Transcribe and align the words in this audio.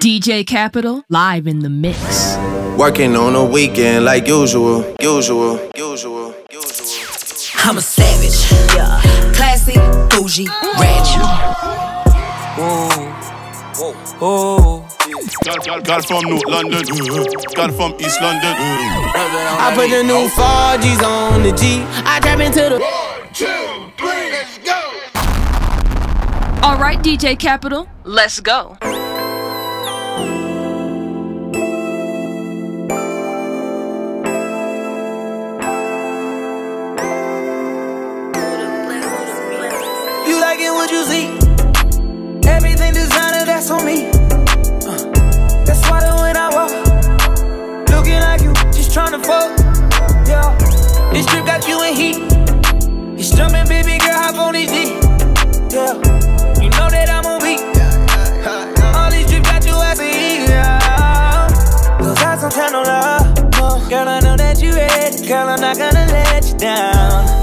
DJ 0.00 0.46
Kapital 0.46 1.02
live 1.08 1.46
in 1.48 1.58
the 1.58 1.68
mix. 1.68 2.36
Working 2.78 3.16
on 3.16 3.34
a 3.34 3.44
weekend 3.44 4.04
like 4.04 4.28
usual, 4.28 4.84
usual, 5.00 5.58
usual, 5.76 6.34
usual. 6.52 7.54
I'm 7.64 7.78
a 7.78 7.80
savage, 7.80 8.52
yeah. 8.76 9.00
Classy, 9.34 9.74
bougie, 10.08 10.46
ratchet. 10.78 11.22
Whoa, 12.56 13.92
whoa. 14.20 14.88
Girl, 15.44 15.56
girl, 15.64 15.80
girl 15.80 16.02
from 16.02 16.24
North 16.30 16.46
London, 16.46 16.84
girl 17.56 17.72
from 17.72 17.94
East 18.00 18.20
London. 18.22 18.54
I 18.54 19.72
put 19.74 19.90
the 19.90 20.04
new 20.04 20.28
4Gs 20.28 21.02
on 21.02 21.42
the 21.42 21.52
G. 21.52 21.82
I 22.06 22.20
trap 22.20 22.38
into 22.38 22.60
the. 22.60 22.78
One, 22.78 23.34
two, 23.34 23.46
three, 23.98 24.30
let's 24.30 24.58
go. 24.58 24.78
All 26.62 26.76
right, 26.78 26.98
DJ 27.02 27.36
Kapital, 27.36 27.88
let's 28.04 28.38
go. 28.38 28.76
Tryna 48.98 49.24
fuck. 49.24 49.50
Yeah, 50.26 50.56
this 51.12 51.26
trip 51.26 51.46
got 51.46 51.68
you 51.68 51.82
in 51.84 51.94
heat. 51.94 52.16
It's 53.18 53.30
jumping, 53.30 53.68
baby 53.68 53.98
girl, 53.98 54.18
hop 54.18 54.34
on 54.36 54.54
this 54.54 54.70
D. 54.70 54.90
Yeah, 55.70 55.94
you 56.60 56.70
know 56.70 56.88
that 56.90 57.08
I'm 57.08 57.24
on 57.26 57.40
beat. 57.40 57.62
All 58.96 59.10
these 59.10 59.30
trips 59.30 59.48
got 59.48 59.64
you 59.64 59.76
as 59.80 60.00
a. 60.00 60.48
Yeah. 60.48 61.48
Cause 61.98 62.22
I 62.22 62.36
don't 62.40 62.52
tell 62.52 62.72
no 62.72 62.82
love. 62.82 63.88
Girl, 63.88 64.08
I 64.08 64.20
know 64.20 64.36
that 64.36 64.60
you 64.60 64.72
ready. 64.72 65.26
Girl, 65.28 65.48
I'm 65.48 65.60
not 65.60 65.78
gonna 65.78 66.06
let 66.06 66.44
you 66.48 66.58
down. 66.58 67.37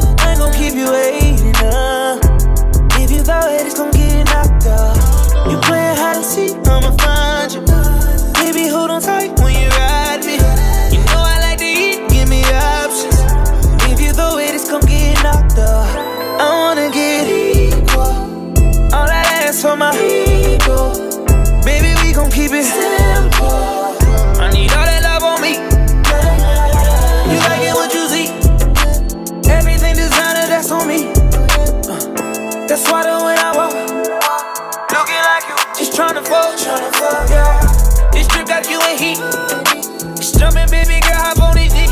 Jumping, 40.65 40.87
baby 40.87 41.01
girl, 41.01 41.13
hop 41.13 41.39
on 41.41 41.55
this 41.55 41.71
D. 41.73 41.85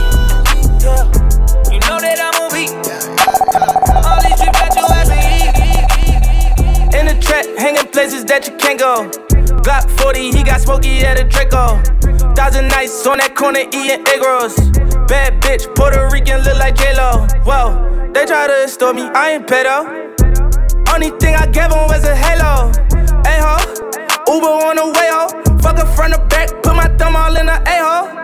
Yeah, 0.81 1.05
you 1.69 1.79
know 1.85 2.01
that 2.01 2.17
I'm 2.17 2.33
on 2.41 2.49
beat. 2.49 2.73
All 4.01 4.17
these 4.17 4.33
trips 4.41 4.57
got 4.57 4.73
you 4.73 4.85
as 4.97 5.09
a. 5.13 5.21
In 6.97 7.05
the 7.05 7.13
trap, 7.21 7.45
hanging 7.57 7.85
places 7.91 8.25
that 8.25 8.47
you 8.47 8.57
can't 8.57 8.79
go. 8.79 9.09
Glock 9.61 9.89
40, 10.01 10.31
he 10.31 10.43
got 10.43 10.61
smoky 10.61 11.05
at 11.05 11.19
a 11.19 11.23
Draco. 11.23 11.83
Thousand 12.33 12.69
nights 12.69 13.05
on 13.05 13.19
that 13.19 13.35
corner 13.35 13.59
eating 13.59 14.01
egg 14.07 14.21
rolls. 14.21 14.55
Bad 15.05 15.39
bitch, 15.41 15.69
Puerto 15.75 16.09
Rican, 16.11 16.41
look 16.41 16.57
like 16.57 16.75
J-Lo. 16.75 17.27
Whoa, 17.45 18.09
they 18.11 18.25
try 18.25 18.47
to 18.47 18.63
extort 18.63 18.95
me, 18.95 19.03
I 19.13 19.33
ain't 19.33 19.45
pedo. 19.45 19.85
Only 20.89 21.11
thing 21.19 21.35
I 21.35 21.45
gave 21.45 21.69
him 21.69 21.85
was 21.93 22.03
a 22.05 22.15
halo. 22.15 22.71
Hey 23.21 23.37
ho, 23.37 23.61
Uber 24.33 24.49
on 24.65 24.77
the 24.77 24.85
way 24.97 25.09
ho. 25.13 25.29
Fuck 25.61 25.77
her 25.77 25.85
front 25.93 26.13
to 26.15 26.19
back, 26.25 26.49
put 26.63 26.75
my 26.75 26.87
thumb 26.97 27.15
all 27.15 27.37
in 27.37 27.45
the 27.45 27.61
a 27.61 27.77
ho. 27.85 28.23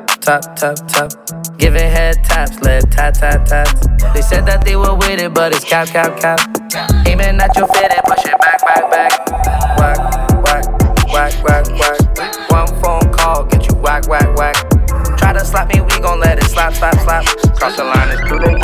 top, 0.21 0.55
top, 0.55 0.77
top. 0.87 1.11
Giving 1.57 1.89
head 1.89 2.23
taps, 2.23 2.59
lip 2.61 2.83
tap, 2.91 3.13
tap, 3.15 3.45
tap. 3.45 3.67
They 4.13 4.21
said 4.21 4.45
that 4.45 4.63
they 4.63 4.75
were 4.75 4.95
with 4.95 5.19
it, 5.19 5.33
but 5.33 5.53
it's 5.53 5.65
cap, 5.65 5.87
cap, 5.87 6.19
cap. 6.19 6.39
Aiming 7.07 7.39
at 7.41 7.55
your 7.57 7.67
fit 7.67 7.91
and 7.91 8.03
push 8.05 8.25
it 8.25 8.39
back, 8.39 8.61
back, 8.61 8.91
back. 8.91 9.77
Whack, 9.77 10.10
Try 15.41 15.47
to 15.47 15.51
slap 15.51 15.73
me, 15.73 15.81
we 15.81 15.99
gon' 15.99 16.19
let 16.19 16.37
it 16.37 16.43
slap, 16.43 16.71
slap, 16.73 16.93
slap. 16.99 17.25
Cross 17.55 17.75
the 17.77 17.83
line, 17.83 18.09
it's 18.11 18.21
too 18.29 18.37
late. 18.37 18.61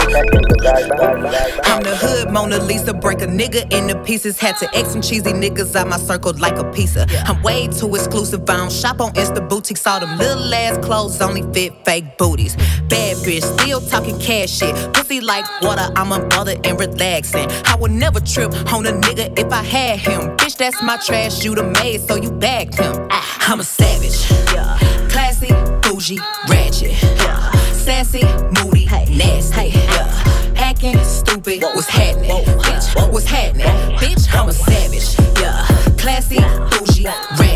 I'm 1.65 1.81
the 1.81 1.95
hood 1.95 2.31
Mona 2.31 2.59
Lisa, 2.59 2.93
break 2.93 3.21
a 3.21 3.25
nigga 3.25 3.73
into 3.73 3.99
pieces. 4.03 4.37
Had 4.37 4.57
to 4.57 4.69
X 4.75 4.89
some 4.89 5.01
cheesy 5.01 5.33
niggas 5.33 5.75
out 5.75 5.87
my 5.87 5.97
circle 5.97 6.33
like 6.37 6.55
a 6.59 6.63
pizza. 6.71 7.07
I'm 7.25 7.41
way 7.41 7.67
too 7.67 7.95
exclusive. 7.95 8.47
I 8.47 8.57
don't 8.57 8.71
shop 8.71 9.01
on 9.01 9.11
Insta 9.13 9.47
boutiques. 9.49 9.87
All 9.87 9.99
them 9.99 10.19
little 10.19 10.53
ass 10.53 10.77
clothes 10.85 11.19
only 11.19 11.41
fit 11.51 11.73
fake 11.83 12.15
booties. 12.19 12.55
Bad 12.89 13.17
bitch, 13.25 13.41
still 13.59 13.81
talking 13.81 14.19
cash 14.19 14.51
shit. 14.51 14.75
Pussy 14.93 15.19
like 15.19 15.45
water, 15.63 15.91
I'm 15.95 16.11
a 16.11 16.19
mother 16.27 16.57
and 16.63 16.79
relaxing. 16.79 17.49
I 17.65 17.75
would 17.79 17.91
never 17.91 18.19
trip 18.19 18.53
on 18.71 18.85
a 18.85 18.91
nigga 18.91 19.37
if 19.39 19.51
I 19.51 19.63
had 19.63 19.97
him. 19.97 20.37
Bitch, 20.37 20.57
that's 20.57 20.79
my 20.83 20.97
trash, 20.97 21.43
you 21.43 21.55
the 21.55 21.63
maid, 21.63 22.01
so 22.01 22.15
you 22.15 22.29
bagged 22.31 22.75
him. 22.75 23.07
Ah, 23.09 23.51
I'm 23.51 23.61
a 23.61 23.63
savage, 23.63 24.29
yeah. 24.53 24.77
Classy, 25.09 25.47
bougie, 25.97 26.19
ratchet, 26.47 26.91
yeah. 27.01 27.51
Sassy, 27.71 28.23
moody, 28.53 28.85
nasty, 28.85 29.69
yeah. 29.69 30.53
Acting 30.55 30.97
stupid, 31.03 31.63
what's 31.63 31.87
happening? 31.87 32.29
Bitch, 32.29 33.11
what's 33.11 33.25
happening? 33.25 33.65
Bitch, 33.97 34.27
I'm 34.31 34.47
a 34.47 34.53
savage, 34.53 35.17
yeah. 35.41 35.65
Classy, 35.97 36.37
bougie, 36.69 37.05
ratchet, 37.05 37.46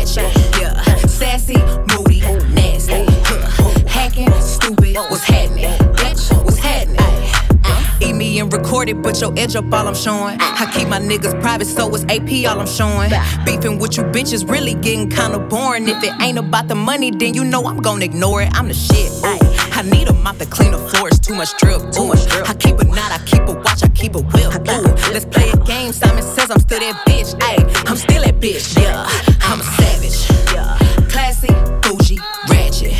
Eat 8.42 8.46
me 8.46 8.50
and 8.50 8.64
record 8.64 8.88
it, 8.88 9.00
but 9.02 9.20
your 9.20 9.32
edge 9.38 9.54
up 9.56 9.72
all 9.72 9.86
I'm 9.86 9.94
showing. 9.94 10.36
I 10.40 10.70
keep 10.72 10.88
my 10.88 10.98
niggas 10.98 11.40
private, 11.40 11.66
so 11.66 11.94
it's 11.94 12.04
AP 12.04 12.50
all 12.50 12.60
I'm 12.60 12.66
showing. 12.66 13.10
Beefing 13.44 13.78
with 13.78 13.96
you 13.96 14.04
bitches 14.04 14.48
really 14.48 14.74
getting 14.74 15.08
kinda 15.08 15.38
boring. 15.38 15.88
If 15.88 16.02
it 16.02 16.12
ain't 16.20 16.38
about 16.38 16.66
the 16.68 16.74
money, 16.74 17.10
then 17.10 17.34
you 17.34 17.44
know 17.44 17.64
I'm 17.66 17.80
gonna 17.80 18.04
ignore 18.04 18.42
it. 18.42 18.48
I'm 18.54 18.68
the 18.68 18.74
shit. 18.74 19.10
Ooh. 19.24 19.38
I 19.78 19.82
need 19.82 20.08
a 20.08 20.12
mop 20.12 20.38
to 20.38 20.46
clean 20.46 20.72
the 20.72 20.78
floors, 20.78 21.18
too 21.20 21.34
much 21.34 21.56
drip. 21.58 21.82
Ooh. 21.98 22.12
I 22.12 22.54
keep 22.54 22.78
a 22.78 22.84
knot, 22.84 23.12
I 23.12 23.20
keep 23.26 23.42
a 23.48 23.52
watch, 23.52 23.84
I 23.84 23.88
keep 23.88 24.14
a 24.16 24.20
whip. 24.20 24.52
Ooh. 24.68 25.12
Let's 25.12 25.26
play 25.26 25.50
a 25.50 25.56
game. 25.58 25.92
Simon 25.92 26.22
says 26.22 26.50
I'm 26.50 26.60
still 26.60 26.80
that 26.80 26.96
bitch. 27.06 27.38
Ayy, 27.38 27.62
I'm 27.88 27.96
still 27.96 28.22
that 28.22 28.40
bitch. 28.40 28.76
Yeah, 28.80 29.06
I'm 29.42 29.60
a 29.60 29.64
savage. 29.78 30.18
Yeah, 30.52 30.78
classy, 31.08 31.52
bougie, 31.82 32.18
ratchet. 32.48 32.94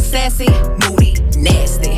Sassy, 0.00 0.50
moody, 0.82 1.14
nasty. 1.36 1.97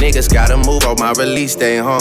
Niggas 0.00 0.32
gotta 0.32 0.56
move 0.56 0.82
on 0.86 0.96
my 0.98 1.12
release 1.18 1.54
day, 1.54 1.76
huh? 1.76 2.00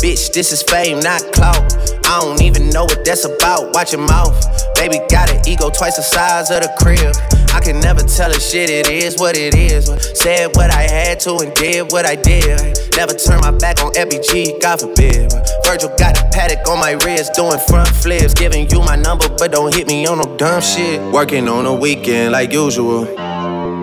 Bitch, 0.00 0.32
this 0.32 0.50
is 0.50 0.62
fame, 0.62 0.98
not 1.00 1.20
clout. 1.34 1.60
I 2.06 2.20
don't 2.20 2.40
even 2.40 2.70
know 2.70 2.84
what 2.84 3.04
that's 3.04 3.26
about. 3.26 3.74
Watch 3.74 3.92
your 3.92 4.00
mouth. 4.00 4.32
Baby 4.74 4.98
got 5.10 5.30
an 5.30 5.46
ego 5.46 5.68
twice 5.68 5.96
the 5.96 6.02
size 6.02 6.50
of 6.50 6.62
the 6.62 6.72
crib. 6.80 7.14
I 7.52 7.60
can 7.60 7.80
never 7.80 8.00
tell 8.00 8.30
a 8.30 8.40
shit, 8.40 8.70
it 8.70 8.88
is 8.88 9.18
what 9.18 9.36
it 9.36 9.54
is. 9.54 9.92
Said 10.18 10.56
what 10.56 10.70
I 10.70 10.88
had 10.88 11.20
to 11.20 11.36
and 11.36 11.52
did 11.52 11.92
what 11.92 12.06
I 12.06 12.16
did. 12.16 12.78
Never 12.96 13.12
turn 13.12 13.40
my 13.40 13.50
back 13.50 13.84
on 13.84 13.92
FBG, 13.92 14.62
God 14.62 14.80
forbid. 14.80 15.32
Virgil 15.66 15.92
got 15.98 16.16
a 16.16 16.24
Patek 16.32 16.66
on 16.66 16.80
my 16.80 16.92
wrist, 17.04 17.34
doing 17.34 17.58
front 17.68 17.88
flips. 17.88 18.32
Giving 18.32 18.70
you 18.70 18.80
my 18.80 18.96
number, 18.96 19.28
but 19.28 19.52
don't 19.52 19.74
hit 19.74 19.86
me 19.86 20.06
on 20.06 20.16
no 20.16 20.36
dumb 20.38 20.62
shit. 20.62 20.98
Working 21.12 21.46
on 21.46 21.66
a 21.66 21.74
weekend 21.74 22.32
like 22.32 22.54
usual. 22.54 23.04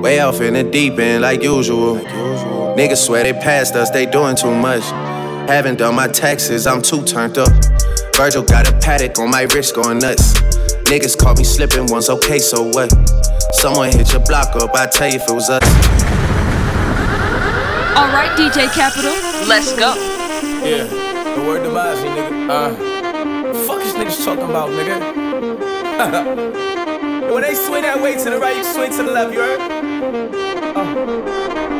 Way 0.01 0.19
off 0.19 0.41
in 0.41 0.55
the 0.55 0.63
deep 0.63 0.97
end 0.97 1.21
like 1.21 1.43
usual. 1.43 2.01
Niggas 2.75 3.05
swear 3.05 3.23
they 3.23 3.33
passed 3.33 3.75
us, 3.75 3.89
they 3.89 4.05
doing 4.05 4.35
too 4.35 4.55
much. 4.55 4.83
Haven't 5.49 5.77
done 5.79 5.93
my 5.93 6.07
taxes, 6.07 6.65
I'm 6.65 6.81
too 6.81 7.03
turned 7.03 7.37
up. 7.37 7.49
Virgil 8.15 8.43
got 8.43 8.69
a 8.69 8.71
Patek 8.71 9.19
on 9.19 9.29
my 9.29 9.41
wrist 9.53 9.75
going 9.75 9.99
nuts. 9.99 10.39
Niggas 10.85 11.17
caught 11.17 11.37
me 11.37 11.43
slipping 11.43 11.87
once, 11.87 12.09
okay, 12.09 12.39
so 12.39 12.63
what? 12.63 12.89
Someone 13.55 13.91
hit 13.91 14.13
your 14.13 14.21
block 14.21 14.55
up, 14.55 14.73
I 14.73 14.87
tell 14.87 15.09
you 15.09 15.15
if 15.15 15.29
it 15.29 15.33
was 15.33 15.49
us. 15.49 15.61
Alright, 17.97 18.31
DJ 18.39 18.71
Kapital, 18.73 19.11
let's 19.49 19.73
go. 19.73 19.93
Yeah, 20.63 20.85
the 21.35 21.41
word 21.45 21.63
demise, 21.63 21.97
nigga. 21.97 22.49
Uh, 22.49 22.73
fuck 23.65 23.81
is 23.81 23.93
niggas 23.95 24.23
talking 24.23 24.45
about, 24.45 24.69
nigga? 24.69 24.97
when 27.33 27.41
they 27.41 27.53
swing 27.53 27.81
that 27.81 28.01
way 28.01 28.15
to 28.15 28.29
the 28.29 28.39
right, 28.39 28.55
you 28.55 28.63
swing 28.63 28.91
to 28.91 29.03
the 29.03 29.11
left, 29.11 29.33
you 29.33 29.39
heard? 29.41 29.59
Uh. 30.77 31.70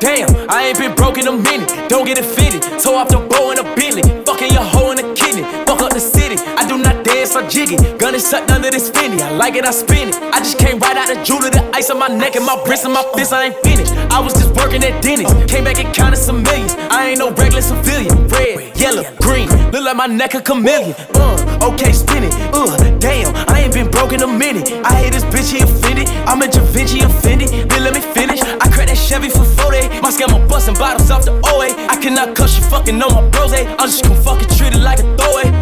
Damn, 0.00 0.32
I 0.48 0.68
ain't 0.68 0.78
been 0.78 0.94
broke 0.94 1.18
in 1.18 1.28
a 1.28 1.32
minute. 1.32 1.68
Don't 1.90 2.06
get 2.06 2.16
it 2.16 2.24
fitted. 2.24 2.62
Toe 2.80 2.96
off 2.96 3.08
the 3.08 3.18
bow 3.18 3.52
in 3.52 3.58
a 3.58 3.64
Bentley. 3.76 4.00
Fucking 4.24 4.50
your 4.50 4.62
hoe 4.62 4.92
in 4.92 4.98
a 4.98 5.14
kidney. 5.14 5.42
Fuck 5.68 5.82
up 5.82 5.92
the 5.92 6.00
city. 6.00 6.36
I 6.56 6.66
do 6.66 6.78
not 6.78 7.04
dance 7.04 7.36
or 7.36 7.46
jiggy. 7.46 7.76
Gun 7.98 8.14
is 8.14 8.26
sucked 8.26 8.50
under 8.50 8.70
this 8.70 8.88
Fendi. 8.88 9.20
I 9.20 9.30
like 9.36 9.56
it, 9.56 9.66
I 9.66 9.72
spin 9.72 10.08
it. 10.08 10.16
I 10.16 10.38
just 10.38 10.58
came 10.58 10.78
right 10.78 10.96
out 10.96 11.14
of 11.14 11.22
jewelry, 11.22 11.50
the 11.50 11.60
ice 11.74 11.90
on 11.90 11.98
my 11.98 12.08
neck 12.08 12.34
and 12.34 12.46
my 12.46 12.56
wrist 12.66 12.86
and 12.86 12.94
my 12.94 13.04
fist. 13.14 13.34
I 13.34 13.52
ain't 13.52 13.56
finished. 13.62 13.92
I 14.10 14.20
was 14.20 14.32
just 14.32 14.54
working 14.56 14.82
at 14.84 15.02
Denny's. 15.02 15.28
Came 15.50 15.64
back 15.64 15.78
and 15.78 15.94
counted 15.94 16.16
some 16.16 16.42
millions. 16.42 16.74
I 16.88 17.10
ain't 17.10 17.18
no 17.18 17.30
regular 17.32 17.60
civilian. 17.60 18.26
Red, 18.28 18.74
yellow, 18.80 19.04
green. 19.20 19.48
Look 19.70 19.84
like 19.84 19.96
my 19.96 20.06
neck 20.06 20.32
a 20.32 20.40
chameleon. 20.40 20.94
Uh, 21.12 21.68
okay, 21.72 21.92
spin 21.92 22.24
it. 22.24 22.32
Uh, 22.54 22.72
damn, 22.98 23.36
I 23.52 23.60
ain't 23.60 23.74
been 23.74 23.90
broke 23.90 24.14
in 24.14 24.22
a 24.22 24.26
minute. 24.26 24.72
I 24.82 24.94
hate 24.94 25.12
this 25.12 25.24
bitch, 25.24 25.52
he 25.52 25.60
offended. 25.60 25.99
I'm 26.40 26.48
a 26.48 26.52
Da 26.52 26.62
Vinci 26.72 27.00
offended. 27.00 27.50
Then 27.68 27.84
let 27.84 27.92
me 27.92 28.00
finish. 28.00 28.40
I 28.40 28.70
cracked 28.72 28.88
that 28.88 28.96
Chevy 28.96 29.28
for 29.28 29.44
40. 29.44 30.00
My 30.00 30.08
scammer 30.08 30.48
busting 30.48 30.72
bottles 30.72 31.10
off 31.10 31.26
the 31.26 31.32
OA. 31.32 31.68
I 31.86 32.00
cannot 32.00 32.34
cuss 32.34 32.56
you 32.56 32.64
fucking 32.64 32.96
know 32.96 33.10
my 33.10 33.28
bros, 33.28 33.52
eh? 33.52 33.68
I'm 33.78 33.90
just 33.90 34.04
gonna 34.04 34.18
fucking 34.22 34.48
treat 34.56 34.72
it 34.72 34.80
like 34.80 35.00
a 35.00 35.16
throwaway. 35.18 35.59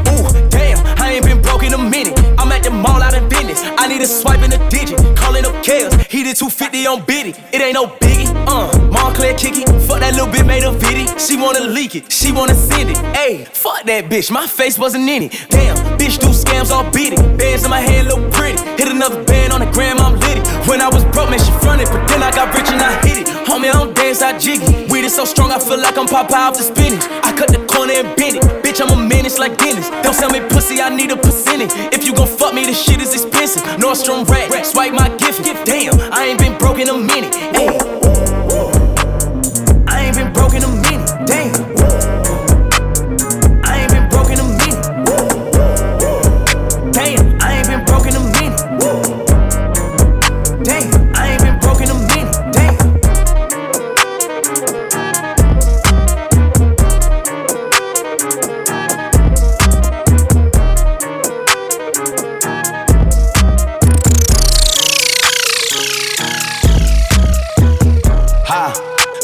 He 6.29 6.35
250 6.35 6.87
on 6.87 7.07
Biddy. 7.07 7.31
It 7.55 7.63
ain't 7.63 7.73
no 7.73 7.87
biggie. 7.87 8.29
Uh, 8.47 8.69
Montclair 8.93 9.33
kick 9.33 9.57
it. 9.57 9.67
Fuck 9.89 10.01
that 10.01 10.13
little 10.13 10.31
bit 10.31 10.45
made 10.45 10.63
a 10.63 10.73
video. 10.73 11.09
She 11.17 11.39
wanna 11.39 11.61
leak 11.61 11.95
it. 11.95 12.13
She 12.13 12.33
wanna 12.33 12.55
send 12.55 12.91
it. 12.91 12.99
Ayy, 13.17 13.49
fuck 13.49 13.85
that 13.85 14.11
bitch. 14.11 14.31
My 14.31 14.47
face 14.47 14.79
wasn't 14.79 15.09
in 15.09 15.23
it. 15.23 15.47
Damn, 15.49 15.75
bitch 15.97 16.21
do 16.21 16.29
scams 16.29 16.71
all 16.71 16.85
it. 16.85 17.39
Bands 17.39 17.65
in 17.65 17.71
my 17.71 17.81
hand 17.81 18.09
look 18.09 18.31
pretty. 18.31 18.61
Hit 18.77 18.89
another 18.89 19.25
band 19.25 19.55
on 19.55 19.61
the 19.61 19.71
gram, 19.73 19.97
I'm 20.01 20.21
litty. 20.21 20.43
When 20.69 20.83
I 20.83 20.91
was 20.91 21.03
broke, 21.17 21.31
man, 21.31 21.39
she 21.39 21.51
fronted. 21.65 21.89
But 21.89 22.07
then 22.09 22.23
I 22.23 22.31
got 22.31 22.55
rich 22.55 22.69
and 22.69 22.83
I 22.83 22.93
hit 23.07 23.27
it. 23.27 23.38
Homie, 23.59 23.71
I 23.71 23.73
don't 23.73 23.93
dance, 23.97 24.23
I 24.23 24.39
jiggy. 24.39 24.87
Weed 24.89 25.05
is 25.05 25.17
so 25.17 25.25
strong, 25.25 25.51
I 25.51 25.59
feel 25.59 25.81
like 25.81 25.99
I'm 25.99 26.07
Popeye 26.07 26.47
off 26.47 26.57
the 26.57 26.63
spinach. 26.63 27.03
I 27.25 27.35
cut 27.37 27.49
the 27.49 27.59
corner 27.67 27.93
and 27.93 28.17
bend 28.17 28.37
it. 28.37 28.43
Bitch, 28.63 28.81
I'm 28.81 28.97
a 28.97 29.09
menace 29.09 29.37
like 29.37 29.59
Dennis. 29.59 29.91
Don't 30.05 30.15
sell 30.15 30.31
me 30.31 30.39
pussy, 30.49 30.81
I 30.81 30.95
need 30.95 31.11
a 31.11 31.17
percentage. 31.17 31.73
If 31.93 32.05
you 32.05 32.15
gon' 32.15 32.29
fuck 32.29 32.55
me, 32.55 32.67
this 32.67 32.81
shit 32.81 33.01
is 33.03 33.13
expensive. 33.15 33.65
Nordstrom 33.83 34.29
rack, 34.29 34.65
swipe 34.65 34.93
my 34.93 35.09
gift. 35.17 35.43
Damn, 35.67 35.99
I 36.13 36.27
ain't 36.27 36.39
been 36.39 36.57
broke 36.57 36.79
in 36.79 36.89
a 36.89 36.97
minute. 36.97 37.33
Ayy. 37.35 37.98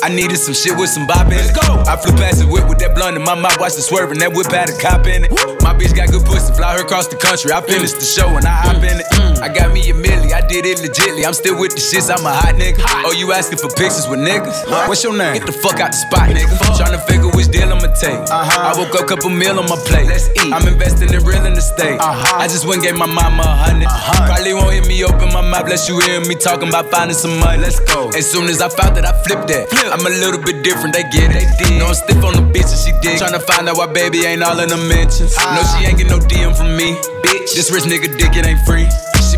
I 0.04 0.10
needed 0.10 0.36
some 0.36 0.52
shit 0.52 0.76
with 0.76 0.90
some 0.90 1.06
bop 1.06 1.28
in 1.28 1.32
it. 1.32 1.48
Let's 1.48 1.56
go. 1.56 1.80
I 1.88 1.96
flew 1.96 2.12
past 2.20 2.36
the 2.38 2.46
whip 2.46 2.68
with 2.68 2.76
that 2.80 2.94
blunt 2.94 3.16
in 3.16 3.24
my 3.24 3.34
mouth, 3.34 3.58
watched 3.58 3.78
it 3.78 3.88
swerving. 3.88 4.18
That 4.18 4.36
whip 4.36 4.52
had 4.52 4.68
a 4.68 4.76
cop 4.76 5.06
in 5.06 5.24
it. 5.24 5.32
My 5.64 5.72
bitch 5.72 5.96
got 5.96 6.12
good 6.12 6.26
pussy, 6.28 6.52
fly 6.52 6.76
her 6.76 6.84
across 6.84 7.08
the 7.08 7.16
country. 7.16 7.52
I 7.52 7.64
finished 7.64 7.96
the 7.96 8.04
show 8.04 8.28
and 8.36 8.44
I 8.44 8.52
hop 8.52 8.84
in 8.84 9.00
it. 9.00 9.06
Mm, 9.16 9.32
mm. 9.32 9.33
I 9.44 9.52
got 9.52 9.76
me 9.76 9.84
a 9.90 9.92
milli, 9.92 10.32
I 10.32 10.40
did 10.40 10.64
it 10.64 10.80
legitly. 10.80 11.20
I'm 11.20 11.36
still 11.36 11.60
with 11.60 11.76
the 11.76 11.82
shits, 11.84 12.08
I'm 12.08 12.24
a 12.24 12.32
hot 12.32 12.56
nigga. 12.56 12.80
Oh, 13.04 13.12
you 13.12 13.28
asking 13.36 13.60
for 13.60 13.68
pictures 13.68 14.08
with 14.08 14.24
niggas? 14.24 14.64
What's 14.88 15.04
your 15.04 15.12
name? 15.12 15.36
Get 15.36 15.44
the 15.44 15.52
fuck 15.52 15.84
out 15.84 15.92
the 15.92 16.00
spot, 16.00 16.32
nigga. 16.32 16.48
Tryna 16.72 17.04
figure 17.04 17.28
which 17.28 17.52
deal 17.52 17.68
I'ma 17.68 17.92
take. 17.92 18.16
Uh-huh. 18.24 18.40
I 18.40 18.72
woke 18.72 18.96
up, 18.96 19.04
couple 19.04 19.28
meal 19.28 19.60
on 19.60 19.68
my 19.68 19.76
plate. 19.84 20.08
Let's 20.08 20.32
eat. 20.40 20.48
I'm 20.48 20.64
investing 20.64 21.12
in 21.12 21.20
real 21.28 21.44
estate. 21.44 22.00
Uh-huh. 22.00 22.40
I 22.40 22.48
just 22.48 22.64
went 22.64 22.80
gave 22.80 22.96
my 22.96 23.04
mama 23.04 23.44
a 23.44 23.52
hundred. 23.68 23.92
Uh-huh. 23.92 24.32
Probably 24.32 24.56
won't 24.56 24.72
hear 24.72 24.86
me 24.88 25.04
open 25.04 25.28
my 25.28 25.44
mouth, 25.44 25.68
bless 25.68 25.92
you 25.92 26.00
hear 26.00 26.24
me 26.24 26.40
talking 26.40 26.72
about 26.72 26.88
finding 26.88 27.12
some 27.12 27.36
money. 27.36 27.60
Let's 27.60 27.84
go. 27.84 28.08
As 28.16 28.24
soon 28.24 28.48
as 28.48 28.64
I 28.64 28.72
found 28.72 28.96
that, 28.96 29.04
I 29.04 29.12
flipped 29.28 29.52
that. 29.52 29.68
Flip. 29.68 29.92
I'm 29.92 30.08
a 30.08 30.14
little 30.24 30.40
bit 30.40 30.64
different, 30.64 30.96
they 30.96 31.04
get 31.12 31.36
it. 31.36 31.44
They 31.60 31.68
did. 31.68 31.84
No, 31.84 31.92
I'm 31.92 31.98
stiff 32.00 32.24
on 32.24 32.32
the 32.32 32.48
bitch 32.48 32.72
and 32.72 32.80
she 32.80 32.96
dig. 33.04 33.20
Tryna 33.20 33.44
find 33.44 33.68
out 33.68 33.76
why 33.76 33.92
baby 33.92 34.24
ain't 34.24 34.40
all 34.40 34.56
in 34.56 34.72
the 34.72 34.80
mentions. 34.88 35.36
No, 35.36 35.60
she 35.76 35.84
ain't 35.84 36.00
get 36.00 36.08
no 36.08 36.16
DM 36.16 36.56
from 36.56 36.72
me. 36.80 36.96
Bitch, 37.20 37.52
this 37.52 37.68
rich 37.68 37.84
nigga 37.84 38.08
dick, 38.16 38.32
it 38.40 38.48
ain't 38.48 38.64
free. 38.64 38.88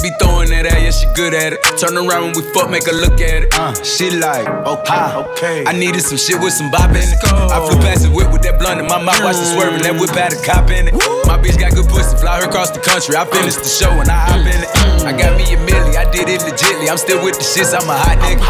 Be 0.07 0.13
throwing 0.23 0.55
that 0.55 0.71
at, 0.71 0.79
yeah, 0.87 0.95
she 0.95 1.03
good 1.19 1.35
at 1.35 1.51
it. 1.51 1.59
Turn 1.83 1.99
around 1.99 2.31
when 2.31 2.39
we 2.39 2.43
fuck, 2.55 2.71
make 2.71 2.87
her 2.87 2.95
look 2.95 3.19
at 3.19 3.43
it. 3.43 3.51
Uh, 3.51 3.75
she 3.83 4.15
like, 4.15 4.47
okay, 4.47 5.03
okay. 5.35 5.67
I 5.67 5.75
needed 5.75 5.99
some 5.99 6.15
shit 6.15 6.39
with 6.39 6.55
some 6.55 6.71
bop 6.71 6.95
in 6.95 7.03
it. 7.03 7.19
I 7.27 7.59
flew 7.67 7.75
past 7.83 8.07
the 8.07 8.11
whip 8.15 8.31
with 8.31 8.47
that 8.47 8.63
blunt 8.63 8.79
in 8.79 8.87
my 8.87 9.03
mouth, 9.03 9.19
watch 9.27 9.35
it 9.35 9.51
swerving. 9.51 9.83
That 9.83 9.99
whip 9.99 10.15
had 10.15 10.31
a 10.31 10.39
cop 10.47 10.71
in 10.71 10.87
it. 10.87 10.95
My 11.27 11.35
bitch 11.43 11.59
got 11.59 11.75
good 11.75 11.91
pussy, 11.91 12.15
fly 12.23 12.39
her 12.39 12.47
across 12.47 12.71
the 12.71 12.79
country. 12.79 13.19
I 13.19 13.27
finished 13.27 13.67
the 13.67 13.67
show 13.67 13.91
and 13.91 14.07
I 14.07 14.31
hop 14.31 14.47
in 14.47 14.63
it. 14.63 14.71
I 15.03 15.11
got 15.11 15.35
me 15.35 15.43
a 15.51 15.59
milli, 15.67 15.99
I 15.99 16.07
did 16.07 16.31
it 16.31 16.39
legitly. 16.47 16.87
I'm 16.87 17.03
still 17.03 17.19
with 17.19 17.35
the 17.35 17.43
shits, 17.43 17.75
I'm 17.75 17.91
a 17.91 17.99
hot 17.99 18.23
nigga. 18.23 18.47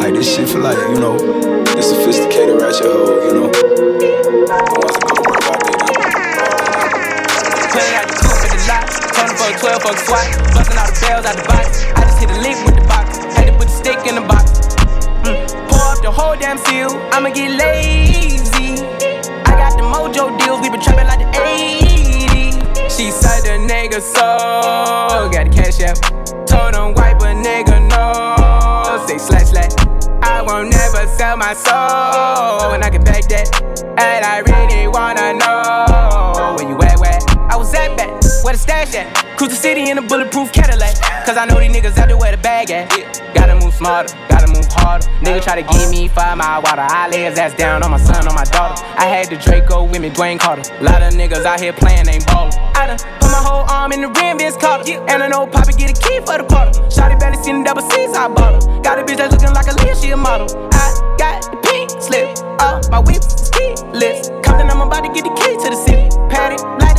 Like 0.00 0.14
this 0.14 0.24
shit 0.34 0.48
for 0.48 0.60
like, 0.60 0.80
you 0.88 0.96
know, 0.96 1.20
the 1.20 1.82
sophisticated 1.82 2.56
ratchet 2.56 2.88
hoe, 2.88 3.28
you 3.28 3.34
know. 3.34 3.73
Out 4.44 4.60
the 8.08 8.14
coupe 8.20 8.44
the 8.44 8.60
lot, 8.68 8.84
for 9.40 9.48
a 9.48 9.56
12 9.58 9.82
fuck 9.82 9.96
the 9.96 11.00
bells 11.00 11.24
out 11.24 11.36
the 11.36 11.42
box. 11.48 11.84
I 11.96 12.04
just 12.04 12.18
hit 12.20 12.30
a 12.30 12.36
lick 12.40 12.58
with 12.66 12.74
the 12.76 12.84
box, 12.86 13.16
had 13.36 13.46
to 13.46 13.52
put 13.56 13.68
the 13.68 13.74
stick 13.74 14.06
in 14.06 14.16
the 14.16 14.20
box. 14.20 14.60
Pour 15.70 15.80
up 15.80 16.02
the 16.02 16.10
whole 16.10 16.36
damn 16.36 16.58
seal, 16.58 16.90
I'ma 17.12 17.30
get 17.30 17.52
lazy. 17.56 18.84
I 19.46 19.56
got 19.56 19.78
the 19.78 19.84
mojo 19.84 20.36
deals, 20.38 20.60
we 20.60 20.68
been 20.68 20.80
trapping 20.80 21.06
like 21.06 21.20
the 21.20 21.30
80s. 21.40 22.60
She 22.94 23.10
said 23.10 23.44
the 23.44 23.56
nigga 23.64 24.02
so, 24.02 25.30
got 25.32 25.48
the 25.48 25.56
cash. 25.56 25.78
Told 26.44 26.74
him 26.74 26.92
wipe 26.92 27.20
a 27.22 27.32
nigga 27.32 27.80
no, 27.88 29.06
say 29.06 29.16
slash 29.16 29.48
slash. 29.48 29.83
I 30.24 30.42
won't 30.42 30.70
never 30.70 31.06
sell 31.16 31.36
my 31.36 31.54
soul, 31.54 32.72
and 32.72 32.82
I 32.82 32.90
can 32.90 33.04
back 33.04 33.28
that. 33.28 33.46
And 33.98 34.24
I 34.24 34.38
really 34.40 34.88
wanna 34.88 35.34
know 35.34 36.56
where 36.56 36.68
you 36.68 36.80
at, 36.82 36.98
where 36.98 37.18
I 37.52 37.56
was 37.56 37.72
at 37.74 37.96
back, 37.96 38.10
where 38.42 38.54
the 38.54 38.58
stash 38.58 38.94
at. 38.94 39.06
Cruise 39.36 39.50
the 39.50 39.56
city 39.56 39.90
in 39.90 39.98
a 39.98 40.02
bulletproof 40.02 40.52
Cadillac. 40.52 40.96
Cause 41.26 41.36
I 41.36 41.44
know 41.44 41.58
these 41.60 41.72
niggas 41.72 41.98
out 41.98 42.08
there 42.08 42.16
where 42.16 42.32
the 42.32 42.42
bag 42.42 42.70
at. 42.70 42.88
Gotta 43.34 43.54
move 43.56 43.74
smarter, 43.74 44.14
gotta 44.28 44.48
move 44.48 44.66
harder. 44.70 45.06
Nigga 45.20 45.42
try 45.42 45.60
to 45.60 45.66
give 45.76 45.90
me 45.90 46.08
five 46.08 46.36
mile 46.38 46.62
water. 46.62 46.86
I 46.88 47.08
lay 47.08 47.24
his 47.24 47.38
ass 47.38 47.54
down 47.54 47.82
on 47.82 47.90
my 47.90 47.98
son, 47.98 48.26
on 48.28 48.34
my 48.34 48.44
daughter. 48.44 48.82
I 48.96 49.06
had 49.06 49.28
the 49.28 49.36
Draco 49.36 49.84
with 49.84 50.00
me, 50.00 50.10
Dwayne 50.10 50.38
Carter. 50.38 50.62
A 50.80 50.82
Lot 50.82 51.02
of 51.02 51.14
niggas 51.14 51.44
out 51.44 51.60
here 51.60 51.72
playing, 51.72 52.08
ain't 52.08 52.26
ballin'. 52.26 52.52
I 52.74 52.86
done 52.86 53.23
my 53.34 53.42
whole 53.42 53.66
arm 53.68 53.90
in 53.90 54.00
the 54.00 54.08
rim, 54.08 54.38
Vince 54.38 54.56
Carter. 54.56 55.02
And 55.10 55.22
I 55.22 55.28
know 55.28 55.46
Poppy 55.46 55.74
get 55.74 55.90
a 55.90 55.96
key 55.98 56.18
for 56.22 56.38
the 56.38 56.46
quarter. 56.46 56.70
Shotty 56.86 57.18
barely 57.18 57.42
seen 57.42 57.58
the 57.58 57.64
double 57.66 57.82
C's, 57.82 58.14
I 58.14 58.28
bought 58.28 58.54
her. 58.54 58.62
Got 58.86 58.98
a 58.98 59.02
bitch 59.02 59.18
that's 59.18 59.32
looking 59.34 59.54
like 59.54 59.66
a 59.66 59.74
Leah, 59.82 59.96
she 59.96 60.10
a 60.10 60.16
model. 60.16 60.46
I 60.72 60.86
got 61.18 61.42
the 61.50 61.58
pink 61.66 61.90
slip, 61.98 62.38
uh, 62.62 62.78
my 62.90 63.00
whip 63.00 63.22
is 63.26 63.50
keyless. 63.50 64.30
Compton, 64.44 64.70
I'm 64.70 64.80
about 64.86 65.02
to 65.02 65.10
get 65.10 65.24
the 65.26 65.34
key 65.34 65.54
to 65.62 65.68
the 65.74 65.80
city. 65.86 66.06
Patty, 66.30 66.62
black 66.78 66.94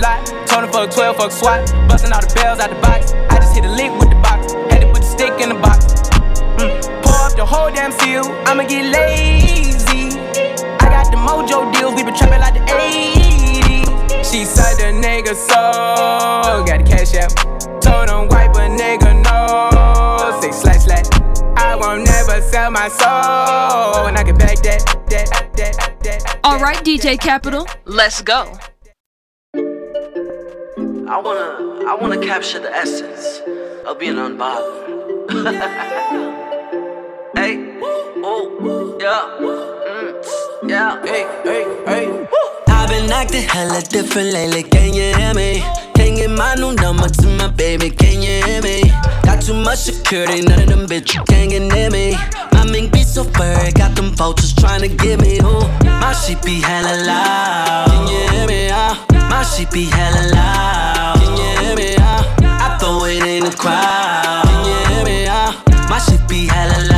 lot. 0.00 0.24
Told 0.46 0.64
him 0.64 0.72
fuck 0.72 0.90
12, 0.90 1.16
fuck 1.16 1.32
SWAT. 1.32 1.60
Busting 1.88 2.12
all 2.12 2.20
the 2.20 2.32
bells 2.34 2.58
out 2.60 2.70
the 2.70 2.80
box. 2.80 3.12
I 3.30 3.36
just 3.36 3.54
hit 3.54 3.64
a 3.64 3.70
lick 3.70 3.92
with 3.98 4.10
the 4.10 4.20
box. 4.22 4.52
Had 4.70 4.80
to 4.80 4.88
put 4.92 5.02
the 5.02 5.10
stick 5.10 5.34
in 5.40 5.48
the 5.50 5.58
box. 5.60 5.84
Mm. 6.58 7.02
Pour 7.02 7.18
up 7.26 7.34
the 7.36 7.44
whole 7.44 7.70
damn 7.70 7.92
seal. 7.92 8.24
I'ma 8.46 8.64
get 8.64 8.86
lazy. 8.92 10.18
I 10.80 10.86
got 10.88 11.10
the 11.10 11.18
mojo 11.18 11.72
deals. 11.72 11.94
We 11.94 12.02
been 12.04 12.14
trapping 12.14 12.40
like 12.40 12.54
the 12.54 12.60
80s. 12.60 13.17
She 14.30 14.44
said 14.44 14.74
the 14.76 14.92
nigga 14.92 15.34
so. 15.34 15.72
Got 16.66 16.66
the 16.66 16.84
cash 16.84 17.14
out. 17.14 17.34
Told 17.80 18.10
him 18.10 18.28
wipe 18.28 18.54
a 18.56 18.68
nigga 18.68 19.14
no. 19.24 20.38
Say 20.42 20.52
slash 20.52 20.84
slash. 20.84 21.06
I 21.56 21.74
won't 21.74 22.04
never 22.04 22.42
sell 22.42 22.70
my 22.70 22.88
soul. 22.88 24.06
And 24.06 24.18
I 24.18 24.24
can 24.24 24.36
back 24.36 24.56
that, 24.56 24.84
that, 25.08 25.30
that, 25.56 25.96
that. 26.02 26.40
All 26.44 26.58
right, 26.60 26.76
DJ 26.84 27.16
Kapital, 27.18 27.66
let's 27.86 28.20
go. 28.20 28.52
I 29.54 31.16
wanna, 31.18 31.86
I 31.88 31.94
wanna 31.98 32.18
capture 32.22 32.58
the 32.58 32.70
essence 32.70 33.40
of 33.86 33.98
being 33.98 34.16
unbothered. 34.16 35.30
hey, 37.34 37.78
oh, 37.82 38.98
yeah, 39.00 39.38
mm, 39.40 40.68
yeah, 40.68 41.00
hey, 41.02 41.24
hey, 41.44 41.64
hey. 41.86 42.28
I've 42.88 43.02
been 43.02 43.12
acting 43.12 43.42
hella 43.42 43.82
different 43.82 44.32
lately, 44.32 44.62
can 44.62 44.94
you 44.94 45.14
hear 45.14 45.34
me? 45.34 45.60
Can't 45.94 46.16
get 46.16 46.30
my 46.30 46.54
new 46.54 46.72
number 46.72 47.06
to 47.06 47.26
my 47.36 47.48
baby, 47.48 47.90
can 47.90 48.22
you 48.22 48.42
hear 48.46 48.62
me? 48.62 48.80
Got 49.24 49.42
too 49.42 49.52
much 49.52 49.80
security, 49.80 50.40
none 50.40 50.62
of 50.62 50.68
them 50.68 50.86
bitches 50.86 51.26
can't 51.28 51.50
get 51.50 51.70
near 51.70 51.90
me. 51.90 52.16
My 52.52 52.64
mink 52.64 52.90
be 52.90 53.02
so 53.02 53.24
furry, 53.24 53.72
got 53.72 53.94
them 53.94 54.12
vultures 54.16 54.54
trying 54.54 54.80
to 54.80 54.88
get 54.88 55.20
me. 55.20 55.38
Ooh, 55.40 55.68
my 56.00 56.14
shit 56.14 56.42
be 56.42 56.62
hella 56.62 57.04
loud, 57.04 57.90
can 57.90 58.08
you 58.08 58.30
hear 58.32 58.46
me? 58.46 58.70
Uh, 58.70 58.94
my 59.28 59.42
shit 59.42 59.70
be 59.70 59.84
hella 59.84 60.32
loud, 60.32 61.20
can 61.20 61.36
you 61.36 61.60
hear 61.60 61.76
me? 61.76 61.94
Uh, 61.96 62.24
I 62.40 62.78
throw 62.80 63.04
it 63.04 63.22
in 63.22 63.44
the 63.44 63.54
crowd, 63.54 64.44
can 64.46 64.64
you 64.64 64.94
hear 64.94 65.04
me? 65.04 65.26
Uh, 65.26 65.52
my 65.90 65.98
shit 65.98 66.26
be 66.26 66.46
hella 66.46 66.88
loud, 66.88 66.97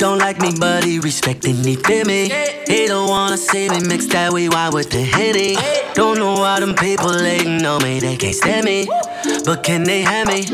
don't 0.00 0.18
like 0.18 0.40
me, 0.40 0.50
but 0.58 0.82
he 0.82 0.98
respectin' 0.98 1.62
me, 1.62 1.76
feel 1.76 2.06
me? 2.06 2.30
He 2.66 2.86
don't 2.86 3.10
wanna 3.10 3.36
see 3.36 3.68
me 3.68 3.80
mix 3.80 4.06
that 4.06 4.32
we 4.32 4.48
wine 4.48 4.72
with 4.72 4.88
the 4.88 5.02
henny. 5.02 5.56
Don't 5.92 6.16
know 6.16 6.32
why 6.32 6.58
them 6.58 6.74
people 6.74 7.12
hating 7.12 7.66
on 7.66 7.82
me, 7.82 8.00
they 8.00 8.16
can't 8.16 8.34
stand 8.34 8.64
me. 8.64 8.88
But 9.44 9.62
can 9.62 9.84
they 9.84 10.00
have 10.00 10.26
me? 10.26 10.46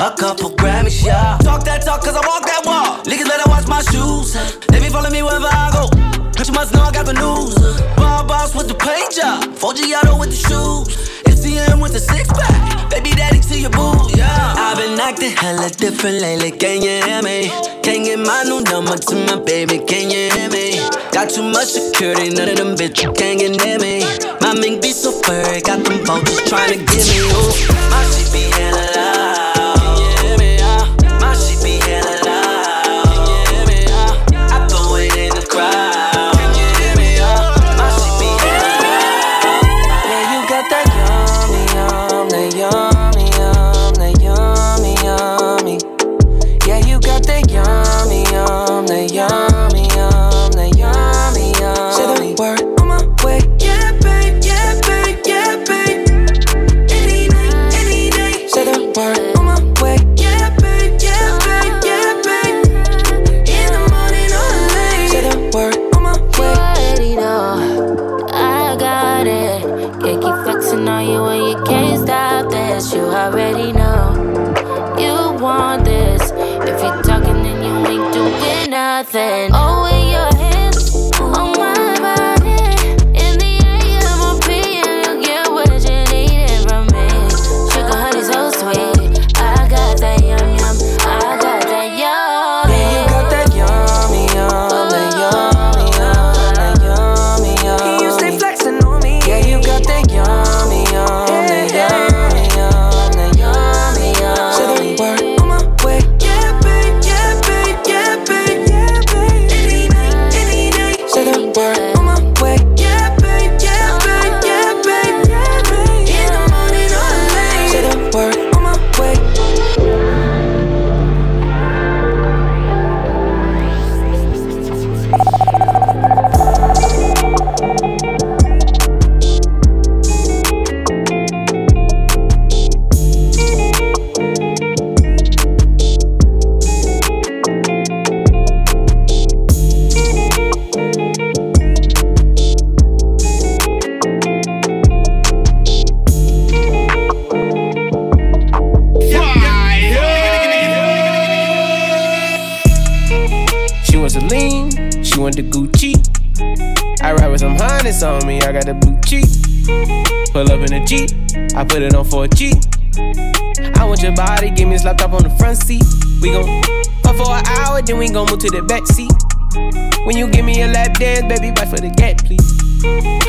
A 0.00 0.10
couple 0.16 0.52
Grammys, 0.56 1.04
yeah. 1.04 1.36
Talk 1.42 1.64
that 1.64 1.82
talk, 1.82 2.02
cause 2.02 2.16
I 2.16 2.26
walk 2.26 2.46
that 2.46 2.62
walk. 2.64 3.04
Niggas 3.04 3.28
better 3.28 3.50
watch 3.50 3.68
my 3.68 3.82
shoes. 3.92 4.32
They 4.68 4.80
be 4.80 4.88
following 4.88 5.12
me 5.12 5.22
wherever 5.22 5.50
I 5.50 5.68
go. 5.70 5.90
But 6.32 6.48
you 6.48 6.54
must 6.54 6.72
know 6.72 6.80
I 6.80 6.90
got 6.90 7.04
the 7.04 7.12
news. 7.12 7.54
Ball 7.94 8.24
boss 8.24 8.54
with 8.54 8.68
the 8.68 8.74
paint 8.74 9.12
job. 9.12 9.44
4G 9.52 9.92
auto 10.00 10.16
with 10.18 10.30
the 10.30 10.40
shoes. 10.48 11.17
SCM 11.48 11.80
with 11.80 11.92
the 11.92 11.98
six 11.98 12.28
pack. 12.28 12.90
Baby 12.90 13.10
daddy 13.10 13.40
to 13.40 13.60
your 13.60 13.70
boo, 13.70 13.92
yeah. 14.16 14.54
I've 14.56 14.76
been 14.76 14.98
acting 15.00 15.30
hella 15.30 15.70
different 15.70 16.20
lately, 16.20 16.50
can 16.50 16.82
you 16.82 17.02
hear 17.04 17.22
me? 17.22 17.48
Can't 17.82 18.04
get 18.04 18.18
my 18.18 18.42
new 18.44 18.60
number 18.62 18.96
to 18.96 19.14
my 19.26 19.42
baby, 19.42 19.78
can 19.78 20.10
you 20.10 20.30
hear 20.32 20.50
me? 20.50 20.78
Got 21.12 21.30
too 21.30 21.42
much 21.42 21.68
security, 21.68 22.30
none 22.30 22.48
of 22.48 22.56
them 22.56 22.76
bitches 22.76 23.16
can't 23.16 23.40
get 23.40 23.56
near 23.64 23.78
me. 23.78 24.04
My 24.40 24.54
mink 24.54 24.82
be 24.82 24.92
so 24.92 25.12
furry, 25.22 25.60
got 25.60 25.84
them 25.84 26.04
vultures 26.04 26.42
trying 26.48 26.72
to 26.72 26.78
get 26.84 27.04
me. 27.08 27.18
Ooh, 27.20 27.90
my 27.90 28.04
shit 28.12 28.32
be 28.32 28.50
hella 28.52 28.87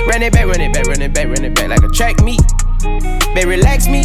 Run 0.10 0.24
it 0.24 0.34
back, 0.34 0.48
run 0.48 0.60
it 0.60 0.74
back, 0.74 0.88
run 0.88 1.01
it 1.04 1.13
back, 1.13 1.28
run 1.28 1.46
it 1.46 1.54
back 1.54 1.70
like 1.70 1.84
a 1.84 1.88
track 1.88 2.24
meet. 2.24 2.42
Baby, 3.36 3.46
relax 3.46 3.88
me, 3.88 4.00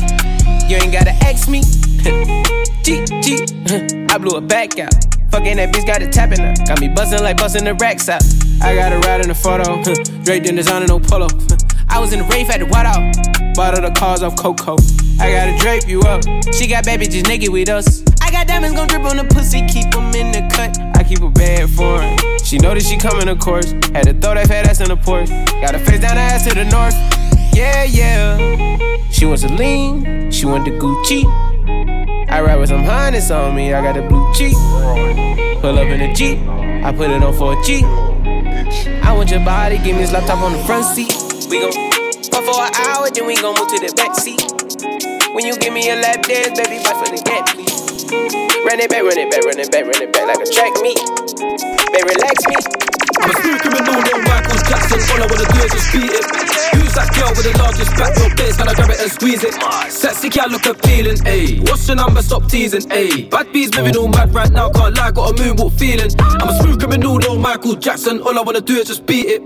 you 0.68 0.76
ain't 0.76 0.92
gotta 0.92 1.16
ask 1.24 1.48
me. 1.48 1.62
G, 2.84 3.06
G, 3.24 3.40
I 4.12 4.18
blew 4.18 4.36
it 4.36 4.46
back 4.46 4.78
out. 4.78 4.92
Fucking 5.30 5.56
that 5.56 5.72
bitch 5.72 5.86
got 5.86 6.02
it 6.02 6.12
tapping 6.12 6.40
her. 6.40 6.52
Got 6.66 6.82
me 6.82 6.88
bustin' 6.88 7.22
like 7.22 7.38
bustin' 7.38 7.64
the 7.64 7.72
racks 7.76 8.10
out. 8.10 8.22
I 8.60 8.74
got 8.74 8.92
a 8.92 8.98
ride 8.98 9.22
in 9.22 9.28
the 9.28 9.34
photo. 9.34 9.82
Draped 10.24 10.46
in 10.46 10.56
designer, 10.56 10.86
no 10.86 11.00
polo. 11.00 11.26
I 11.88 11.98
was 11.98 12.12
in 12.12 12.18
the 12.18 12.26
rave 12.26 12.50
at 12.50 12.60
the 12.60 12.66
White 12.66 12.84
Out. 12.84 13.54
Bought 13.54 13.74
all 13.74 13.80
the 13.80 13.94
cars 13.98 14.22
off 14.22 14.36
Coco. 14.36 14.76
I 15.18 15.32
gotta 15.32 15.56
drape 15.56 15.88
you 15.88 16.02
up. 16.02 16.22
She 16.52 16.66
got 16.66 16.84
baby 16.84 17.06
just 17.06 17.26
naked 17.28 17.48
with 17.48 17.70
us. 17.70 18.04
I 18.20 18.30
got 18.30 18.46
diamonds 18.46 18.76
gon' 18.76 18.88
drip 18.88 19.04
on 19.04 19.16
the 19.16 19.24
pussy, 19.24 19.64
keep 19.66 19.90
them 19.90 20.14
in 20.14 20.32
the 20.32 20.46
cut. 20.52 20.93
Keep 21.08 21.20
a 21.20 21.28
bad 21.28 21.70
for 21.70 22.00
her. 22.00 22.38
She 22.42 22.58
know 22.58 22.72
that 22.72 22.82
she 22.82 22.96
coming, 22.96 23.28
of 23.28 23.38
course. 23.38 23.72
Had 23.92 24.04
to 24.04 24.14
throw 24.14 24.34
that 24.34 24.48
fat 24.48 24.66
ass 24.66 24.80
in 24.80 24.88
the 24.88 24.96
porch. 24.96 25.28
Got 25.28 25.74
her 25.74 25.84
face 25.84 26.00
down, 26.00 26.16
her 26.16 26.22
ass 26.22 26.46
to 26.48 26.54
the 26.54 26.64
north. 26.64 26.94
Yeah, 27.54 27.84
yeah. 27.84 29.00
She 29.10 29.26
wants 29.26 29.44
a 29.44 29.48
lean, 29.48 30.30
she 30.30 30.46
want 30.46 30.64
the 30.64 30.72
Gucci. 30.72 31.24
I 32.28 32.40
ride 32.40 32.56
with 32.56 32.70
some 32.70 32.84
harness 32.84 33.30
on 33.30 33.54
me, 33.54 33.72
I 33.72 33.82
got 33.82 33.96
a 33.96 34.02
blue 34.02 34.32
cheek. 34.32 34.54
Pull 35.60 35.78
up 35.78 35.86
in 35.86 36.00
a 36.00 36.14
Jeep, 36.14 36.38
I 36.48 36.92
put 36.92 37.10
it 37.10 37.22
on 37.22 37.32
for 37.34 37.58
a 37.58 37.62
G. 37.62 37.84
I 37.84 39.12
want 39.12 39.30
your 39.30 39.44
body, 39.44 39.76
give 39.78 39.96
me 39.96 40.02
this 40.02 40.12
laptop 40.12 40.40
on 40.40 40.52
the 40.52 40.64
front 40.64 40.84
seat. 40.84 41.14
We 41.48 41.60
gon' 41.60 41.72
fuck 42.30 42.44
for 42.44 42.60
an 42.60 42.74
hour, 42.74 43.10
then 43.10 43.26
we 43.26 43.36
gon' 43.36 43.54
move 43.58 43.68
to 43.68 43.78
the 43.86 43.92
back 43.94 44.14
seat. 44.16 44.42
When 45.34 45.44
you 45.44 45.56
give 45.58 45.72
me 45.72 45.90
a 45.90 45.96
lap 45.96 46.22
dance, 46.22 46.58
baby, 46.58 46.82
fight 46.82 47.06
for 47.06 47.14
the 47.14 47.22
cat, 47.22 47.46
please. 47.54 47.83
Run 47.94 48.80
it 48.80 48.90
back, 48.90 49.04
run 49.04 49.16
it 49.16 49.30
back, 49.30 49.44
run 49.44 49.60
it 49.60 49.70
back, 49.70 49.84
run 49.84 50.02
it 50.02 50.12
back 50.12 50.26
like 50.26 50.42
a 50.42 50.50
track 50.50 50.72
meet. 50.82 50.98
Baby, 51.92 52.10
relax 52.10 52.48
me. 52.48 53.03
I'm 53.24 53.30
a 53.30 53.40
smooth 53.40 53.60
criminal, 53.62 53.94
no 53.94 54.20
Michael 54.28 54.60
Jackson. 54.68 55.00
All 55.00 55.22
I 55.22 55.26
wanna 55.26 55.48
do 55.48 55.58
is 55.64 55.72
just 55.72 55.92
beat 55.96 56.12
it. 56.12 56.24
Who's 56.76 56.92
that 56.92 57.08
girl 57.16 57.32
with 57.32 57.48
the 57.48 57.56
largest 57.56 57.96
back? 57.96 58.12
Your 58.20 58.28
face, 58.36 58.58
can 58.58 58.68
I 58.68 58.74
grab 58.74 58.90
it 58.90 59.00
and 59.00 59.10
squeeze 59.10 59.42
it? 59.42 59.54
Sexy 59.90 60.28
cat 60.28 60.50
look 60.50 60.66
appealing, 60.66 61.16
ayy. 61.24 61.66
What's 61.66 61.88
your 61.88 61.96
number? 61.96 62.20
Stop 62.20 62.50
teasing, 62.50 62.82
ayy. 62.92 63.30
Bad 63.30 63.50
bees 63.50 63.74
moving 63.74 63.96
all 63.96 64.08
mad 64.08 64.34
right 64.34 64.50
now, 64.50 64.68
can't 64.68 64.94
lie, 64.98 65.10
got 65.10 65.30
a 65.30 65.42
moonwalk 65.42 65.72
feeling. 65.72 66.10
I'm 66.20 66.50
a 66.50 66.58
smooth 66.60 66.78
criminal, 66.78 67.16
no 67.18 67.38
Michael 67.38 67.76
Jackson. 67.76 68.20
All 68.20 68.38
I 68.38 68.42
wanna 68.42 68.60
do 68.60 68.74
is 68.74 68.88
just 68.88 69.06
beat 69.06 69.24
it. 69.24 69.40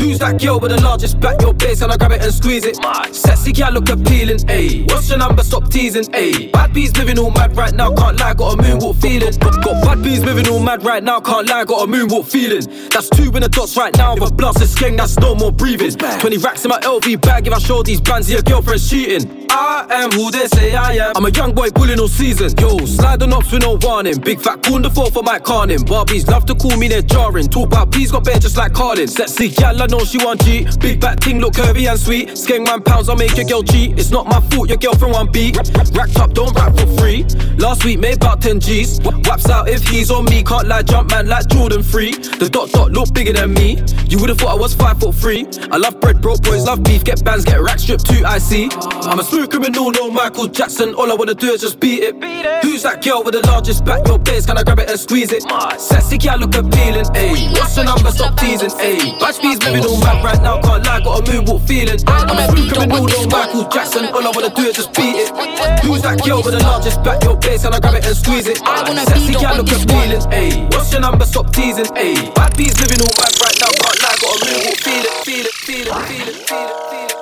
Who's 0.00 0.18
that 0.18 0.40
girl 0.42 0.58
with 0.58 0.72
the 0.72 0.82
largest 0.82 1.20
back? 1.20 1.40
Your 1.40 1.54
face, 1.54 1.78
can 1.78 1.92
I 1.92 1.96
grab 1.96 2.10
it 2.10 2.22
and 2.22 2.34
squeeze 2.34 2.64
it? 2.64 2.78
Sexy 3.14 3.52
cat 3.52 3.74
look 3.74 3.88
appealing, 3.88 4.38
ayy. 4.50 4.90
What's 4.90 5.08
your 5.08 5.18
number? 5.18 5.44
Stop 5.44 5.70
teasing, 5.70 6.10
ayy. 6.18 6.50
Bad 6.50 6.74
bees 6.74 6.96
living 6.96 7.16
all 7.16 7.30
mad 7.30 7.56
right 7.56 7.72
now, 7.72 7.94
can't 7.94 8.18
lie, 8.18 8.34
got 8.34 8.54
a 8.54 8.56
moonwalk 8.60 9.00
feeling. 9.00 9.32
Got, 9.38 9.84
bad 9.84 10.02
bees 10.02 10.24
living 10.24 10.48
all 10.48 10.58
mad 10.58 10.82
right 10.84 11.04
now, 11.04 11.20
can't 11.20 11.46
lie, 11.48 11.64
got 11.64 11.84
a 11.84 11.86
moonwalk 11.86 12.26
feeling. 12.26 12.66
That's 12.90 13.08
two 13.24 13.36
in 13.36 13.42
the 13.42 13.48
dots 13.48 13.76
right 13.76 13.96
now, 13.96 14.14
with 14.14 14.36
blast 14.36 14.58
this 14.58 14.74
gang, 14.78 14.96
that's 14.96 15.18
no 15.18 15.34
more 15.34 15.52
breathing. 15.52 15.90
20 15.90 16.38
racks 16.38 16.64
in 16.64 16.68
my 16.70 16.78
LV 16.80 17.20
bag, 17.20 17.46
if 17.46 17.52
I 17.52 17.58
show 17.58 17.82
these 17.82 18.00
bands, 18.00 18.30
your 18.30 18.42
girlfriend's 18.42 18.88
cheating. 18.88 19.39
I 19.60 19.84
am 19.90 20.10
who 20.12 20.30
they 20.30 20.46
say 20.46 20.74
I 20.74 20.92
am. 20.94 21.12
I'm 21.16 21.26
a 21.26 21.30
young 21.30 21.54
boy 21.54 21.68
bullying 21.70 22.00
all 22.00 22.08
season. 22.08 22.50
Yo, 22.58 22.78
slide 22.86 23.22
on 23.22 23.34
ups 23.34 23.52
with 23.52 23.60
no 23.60 23.78
warning. 23.82 24.18
Big 24.18 24.40
fat 24.40 24.62
cool 24.62 24.80
the 24.80 24.88
four 24.88 25.10
for 25.10 25.22
my 25.22 25.38
carning. 25.38 25.80
Barbies 25.80 26.26
love 26.28 26.46
to 26.46 26.54
call 26.54 26.78
me 26.78 26.88
they're 26.88 27.02
jarring. 27.02 27.46
Talk 27.46 27.66
about 27.66 27.90
bees 27.90 28.10
got 28.10 28.24
bare 28.24 28.38
just 28.38 28.56
like 28.56 28.72
Carlin. 28.72 29.06
Sexy 29.06 29.50
gal, 29.50 29.82
I 29.82 29.86
know 29.86 29.98
she 29.98 30.16
want 30.16 30.42
G. 30.44 30.66
Big 30.80 30.98
back 30.98 31.20
thing 31.20 31.40
look 31.40 31.52
curvy 31.52 31.90
and 31.90 32.00
sweet. 32.00 32.30
Skeng 32.30 32.64
man 32.64 32.82
pounds, 32.82 33.10
I'll 33.10 33.16
make 33.16 33.36
your 33.36 33.44
girl 33.44 33.62
cheat. 33.62 33.98
It's 33.98 34.10
not 34.10 34.26
my 34.26 34.40
fault, 34.48 34.70
your 34.70 34.78
girlfriend 34.78 35.12
want 35.12 35.30
beat. 35.30 35.58
Racked 35.92 36.18
up, 36.18 36.32
don't 36.32 36.56
rap 36.56 36.74
for 36.78 36.86
free. 36.96 37.24
Last 37.58 37.84
week 37.84 37.98
made 37.98 38.16
about 38.16 38.40
10 38.40 38.60
G's. 38.60 38.98
Waps 39.28 39.50
out 39.50 39.68
if 39.68 39.86
he's 39.88 40.10
on 40.10 40.24
me. 40.24 40.42
Can't 40.42 40.68
lie, 40.68 40.82
jump 40.82 41.10
man 41.10 41.28
like 41.28 41.46
Jordan 41.48 41.82
free. 41.82 42.12
The 42.12 42.48
dot 42.48 42.70
dot 42.70 42.92
look 42.92 43.12
bigger 43.12 43.34
than 43.34 43.52
me. 43.52 43.82
You 44.08 44.18
would've 44.18 44.38
thought 44.38 44.56
I 44.56 44.58
was 44.58 44.74
five 44.74 44.98
foot 44.98 45.14
three. 45.14 45.46
I 45.70 45.76
love 45.76 46.00
bread, 46.00 46.22
broke 46.22 46.42
boys 46.42 46.64
love 46.64 46.82
beef. 46.82 47.04
Get 47.04 47.22
bands, 47.22 47.44
get 47.44 47.60
rack 47.60 47.78
stripped 47.78 48.06
too. 48.06 48.24
I 48.24 48.38
see. 48.38 48.70
I'm 49.02 49.20
a 49.20 49.24
smooth 49.24 49.49
criminal, 49.50 49.90
no 49.90 50.10
Michael 50.10 50.46
Jackson. 50.46 50.94
All 50.94 51.10
I 51.10 51.14
wanna 51.14 51.34
do 51.34 51.50
is 51.50 51.60
just 51.60 51.80
beat 51.80 52.02
it. 52.02 52.20
Beat 52.20 52.46
it. 52.46 52.62
Who's 52.64 52.82
that 52.84 53.02
girl 53.04 53.22
with 53.22 53.34
the 53.34 53.42
largest 53.46 53.84
back? 53.84 54.06
Your 54.06 54.18
base, 54.18 54.46
can 54.46 54.56
I 54.56 54.62
grab 54.62 54.78
it 54.78 54.88
and 54.88 54.98
squeeze 54.98 55.32
it? 55.32 55.42
Sexy 55.78 56.16
gal 56.16 56.38
look 56.38 56.54
appealing, 56.54 57.10
ayy. 57.18 57.50
What's 57.52 57.76
your 57.76 57.84
number? 57.84 58.10
Stop 58.12 58.36
teasing, 58.38 58.70
ayy. 58.78 59.18
Batch 59.18 59.42
bees 59.42 59.58
living 59.62 59.84
all 59.84 60.00
mad 60.00 60.24
right 60.24 60.40
now, 60.40 60.62
can't 60.62 60.86
lie, 60.86 61.00
got 61.00 61.20
a 61.20 61.22
moonwalk 61.26 61.66
feeling. 61.66 61.98
I'm 62.06 62.38
a 62.38 62.46
smooth 62.48 62.72
criminal, 62.72 63.06
no 63.06 63.26
Michael 63.26 63.68
Jackson. 63.68 64.06
All 64.14 64.24
I 64.24 64.30
wanna 64.30 64.54
do 64.54 64.62
is 64.62 64.76
just 64.76 64.94
beat 64.94 65.16
it. 65.18 65.28
Who's 65.82 66.02
that 66.02 66.22
girl 66.24 66.42
with 66.42 66.54
the 66.54 66.62
largest 66.62 67.02
back? 67.02 67.22
Your 67.24 67.36
base, 67.36 67.62
can 67.62 67.74
I 67.74 67.80
grab 67.80 67.94
it 67.94 68.06
and 68.06 68.16
squeeze 68.16 68.46
it? 68.46 68.58
Sexy 68.58 69.34
gal 69.34 69.56
look 69.58 69.68
appealing, 69.68 70.24
ayy. 70.30 70.70
What's 70.72 70.92
your 70.92 71.02
number? 71.02 71.26
Stop 71.26 71.52
teasing, 71.52 71.90
ayy. 71.98 72.32
Bad 72.34 72.56
bees 72.56 72.78
living 72.80 73.02
all 73.02 73.14
mad 73.18 73.34
right 73.42 73.58
now, 73.58 73.72
can't 73.82 73.98
lie, 73.98 74.16
got 74.22 74.30
a 74.30 74.44
moonwalk 74.46 74.78
feeling, 74.86 75.16
feeling, 75.26 75.56
feeling, 75.66 75.92
feeling, 76.06 76.38
feeling. 76.46 77.19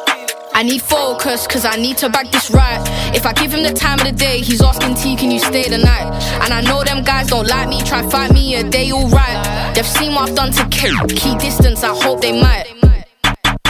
I 0.59 0.65
need 0.65 0.83
focus, 0.83 1.47
cause 1.47 1.65
I 1.65 1.77
need 1.77 1.99
to 1.99 2.09
back 2.09 2.33
this 2.33 2.51
right. 2.51 2.83
If 3.15 3.27
I 3.27 3.33
give 3.33 3.55
him 3.55 3.63
the 3.63 3.73
time 3.73 4.01
of 4.01 4.07
the 4.07 4.11
day, 4.11 4.41
he's 4.41 4.61
asking 4.61 4.97
T, 4.97 5.15
can 5.15 5.31
you 5.31 5.39
stay 5.39 5.69
the 5.69 5.79
night? 5.79 6.13
And 6.43 6.53
I 6.53 6.61
know 6.63 6.83
them 6.83 7.05
guys 7.05 7.29
don't 7.29 7.47
like 7.47 7.69
me, 7.69 7.81
try 7.83 8.03
fight 8.11 8.33
me, 8.33 8.55
yeah, 8.55 8.65
they 8.65 8.91
alright. 8.91 9.77
They've 9.77 9.87
seen 9.87 10.17
what 10.17 10.31
I've 10.31 10.35
done 10.35 10.51
to 10.51 10.67
kill, 10.67 10.99
keep 11.11 11.39
distance, 11.39 11.85
I 11.85 11.95
hope 11.95 12.21
they 12.21 12.33
might. 12.33 12.68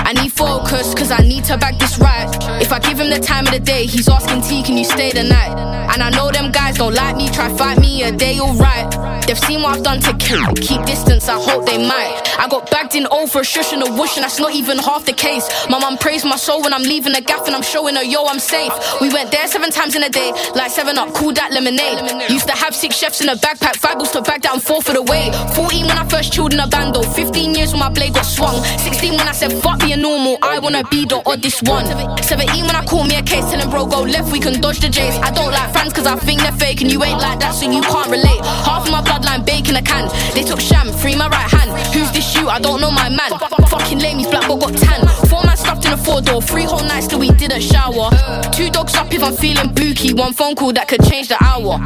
I 0.08 0.14
need 0.14 0.32
focus, 0.32 0.94
cause 0.94 1.10
I 1.10 1.18
need 1.18 1.44
to 1.44 1.58
back 1.58 1.78
this 1.78 1.98
right. 1.98 2.34
If 2.62 2.72
I 2.72 2.78
give 2.78 2.98
him 2.98 3.10
the 3.10 3.18
time 3.18 3.46
of 3.46 3.52
the 3.52 3.60
day, 3.60 3.84
he's 3.84 4.08
asking 4.08 4.40
T, 4.40 4.62
can 4.62 4.78
you 4.78 4.84
stay 4.86 5.12
the 5.12 5.22
night? 5.22 5.52
And 5.92 6.02
I 6.02 6.08
know 6.08 6.30
them 6.30 6.50
guys 6.50 6.78
don't 6.78 6.94
like 6.94 7.14
me, 7.16 7.28
try 7.28 7.54
fight 7.54 7.78
me, 7.78 8.02
a 8.04 8.10
day, 8.10 8.40
alright. 8.40 8.88
They've 9.26 9.38
seen 9.38 9.60
what 9.60 9.76
I've 9.76 9.84
done 9.84 10.00
to 10.00 10.16
kill, 10.16 10.46
keep 10.54 10.82
distance, 10.86 11.28
I 11.28 11.38
hope 11.38 11.66
they 11.66 11.76
might. 11.76 12.22
I 12.38 12.48
got 12.48 12.70
bagged 12.70 12.94
in 12.94 13.06
O 13.10 13.26
for 13.26 13.42
a 13.42 13.44
shush 13.44 13.74
and 13.74 13.82
a 13.86 13.92
whoosh, 13.92 14.16
and 14.16 14.24
that's 14.24 14.38
not 14.38 14.54
even 14.54 14.78
half 14.78 15.04
the 15.04 15.12
case. 15.12 15.46
My 15.68 15.78
mum 15.78 15.98
praised 15.98 16.24
my 16.24 16.36
soul 16.36 16.62
when 16.62 16.72
I'm 16.72 16.84
leaving 16.84 17.12
the 17.12 17.20
gaff 17.20 17.46
and 17.46 17.54
I'm 17.54 17.62
showing 17.62 17.94
her, 17.96 18.02
yo, 18.02 18.24
I'm 18.24 18.38
safe. 18.38 18.72
We 19.02 19.12
went 19.12 19.30
there 19.30 19.46
seven 19.46 19.70
times 19.70 19.94
in 19.94 20.02
a 20.04 20.08
day, 20.08 20.32
like 20.54 20.70
seven 20.70 20.96
up, 20.96 21.12
cool 21.12 21.34
that 21.34 21.52
lemonade. 21.52 22.30
Used 22.30 22.46
to 22.46 22.54
have 22.54 22.74
six 22.74 22.96
chefs 22.96 23.20
in 23.20 23.28
a 23.28 23.36
backpack, 23.36 23.76
five 23.76 23.98
balls 23.98 24.12
to 24.12 24.22
back 24.22 24.40
down 24.40 24.60
four 24.60 24.80
for 24.80 24.94
the 24.94 25.02
way. 25.02 25.30
14 25.54 25.84
when 25.84 25.98
I 25.98 26.08
first 26.08 26.32
chilled 26.32 26.54
in 26.54 26.60
a 26.60 26.66
bando, 26.66 27.02
15 27.02 27.54
years 27.54 27.72
when 27.72 27.80
my 27.80 27.90
blade 27.90 28.14
got 28.14 28.24
swung. 28.24 28.64
16 28.78 29.12
when 29.12 29.28
I 29.28 29.32
said, 29.32 29.52
fuck 29.62 29.82
normal, 29.98 30.38
I 30.42 30.58
wanna 30.58 30.84
be 30.90 31.04
the 31.04 31.20
oddest 31.26 31.62
one. 31.68 31.86
17 32.22 32.64
when 32.64 32.74
I 32.74 32.84
call 32.84 33.04
me 33.04 33.16
a 33.16 33.22
case, 33.22 33.44
telling 33.50 33.68
bro, 33.70 33.86
go 33.86 34.02
left, 34.02 34.32
we 34.32 34.40
can 34.40 34.60
dodge 34.60 34.80
the 34.80 34.88
J's. 34.88 35.18
I 35.18 35.30
don't 35.30 35.50
like 35.50 35.72
fans 35.72 35.92
cause 35.92 36.06
I 36.06 36.16
think 36.16 36.40
they're 36.40 36.52
fake, 36.52 36.80
and 36.80 36.90
you 36.90 37.02
ain't 37.04 37.20
like 37.20 37.40
that, 37.40 37.54
so 37.54 37.70
you 37.70 37.82
can't 37.82 38.10
relate. 38.10 38.40
Half 38.64 38.86
of 38.86 38.92
my 38.92 39.02
bloodline 39.02 39.44
baking 39.44 39.76
a 39.76 39.82
can. 39.82 40.08
They 40.34 40.42
took 40.42 40.60
sham, 40.60 40.92
free 40.92 41.16
my 41.16 41.28
right 41.28 41.50
hand. 41.50 41.70
Who's 41.92 42.10
this 42.12 42.34
you? 42.34 42.48
I 42.48 42.58
don't 42.58 42.80
know 42.80 42.90
my 42.90 43.08
man. 43.08 43.30
Fucking 43.68 43.98
lame, 43.98 44.18
he's 44.18 44.28
black, 44.28 44.46
but 44.48 44.56
got 44.60 44.76
tan. 44.76 45.06
Four 45.28 45.42
man 45.44 45.56
stuffed 45.56 45.84
in 45.84 45.92
a 45.92 45.96
four 45.96 46.20
door, 46.20 46.40
three 46.40 46.64
whole 46.64 46.84
nights 46.84 47.06
till 47.08 47.18
we 47.18 47.30
didn't 47.30 47.62
shower. 47.62 48.10
Two 48.52 48.70
dogs 48.70 48.94
up 48.94 49.12
if 49.12 49.22
I'm 49.22 49.34
feeling 49.34 49.72
booky, 49.74 50.14
one 50.14 50.32
phone 50.32 50.54
call 50.54 50.72
that 50.72 50.88
could 50.88 51.02
change 51.04 51.28
the 51.28 51.36
hour. 51.42 51.78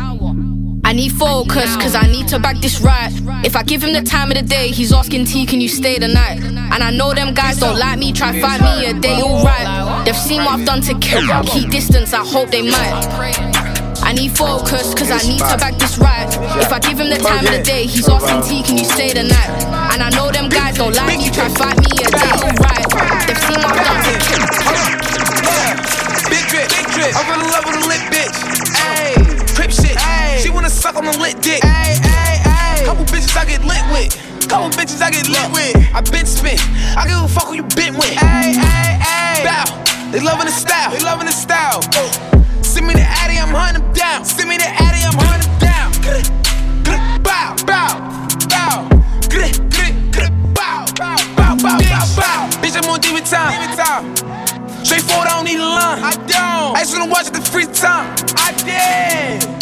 I 0.93 0.95
need 0.95 1.13
focus, 1.13 1.75
cause 1.77 1.95
I 1.95 2.07
need 2.07 2.29
to 2.29 2.39
back 2.39 2.59
this 2.61 2.83
right. 2.83 3.11
If 3.49 3.57
I 3.57 3.63
give 3.63 3.83
him 3.83 3.95
the 3.95 4.03
time 4.03 4.31
of 4.31 4.37
the 4.37 4.43
day, 4.43 4.69
he's 4.69 4.93
asking 4.93 5.25
T, 5.25 5.47
can 5.47 5.59
you 5.59 5.67
stay 5.67 5.97
the 5.99 6.07
night? 6.07 6.45
And 6.45 6.85
I 6.85 6.91
know 6.91 7.15
them 7.15 7.33
guys 7.33 7.57
don't 7.57 7.79
like 7.79 7.99
me, 7.99 8.13
try 8.13 8.39
fight 8.39 8.61
me, 8.61 8.85
a 8.85 8.93
day, 8.93 9.23
alright. 9.23 10.05
They've 10.05 10.15
seen 10.15 10.45
what 10.45 10.61
I've 10.61 10.67
done 10.67 10.83
to 10.83 10.93
kill, 10.99 11.25
keep 11.45 11.71
distance, 11.71 12.13
I 12.13 12.21
hope 12.21 12.51
they 12.51 12.61
might. 12.61 13.09
I 14.05 14.13
need 14.13 14.37
focus, 14.37 14.93
cause 14.93 15.11
I 15.11 15.17
need 15.25 15.41
to 15.41 15.57
back 15.57 15.79
this 15.79 15.97
right. 15.97 16.29
If 16.61 16.71
I 16.71 16.79
give 16.79 17.01
him 17.01 17.09
the 17.09 17.17
time 17.17 17.47
of 17.47 17.53
the 17.57 17.63
day, 17.63 17.87
he's 17.87 18.07
asking 18.07 18.43
T, 18.45 18.63
can 18.63 18.77
you 18.77 18.85
stay 18.85 19.15
the 19.15 19.25
night? 19.25 19.49
And 19.97 20.03
I 20.03 20.11
know 20.11 20.31
them 20.31 20.51
guys 20.51 20.77
don't 20.77 20.95
like 20.95 21.17
me, 21.17 21.31
try 21.33 21.49
fight 21.57 21.81
me, 21.81 21.89
a 22.05 22.09
day, 22.13 22.37
alright. 22.37 22.85
They've 23.25 23.41
seen 23.49 23.65
what 23.65 23.73
I've 23.73 23.81
done 23.81 24.13
to 24.13 24.15
kill. 24.29 24.45
Big 26.29 26.45
drip, 26.53 26.69
big 26.69 26.85
drip. 26.93 27.17
I'm 27.17 27.33
in 27.33 27.49
love 27.49 27.65
with 27.65 27.81
a 27.81 27.89
lit 27.89 28.12
suck 30.83 30.97
on 30.97 31.05
the 31.05 31.17
lit 31.17 31.41
dick. 31.41 31.63
Ayy, 31.63 31.95
ayy, 31.95 32.43
ayy. 32.43 32.85
Couple 32.85 33.05
bitches 33.07 33.37
I 33.39 33.47
get 33.47 33.63
lit 33.63 33.87
with. 33.95 34.19
Couple 34.51 34.69
bitches 34.75 35.01
I 35.01 35.15
get 35.15 35.29
lit 35.31 35.47
with. 35.55 35.79
I 35.95 36.03
been 36.11 36.27
spit. 36.27 36.59
I 36.99 37.07
give 37.07 37.23
a 37.23 37.29
fuck 37.29 37.47
who 37.47 37.55
you 37.55 37.63
been 37.79 37.95
with. 37.95 38.11
Ayy, 38.19 38.59
ayy, 38.59 38.99
ayy. 38.99 39.47
Bow. 39.47 40.11
They 40.11 40.19
loving 40.19 40.47
the 40.47 40.51
style. 40.51 40.91
They 40.91 40.99
loving 40.99 41.27
the 41.27 41.33
style. 41.33 41.83
Send 42.67 42.89
me 42.89 42.95
the 42.95 43.07
Addy, 43.07 43.39
I'm 43.39 43.55
hunting 43.55 43.85
them 43.85 43.93
down. 43.95 44.25
Send 44.25 44.49
me 44.49 44.57
the 44.59 44.67
Addy, 44.67 45.07
I'm 45.07 45.15
hunting 45.23 45.47
them 45.47 45.59
down. 45.63 45.89
Bow, 47.23 47.55
bow, 47.63 47.95
bow. 48.51 48.91
Bow, 49.31 49.55
bow, 50.59 50.83
bow, 50.99 51.17
bow, 51.63 51.79
bow, 51.79 52.05
bow. 52.19 52.43
Bitch, 52.59 52.75
I'm 52.75 52.91
on. 52.91 52.99
Demon 52.99 53.23
time. 53.23 54.17
Straightforward, 54.83 55.29
I 55.29 55.39
don't 55.39 55.45
need 55.45 55.61
a 55.61 55.63
line. 55.63 56.03
I 56.03 56.15
don't. 56.27 56.75
I 56.75 56.83
just 56.83 56.99
wanna 56.99 57.11
watch 57.11 57.29
it 57.29 57.35
the 57.35 57.41
free 57.41 57.67
time. 57.67 58.11
I 58.35 58.51
did. 58.67 59.62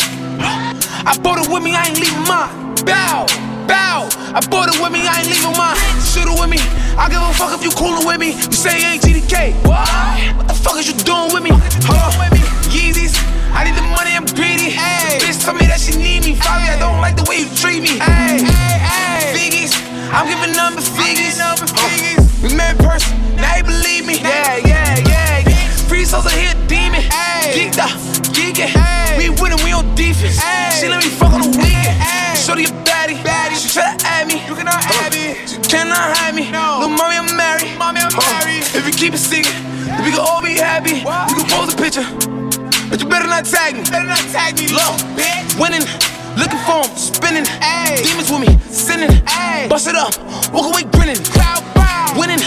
I 1.07 1.17
bought 1.19 1.41
it 1.41 1.49
with 1.51 1.63
me, 1.63 1.75
I 1.75 1.89
ain't 1.89 1.99
leaving 1.99 2.27
mine. 2.29 2.53
Bow, 2.85 3.27
bow. 3.67 4.09
I 4.37 4.41
bought 4.51 4.69
it 4.69 4.77
with 4.81 4.93
me, 4.93 5.07
I 5.09 5.25
ain't 5.25 5.29
leaving 5.33 5.57
mine. 5.57 5.77
Shoot 6.05 6.29
it 6.29 6.37
with 6.37 6.51
me. 6.51 6.61
I 7.01 7.09
give 7.09 7.23
a 7.23 7.33
fuck 7.33 7.57
if 7.57 7.65
you 7.65 7.73
coolin' 7.73 8.05
with 8.05 8.21
me. 8.21 8.37
You 8.37 8.53
say 8.53 8.81
you 8.81 8.87
ain't 8.87 9.03
GDK. 9.03 9.57
What? 9.65 9.89
What 10.37 10.49
the 10.49 10.55
fuck 10.55 10.77
is 10.77 10.87
you 10.87 10.97
doing 11.05 11.33
with 11.33 11.43
me? 11.43 11.51
Hold 11.89 11.97
on. 11.97 12.31
Yeezys. 12.69 13.17
I 13.51 13.65
need 13.65 13.75
the 13.75 13.83
money, 13.83 14.13
I'm 14.15 14.27
greedy. 14.27 14.77
Ay. 14.79 15.19
Bitch 15.19 15.43
told 15.43 15.59
me 15.59 15.67
that 15.67 15.81
she 15.81 15.97
need 15.97 16.23
me. 16.23 16.37
Fabi, 16.37 16.71
I 16.71 16.79
don't 16.79 17.01
like 17.01 17.17
the 17.17 17.27
way 17.27 17.43
you 17.43 17.49
treat 17.57 17.83
me. 17.83 17.99
Ay. 17.99 18.39
Ay. 18.45 19.33
Figgies. 19.35 19.75
I'm 20.13 20.29
giving 20.29 20.55
number 20.55 20.81
figures. 20.83 21.39
Number 21.39 21.67
figures. 21.67 22.31
We 22.43 22.55
met 22.55 22.77
in 22.77 22.87
person, 22.87 23.19
now 23.37 23.57
you 23.57 23.65
believe 23.65 24.07
me. 24.07 24.17
Yeah, 24.21 24.57
yeah, 24.65 25.09
yeah. 25.09 25.30
Yeah. 26.01 26.07
Souls 26.09 26.27
are 26.27 26.37
here, 26.37 26.55
demon. 26.67 27.03
Geeked 27.53 27.79
up, 27.79 27.91
geeking. 28.33 28.73
We 29.19 29.29
winning, 29.41 29.61
we 29.65 29.73
on 29.73 29.87
defense. 29.95 30.41
She 30.79 30.89
let 30.89 31.05
me 31.05 31.11
fuck 31.11 31.33
on 31.33 31.43
the 31.43 31.49
weekend. 31.59 31.97
Shorty 32.37 32.65
a 32.65 32.73
baddie. 32.89 33.21
baddie. 33.23 33.57
She 33.61 33.69
try 33.69 33.97
to 33.97 34.07
add 34.07 34.27
me. 34.27 34.41
You 34.49 34.55
cannot 34.57 34.81
add 35.01 35.13
me. 35.13 35.37
She 35.47 35.59
cannot 35.69 36.17
hide 36.17 36.35
me. 36.35 36.51
No. 36.51 36.81
Little 36.81 36.97
mommy, 36.97 37.17
I'm 37.17 37.37
married. 37.37 37.77
Mommy, 37.79 38.01
I'm 38.01 38.13
uh, 38.17 38.23
married. 38.41 38.65
If 38.73 38.87
you 38.87 38.93
keep 38.93 39.13
it 39.15 39.19
secret, 39.19 39.53
then 39.85 40.05
we 40.05 40.11
can 40.11 40.21
all 40.21 40.41
be 40.43 40.57
happy. 40.57 41.05
We 41.05 41.35
can 41.37 41.49
pose 41.53 41.73
a 41.73 41.77
picture. 41.77 42.07
But 42.89 43.01
you 43.01 43.07
better 43.09 43.29
not 43.29 43.45
tag 43.45 43.77
me. 43.77 43.83
Better 43.85 44.09
not 44.09 44.25
tag 44.33 44.59
me. 44.59 44.69
Low, 44.73 44.97
bitch. 45.15 45.61
Winning. 45.61 45.85
Looking 46.39 46.63
for 46.65 46.87
him, 46.87 46.97
spinning, 46.97 47.45
Ay. 47.61 48.01
demons 48.03 48.31
with 48.31 48.41
me, 48.47 48.57
sinning, 48.71 49.11
Ay. 49.27 49.67
bust 49.69 49.89
it 49.89 49.97
up, 49.97 50.15
walk 50.55 50.73
away 50.73 50.85
grinning, 50.95 51.19
Cloud 51.35 51.61
bow. 51.75 52.15
winning, 52.17 52.39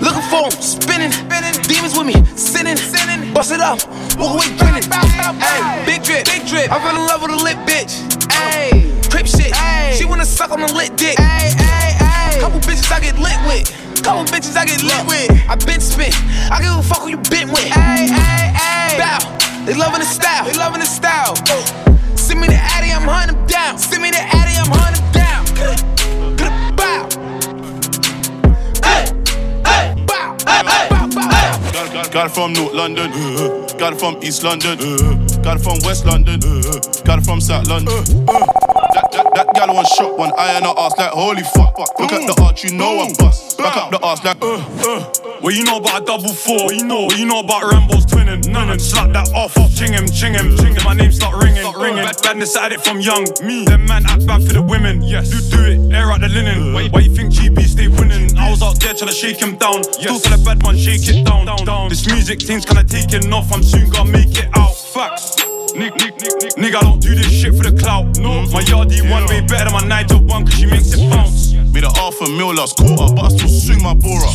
looking 0.00 0.24
for 0.32 0.48
him, 0.48 0.54
spinning, 0.60 1.12
spinning, 1.12 1.54
demons 1.68 1.96
with 1.96 2.06
me, 2.06 2.16
sinning, 2.36 2.76
sinning, 2.76 3.32
bust 3.32 3.52
it 3.52 3.60
up, 3.60 3.78
walk 4.18 4.36
away 4.36 4.48
grinning, 4.58 4.84
Hey, 4.90 5.84
big 5.86 6.02
drip, 6.02 6.24
big 6.26 6.46
drip, 6.46 6.72
I 6.72 6.80
fell 6.80 6.96
in 6.96 7.06
love 7.06 7.22
with 7.22 7.32
a 7.32 7.40
lit 7.40 7.56
bitch, 7.68 8.00
Ay. 8.32 8.84
crip 9.10 9.26
shit, 9.26 9.52
Ay. 9.54 9.94
she 9.96 10.04
wanna 10.04 10.24
suck 10.24 10.50
on 10.50 10.62
a 10.62 10.72
lit 10.72 10.96
dick, 10.96 11.18
Ay, 11.18 11.52
ay, 11.58 11.90
ay. 12.00 12.40
couple 12.40 12.60
bitches 12.60 12.90
I 12.90 13.00
get 13.00 13.18
lit 13.18 13.38
with, 13.46 13.68
couple 14.02 14.24
bitches 14.24 14.56
I 14.56 14.64
get 14.64 14.82
lit 14.82 15.06
with, 15.06 15.30
I 15.48 15.54
been 15.66 15.80
spit. 15.80 16.14
I 16.50 16.60
give 16.62 16.72
a 16.78 16.82
fuck 16.82 17.02
who 17.02 17.10
you 17.10 17.16
been 17.30 17.48
with. 17.50 17.66
Hey, 17.70 18.06
hey, 18.06 18.52
hey. 18.54 18.98
Bow. 18.98 19.18
They 19.66 19.74
loving 19.74 20.00
the 20.00 20.06
style. 20.06 20.44
They 20.44 20.54
loving 20.58 20.80
the 20.80 20.86
style. 20.86 21.34
Send 22.16 22.40
me 22.40 22.48
the 22.48 22.54
Addy, 22.54 22.90
I'm 22.90 23.02
hunting 23.02 23.44
down. 23.46 23.78
Send 23.78 24.02
me 24.02 24.10
the 24.10 24.18
Addy, 24.20 24.54
I'm 24.58 24.70
hunting 24.70 25.02
them 25.02 25.12
down. 25.12 25.99
Got, 32.10 32.26
it 32.26 32.30
from 32.30 32.52
North 32.52 32.74
London, 32.74 33.10
got 33.78 33.92
it 33.92 34.00
from 34.00 34.18
East 34.22 34.42
London, 34.42 34.76
got 35.42 35.58
it 35.58 35.62
from 35.62 35.78
West 35.84 36.04
London, 36.04 36.40
got 37.04 37.20
it 37.20 37.24
from 37.24 37.40
South 37.40 37.68
London. 37.68 38.02
That, 38.26 39.08
that, 39.12 39.30
that 39.34 39.54
gal 39.54 39.72
one 39.72 39.84
shot, 39.84 40.18
one 40.18 40.32
eye 40.36 40.54
and 40.56 40.66
her 40.66 40.74
ass 40.76 40.98
like 40.98 41.12
holy 41.12 41.42
fuck. 41.54 41.78
Look 41.78 42.12
at 42.12 42.26
the 42.26 42.34
arch, 42.42 42.64
you 42.64 42.74
know 42.74 42.98
I'm 42.98 43.14
bust. 43.14 43.58
Back 43.58 43.76
up 43.76 43.90
the 43.92 44.04
ass 44.04 44.24
like 44.24 44.42
uh, 44.42 44.58
uh. 44.58 45.30
What 45.40 45.54
you 45.54 45.62
know 45.62 45.78
about 45.78 46.02
a 46.02 46.04
double 46.04 46.34
four? 46.34 46.64
What 46.64 46.74
you 46.74 46.84
know? 46.84 47.04
What 47.06 47.18
you 47.18 47.26
know 47.26 47.40
about 47.40 47.70
Rambo's 47.70 48.06
twinning? 48.06 48.46
None 48.48 48.70
and 48.70 48.82
slap 48.82 49.12
that 49.12 49.30
off. 49.32 49.56
off, 49.56 49.74
Ching 49.74 49.92
him, 49.92 50.06
ching 50.08 50.34
him, 50.34 50.56
ching 50.56 50.74
him. 50.74 50.82
My 50.84 50.94
name 50.94 51.12
start 51.12 51.42
ringing, 51.42 51.64
ringing. 51.78 52.04
Bad, 52.04 52.20
badness 52.22 52.56
at 52.56 52.72
it 52.72 52.82
from 52.82 53.00
young. 53.00 53.24
Me, 53.42 53.64
them 53.64 53.86
man 53.86 54.04
act 54.06 54.26
bad 54.26 54.42
for 54.42 54.52
the 54.52 54.62
women. 54.62 55.00
Yes, 55.02 55.30
you 55.30 55.40
do 55.48 55.62
it. 55.62 55.94
Air 55.94 56.10
out 56.10 56.20
the 56.20 56.28
linen. 56.28 56.74
Why, 56.74 56.88
why 56.88 57.00
you 57.00 57.14
think 57.14 57.32
GB 57.32 57.62
stay 57.62 57.88
winning? 57.88 58.29
I 58.90 58.92
was 58.92 59.02
out 59.02 59.06
there 59.06 59.14
trying 59.14 59.14
to 59.14 59.14
shake 59.14 59.38
him 59.38 59.56
down. 59.56 59.84
Still 59.84 60.18
tell 60.18 60.36
the 60.36 60.42
bad 60.44 60.62
man 60.64 60.76
shake 60.76 61.06
it 61.06 61.24
down. 61.24 61.46
down. 61.46 61.88
This 61.88 62.06
music 62.10 62.42
thing's 62.42 62.64
kinda 62.64 62.82
taking 62.82 63.32
off. 63.32 63.52
I'm 63.52 63.62
soon 63.62 63.88
gonna 63.88 64.10
make 64.10 64.34
it 64.36 64.50
out. 64.58 64.74
Facts. 64.74 65.36
Nick, 65.78 65.94
nick, 65.94 66.18
nick, 66.18 66.34
nick. 66.42 66.54
Nigga, 66.58 66.76
I 66.76 66.82
don't 66.82 67.00
do 67.00 67.14
this 67.14 67.30
shit 67.30 67.54
for 67.54 67.62
the 67.62 67.78
clout. 67.78 68.18
No, 68.18 68.42
my 68.50 68.62
yardie 68.66 69.08
one 69.08 69.26
way 69.26 69.42
better 69.42 69.70
than 69.70 69.74
my 69.78 69.86
Nigel 69.86 70.18
one, 70.26 70.44
cause 70.44 70.58
she 70.58 70.66
makes 70.66 70.92
it 70.92 71.08
bounce. 71.08 71.54
Made 71.70 71.84
a 71.84 71.92
half 71.94 72.20
a 72.20 72.26
mil 72.34 72.52
last 72.52 72.76
quarter, 72.76 73.14
but 73.14 73.30
I 73.30 73.36
still 73.38 73.48
swing 73.48 73.82
my 73.82 73.94
bora. 73.94 74.26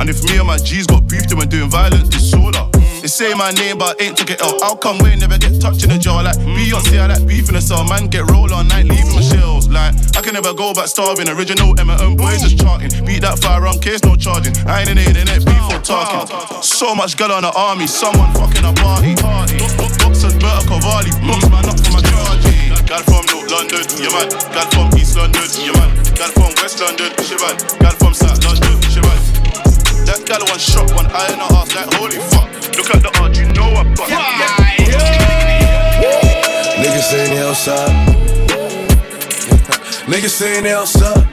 And 0.00 0.10
if 0.10 0.24
me 0.26 0.38
and 0.38 0.48
my 0.48 0.58
G's 0.58 0.88
got 0.88 1.06
beef, 1.06 1.28
then 1.28 1.38
we're 1.38 1.46
doing 1.46 1.70
violent 1.70 2.10
disorder. 2.10 2.66
They 3.00 3.06
say 3.06 3.32
my 3.34 3.52
name, 3.52 3.78
but 3.78 4.00
I 4.00 4.10
ain't 4.10 4.16
took 4.16 4.30
it 4.30 4.42
out. 4.42 4.58
How 4.60 4.74
come 4.74 4.98
we 4.98 5.14
never 5.14 5.38
get 5.38 5.60
touched 5.60 5.84
in 5.84 5.90
the 5.90 5.98
jaw? 5.98 6.22
Like 6.22 6.36
mm. 6.38 6.56
Beyonce, 6.56 6.98
I 6.98 7.06
like 7.14 7.26
beef 7.28 7.46
in 7.48 7.54
the 7.54 7.60
cell. 7.60 7.84
Man, 7.84 8.08
get 8.08 8.26
roll 8.28 8.50
all 8.52 8.64
night, 8.64 8.86
leaving 8.86 9.14
my 9.14 9.22
shells. 9.22 9.53
Like, 9.74 9.90
I 10.14 10.22
can 10.22 10.38
never 10.38 10.54
go 10.54 10.70
back 10.70 10.86
starving. 10.86 11.26
Original 11.26 11.74
M&M 11.74 12.14
boys 12.14 12.46
just 12.46 12.62
charting. 12.62 12.94
Beat 13.02 13.26
that 13.26 13.42
firearm 13.42 13.82
case, 13.82 13.98
no 14.06 14.14
charging. 14.14 14.54
I 14.70 14.86
ain't 14.86 14.94
in 14.94 15.02
the 15.02 15.06
internet, 15.10 15.42
beef 15.42 15.66
or 15.74 15.82
talking. 15.82 16.30
So 16.62 16.94
much 16.94 17.18
girl 17.18 17.34
on 17.34 17.42
the 17.42 17.50
army, 17.50 17.90
someone 17.90 18.30
fucking 18.38 18.62
a 18.62 18.70
party. 18.78 19.18
Boxers, 19.98 20.38
Berta 20.38 20.62
Cavalli, 20.70 21.10
box 21.26 21.50
man 21.50 21.66
up 21.66 21.74
for 21.74 21.90
my 21.90 21.98
charge. 22.06 22.46
Gal 22.86 23.02
from 23.02 23.26
North 23.26 23.50
London, 23.50 23.82
yeah 23.98 24.14
man. 24.14 24.30
Gal 24.54 24.68
from 24.70 24.94
East 24.94 25.18
London, 25.18 25.42
yeah 25.58 25.74
man. 25.74 25.90
Gal 26.14 26.30
from 26.38 26.54
West 26.62 26.78
London, 26.78 27.10
she 27.26 27.34
man. 27.42 27.58
Gal 27.82 27.94
from 27.98 28.14
South 28.14 28.38
London, 28.46 28.78
she 28.86 29.02
man. 29.02 29.18
That 30.06 30.22
gal 30.22 30.38
one 30.46 30.62
shot, 30.62 30.86
one 30.94 31.10
eye 31.10 31.34
in 31.34 31.42
her 31.42 31.50
ass 31.50 31.74
like 31.74 31.90
holy 31.98 32.22
fuck. 32.30 32.46
Look 32.78 32.94
at 32.94 33.02
the 33.02 33.10
art, 33.18 33.34
you 33.34 33.50
know 33.50 33.74
I 33.74 33.82
bust. 33.90 34.06
Niggas 36.78 37.10
saying 37.10 37.34
they 37.34 37.42
outside. 37.42 38.43
Niggas 40.06 40.36
saying 40.36 40.64
they 40.64 40.72
outside. 40.72 41.24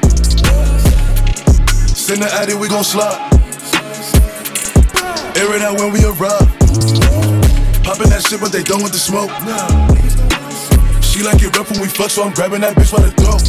Send 1.92 2.22
the 2.22 2.30
addy, 2.32 2.54
we 2.54 2.70
gon' 2.70 2.86
slide. 2.86 3.20
Air 5.36 5.56
it 5.56 5.62
out 5.62 5.78
when 5.78 5.92
we 5.92 6.00
arrive. 6.06 6.48
Poppin' 7.84 8.08
that 8.08 8.24
shit, 8.26 8.40
but 8.40 8.54
they 8.54 8.64
done 8.64 8.82
with 8.82 8.94
the 8.94 8.98
smoke. 8.98 9.30
She 11.04 11.22
like 11.22 11.44
it 11.44 11.54
rough 11.58 11.70
when 11.70 11.82
we 11.82 11.88
fuck, 11.88 12.12
so 12.12 12.24
I'm 12.24 12.32
grabbing 12.32 12.62
that 12.62 12.78
bitch 12.78 12.96
by 12.96 13.04
the 13.04 13.12
throat. 13.12 13.44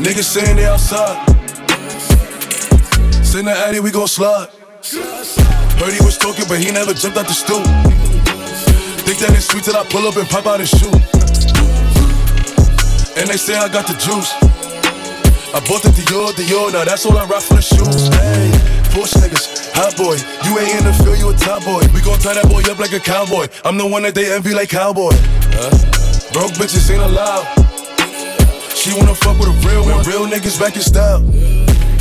Niggas 0.00 0.24
saying 0.24 0.56
they 0.56 0.64
outside. 0.64 1.20
Send 3.22 3.48
the 3.48 3.52
addy, 3.52 3.80
we 3.80 3.90
gon' 3.90 4.08
slide. 4.08 4.48
Heard 5.76 5.92
he 5.92 6.02
was 6.02 6.16
talking, 6.16 6.46
but 6.48 6.58
he 6.58 6.72
never 6.72 6.94
jumped 6.94 7.18
out 7.18 7.26
the 7.28 7.34
stool. 7.34 7.62
Think 9.04 9.18
that 9.18 9.36
it's 9.36 9.44
sweet 9.44 9.64
till 9.64 9.76
I 9.76 9.84
pull 9.84 10.08
up 10.08 10.16
and 10.16 10.26
pop 10.26 10.46
out 10.46 10.60
his 10.60 10.70
shoe. 10.70 11.21
And 13.14 13.28
they 13.28 13.36
say 13.36 13.54
I 13.56 13.68
got 13.68 13.86
the 13.86 13.92
juice. 14.00 14.32
I 15.52 15.60
bought 15.68 15.84
the 15.84 15.92
Dior, 15.92 16.32
Dior, 16.32 16.72
now 16.72 16.82
that's 16.84 17.04
all 17.04 17.16
I 17.18 17.26
rock 17.26 17.42
for 17.42 17.60
the 17.60 17.62
shoes. 17.62 18.08
Hey, 18.08 18.48
Porsche 18.88 19.20
niggas, 19.20 19.68
hot 19.76 19.92
boy. 20.00 20.16
You 20.48 20.56
ain't 20.56 20.80
in 20.80 20.84
the 20.88 20.96
field, 20.96 21.18
you 21.20 21.28
a 21.28 21.36
top 21.36 21.62
boy. 21.62 21.84
We 21.92 22.00
gon' 22.00 22.18
tie 22.24 22.32
that 22.32 22.48
boy 22.48 22.64
up 22.72 22.80
like 22.80 22.96
a 22.96 23.00
cowboy. 23.00 23.52
I'm 23.62 23.76
the 23.76 23.86
one 23.86 24.02
that 24.04 24.14
they 24.14 24.32
envy 24.32 24.54
like 24.54 24.70
cowboy. 24.70 25.12
Huh? 25.52 25.68
Broke 26.32 26.56
bitches 26.56 26.88
ain't 26.88 27.04
allowed. 27.04 27.44
She 28.72 28.96
wanna 28.96 29.14
fuck 29.14 29.36
with 29.36 29.52
a 29.52 29.56
real 29.68 29.84
one. 29.84 30.00
Real 30.08 30.24
niggas 30.24 30.58
back 30.58 30.76
in 30.76 30.82
style. 30.82 31.20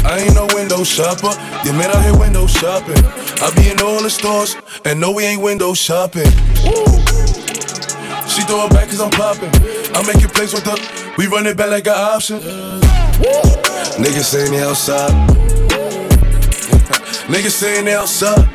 I 0.07 0.23
ain't 0.23 0.33
no 0.33 0.47
window 0.55 0.87
shopper. 0.87 1.35
Your 1.67 1.75
man 1.75 1.91
out 1.91 2.07
here 2.07 2.15
window 2.15 2.47
shopping. 2.47 3.03
I 3.43 3.51
be 3.51 3.67
in 3.67 3.83
all 3.83 4.01
the 4.01 4.09
stores, 4.09 4.55
and 4.85 4.95
no, 4.95 5.11
we 5.11 5.25
ain't 5.27 5.43
window 5.43 5.73
shopping. 5.73 6.31
Woo. 6.63 6.87
She 8.31 8.47
throw 8.47 8.63
it 8.63 8.71
back 8.71 8.87
cause 8.87 9.01
I'm 9.01 9.11
popping. 9.11 9.51
I 9.91 10.07
make 10.07 10.23
it 10.23 10.31
plays 10.31 10.55
with 10.55 10.63
her. 10.63 11.00
We 11.21 11.27
run 11.27 11.45
it 11.45 11.55
back 11.55 11.69
like 11.69 11.85
an 11.85 11.93
option. 11.93 12.39
Niggas 14.01 14.23
saying 14.23 14.53
they 14.53 14.63
outside. 14.63 15.11
Niggas 17.29 17.51
saying 17.51 17.85
they 17.85 17.93
outside. 17.93 18.49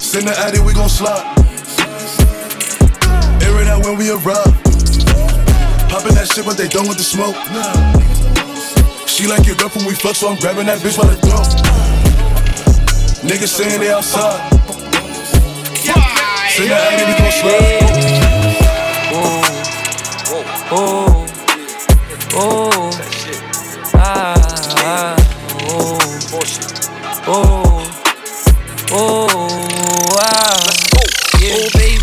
Send 0.00 0.28
the 0.28 0.34
addy, 0.38 0.60
we 0.60 0.72
gon' 0.72 0.88
slide. 0.88 1.28
Air 3.44 3.60
it 3.60 3.68
out 3.68 3.84
when 3.84 3.98
we 3.98 4.08
arrive. 4.12 4.48
Poppin' 5.92 6.14
that 6.16 6.32
shit, 6.32 6.46
but 6.46 6.56
they 6.56 6.68
done 6.68 6.88
with 6.88 6.96
the 6.96 7.04
smoke. 7.04 7.36
She 9.06 9.26
like 9.26 9.46
it 9.46 9.60
rough 9.60 9.76
when 9.76 9.84
we 9.84 9.94
fuck, 9.94 10.16
so 10.16 10.30
I'm 10.30 10.38
grabbing 10.38 10.64
that 10.68 10.78
bitch 10.78 10.96
by 10.96 11.04
the 11.04 11.16
throat. 11.20 11.52
Niggas 13.28 13.48
saying 13.48 13.78
they 13.78 13.92
outside. 13.92 14.40
Send 16.48 16.70
the 16.70 16.76
addy, 16.80 17.04
we 17.12 17.18
gon' 17.18 17.30
slide. 17.30 18.21
Oh, 20.74 21.26
oh, 22.32 22.90
ah, 23.94 24.34
ah, 24.78 25.16
oh, 25.68 25.98
oh, 27.26 27.84
oh, 28.90 30.16
ah, 30.18 30.72
yeah. 31.42 31.52
oh, 31.52 31.68
baby, 31.74 32.00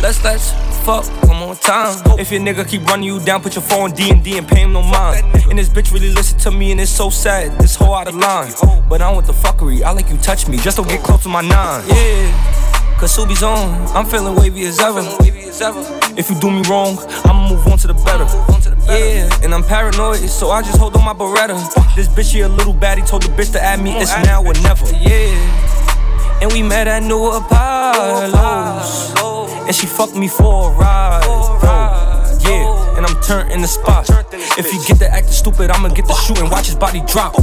let's 0.00 0.22
let's 0.22 0.52
fuck 0.84 1.04
one 1.26 1.40
more 1.40 1.56
time. 1.56 2.00
If 2.16 2.30
your 2.30 2.42
nigga 2.42 2.64
keep 2.68 2.86
running 2.86 3.06
you 3.06 3.18
down, 3.18 3.42
put 3.42 3.56
your 3.56 3.62
phone 3.62 3.90
D 3.90 4.08
and 4.08 4.22
D 4.22 4.38
and 4.38 4.46
pay 4.46 4.60
him 4.60 4.72
no 4.72 4.82
mind. 4.82 5.24
And 5.50 5.58
this 5.58 5.68
bitch 5.68 5.92
really 5.92 6.12
listen 6.12 6.38
to 6.38 6.52
me, 6.52 6.70
and 6.70 6.80
it's 6.80 6.92
so 6.92 7.10
sad. 7.10 7.58
This 7.58 7.74
whole 7.74 7.94
out 7.94 8.06
of 8.06 8.14
line, 8.14 8.52
but 8.88 9.02
I 9.02 9.06
don't 9.06 9.16
want 9.16 9.26
the 9.26 9.32
fuckery. 9.32 9.82
I 9.82 9.90
like 9.90 10.08
you 10.10 10.16
touch 10.18 10.46
me, 10.46 10.58
just 10.58 10.76
don't 10.76 10.88
get 10.88 11.02
close 11.02 11.24
to 11.24 11.28
my 11.28 11.40
nine. 11.40 11.82
Yeah. 11.88 12.83
Cause 12.98 13.12
Subi's 13.16 13.42
on, 13.42 13.86
I'm 13.94 14.06
feeling 14.06 14.34
wavy 14.36 14.64
as 14.66 14.80
ever. 14.80 15.02
If 16.16 16.30
you 16.30 16.38
do 16.40 16.50
me 16.50 16.62
wrong, 16.68 16.98
I'ma 17.24 17.48
move 17.48 17.66
on 17.66 17.78
to 17.78 17.86
the 17.86 17.94
better. 17.94 18.26
Yeah, 18.86 19.28
and 19.42 19.54
I'm 19.54 19.62
paranoid, 19.62 20.28
so 20.28 20.50
I 20.50 20.62
just 20.62 20.78
hold 20.78 20.96
on 20.96 21.04
my 21.04 21.12
Beretta. 21.12 21.56
This 21.96 22.08
bitch 22.08 22.32
here 22.32 22.46
a 22.46 22.48
little 22.48 22.74
baddie 22.74 23.06
told 23.06 23.22
the 23.22 23.28
bitch 23.28 23.52
to 23.52 23.60
add 23.62 23.80
me, 23.82 23.96
it's 23.96 24.12
now 24.24 24.42
or 24.44 24.54
never. 24.62 24.86
Yeah, 24.96 26.40
and 26.42 26.52
we 26.52 26.62
met 26.62 26.86
at 26.86 27.02
New 27.02 27.30
Apollo's, 27.30 28.34
and 29.66 29.74
she 29.74 29.86
fucked 29.86 30.16
me 30.16 30.28
for 30.28 30.70
a 30.70 30.74
ride. 30.74 31.24
Yeah, 32.42 32.73
and 33.04 33.16
I'm 33.16 33.22
turned 33.22 33.52
in 33.52 33.60
the 33.60 33.68
spot. 33.68 34.08
If 34.58 34.70
he 34.70 34.78
get 34.86 34.98
the 34.98 35.08
acting 35.10 35.32
stupid, 35.32 35.70
I'ma 35.70 35.88
get 35.88 36.06
the 36.06 36.14
shooting. 36.14 36.48
Watch 36.50 36.66
his 36.66 36.76
body 36.76 37.02
drop. 37.06 37.34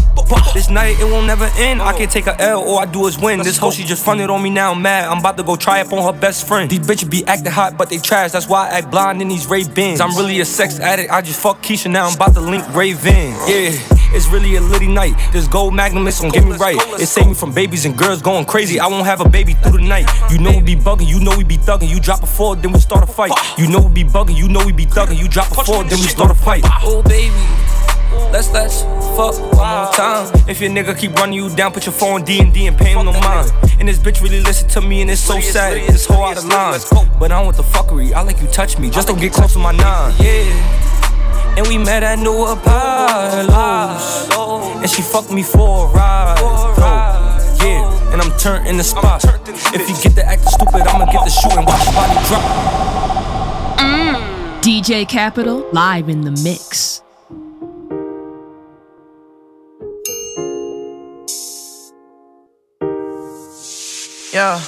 This 0.53 0.69
night 0.69 0.99
it 0.99 1.05
won't 1.05 1.27
never 1.27 1.49
end. 1.57 1.81
I 1.81 1.93
can't 1.97 2.11
take 2.11 2.27
a 2.27 2.39
L, 2.41 2.61
all 2.63 2.79
I 2.79 2.85
do 2.85 3.07
is 3.07 3.17
win. 3.19 3.39
This 3.39 3.57
hoe 3.57 3.71
she 3.71 3.83
just 3.83 4.03
fronted 4.03 4.29
on 4.29 4.41
me 4.41 4.49
now. 4.49 4.71
I'm 4.71 4.81
mad. 4.81 5.09
I'm 5.09 5.19
about 5.19 5.37
to 5.37 5.43
go 5.43 5.55
try 5.55 5.81
up 5.81 5.93
on 5.93 6.13
her 6.13 6.19
best 6.19 6.47
friend. 6.47 6.69
These 6.69 6.79
bitches 6.79 7.09
be 7.09 7.25
acting 7.25 7.51
hot, 7.51 7.77
but 7.77 7.89
they 7.89 7.97
trash. 7.97 8.31
That's 8.31 8.47
why 8.47 8.69
I 8.69 8.79
act 8.79 8.91
blind 8.91 9.21
in 9.21 9.27
these 9.27 9.47
Ray-Bans. 9.47 10.01
I'm 10.01 10.15
really 10.17 10.39
a 10.39 10.45
sex 10.45 10.79
addict. 10.79 11.11
I 11.11 11.21
just 11.21 11.39
fuck 11.39 11.61
Keisha 11.61 11.91
now. 11.91 12.07
I'm 12.07 12.15
about 12.15 12.33
to 12.33 12.41
link 12.41 12.63
Raven. 12.73 13.35
Yeah. 13.47 13.97
It's 14.13 14.27
really 14.27 14.57
a 14.57 14.61
litty 14.61 14.87
night. 14.87 15.15
This 15.31 15.47
gold 15.47 15.73
magnum 15.73 16.05
is 16.05 16.19
gon' 16.19 16.31
get 16.31 16.43
me 16.43 16.57
right. 16.57 16.75
It 16.99 17.07
saved 17.07 17.29
me 17.29 17.33
from 17.33 17.53
babies 17.53 17.85
and 17.85 17.97
girls 17.97 18.21
going 18.21 18.43
crazy. 18.43 18.77
I 18.77 18.87
won't 18.87 19.05
have 19.05 19.21
a 19.21 19.29
baby 19.29 19.53
through 19.53 19.77
the 19.77 19.87
night. 19.87 20.05
You 20.29 20.37
know 20.37 20.51
we 20.51 20.61
be 20.61 20.75
bugging, 20.75 21.07
you 21.07 21.21
know 21.21 21.37
we 21.37 21.45
be 21.45 21.57
thugging. 21.57 21.87
You 21.87 22.01
drop 22.01 22.21
a 22.21 22.27
four, 22.27 22.57
then 22.57 22.73
we 22.73 22.79
start 22.79 23.07
a 23.07 23.07
fight. 23.07 23.31
You 23.57 23.69
know 23.69 23.79
we 23.79 24.03
be 24.03 24.03
bugging, 24.03 24.35
you 24.35 24.49
know 24.49 24.65
we 24.65 24.73
be 24.73 24.85
thugging. 24.85 25.17
You 25.17 25.29
drop 25.29 25.49
then 25.89 25.99
we 25.99 26.07
start 26.07 26.31
a 26.31 26.35
fight. 26.35 26.63
Oh 26.83 27.01
baby. 27.03 27.33
Let's 28.31 28.51
let's 28.51 28.83
fuck 29.15 29.39
one 29.39 29.67
more 29.67 29.91
time. 29.93 30.31
If 30.47 30.59
your 30.61 30.69
nigga 30.69 30.97
keep 30.97 31.13
running 31.15 31.35
you 31.35 31.49
down, 31.55 31.71
put 31.71 31.85
your 31.85 31.93
phone 31.93 32.23
D 32.23 32.39
and 32.39 32.53
D 32.53 32.67
and 32.67 32.77
pay 32.77 32.93
him 32.93 33.05
no 33.05 33.13
mind. 33.13 33.51
And 33.79 33.87
this 33.87 33.97
bitch 33.97 34.21
really 34.21 34.41
listen 34.41 34.67
to 34.69 34.81
me, 34.81 35.01
and 35.01 35.09
it's 35.09 35.21
so 35.21 35.39
sad. 35.39 35.73
This 35.89 36.05
whole 36.05 36.23
out 36.23 36.37
of 36.37 36.45
line. 36.45 36.79
But 37.19 37.31
I 37.31 37.35
don't 37.35 37.45
want 37.45 37.57
the 37.57 37.63
fuckery. 37.63 38.13
I 38.13 38.21
like 38.21 38.41
you 38.41 38.47
touch 38.47 38.77
me, 38.79 38.89
just 38.89 39.07
don't 39.07 39.19
get 39.19 39.33
close 39.33 39.53
to 39.53 39.59
my 39.59 39.71
nine. 39.71 40.13
Yeah. 40.19 41.57
And 41.57 41.67
we 41.67 41.77
met 41.77 42.03
at 42.03 42.19
New 42.19 42.45
Apollo's. 42.45 43.49
And 44.81 44.89
she 44.89 45.01
fucked 45.01 45.31
me 45.31 45.43
for 45.43 45.87
a 45.87 45.91
ride. 45.91 46.37
Yeah, 47.61 48.13
and 48.13 48.21
I'm 48.21 48.31
turned 48.37 48.67
in 48.67 48.77
the 48.77 48.83
spot. 48.83 49.23
If 49.73 49.89
you 49.89 49.95
get 50.01 50.15
the 50.15 50.25
acting 50.25 50.49
stupid, 50.49 50.87
I'ma 50.87 51.05
get 51.11 51.23
the 51.25 51.29
shooting. 51.29 51.65
Watch 51.65 51.85
your 51.85 51.93
body 51.93 52.15
drop. 52.27 53.20
DJ 54.71 55.05
Kapital, 55.05 55.69
live 55.73 56.07
in 56.07 56.21
the 56.21 56.31
mix. 56.31 57.01
Yeah. 64.33 64.61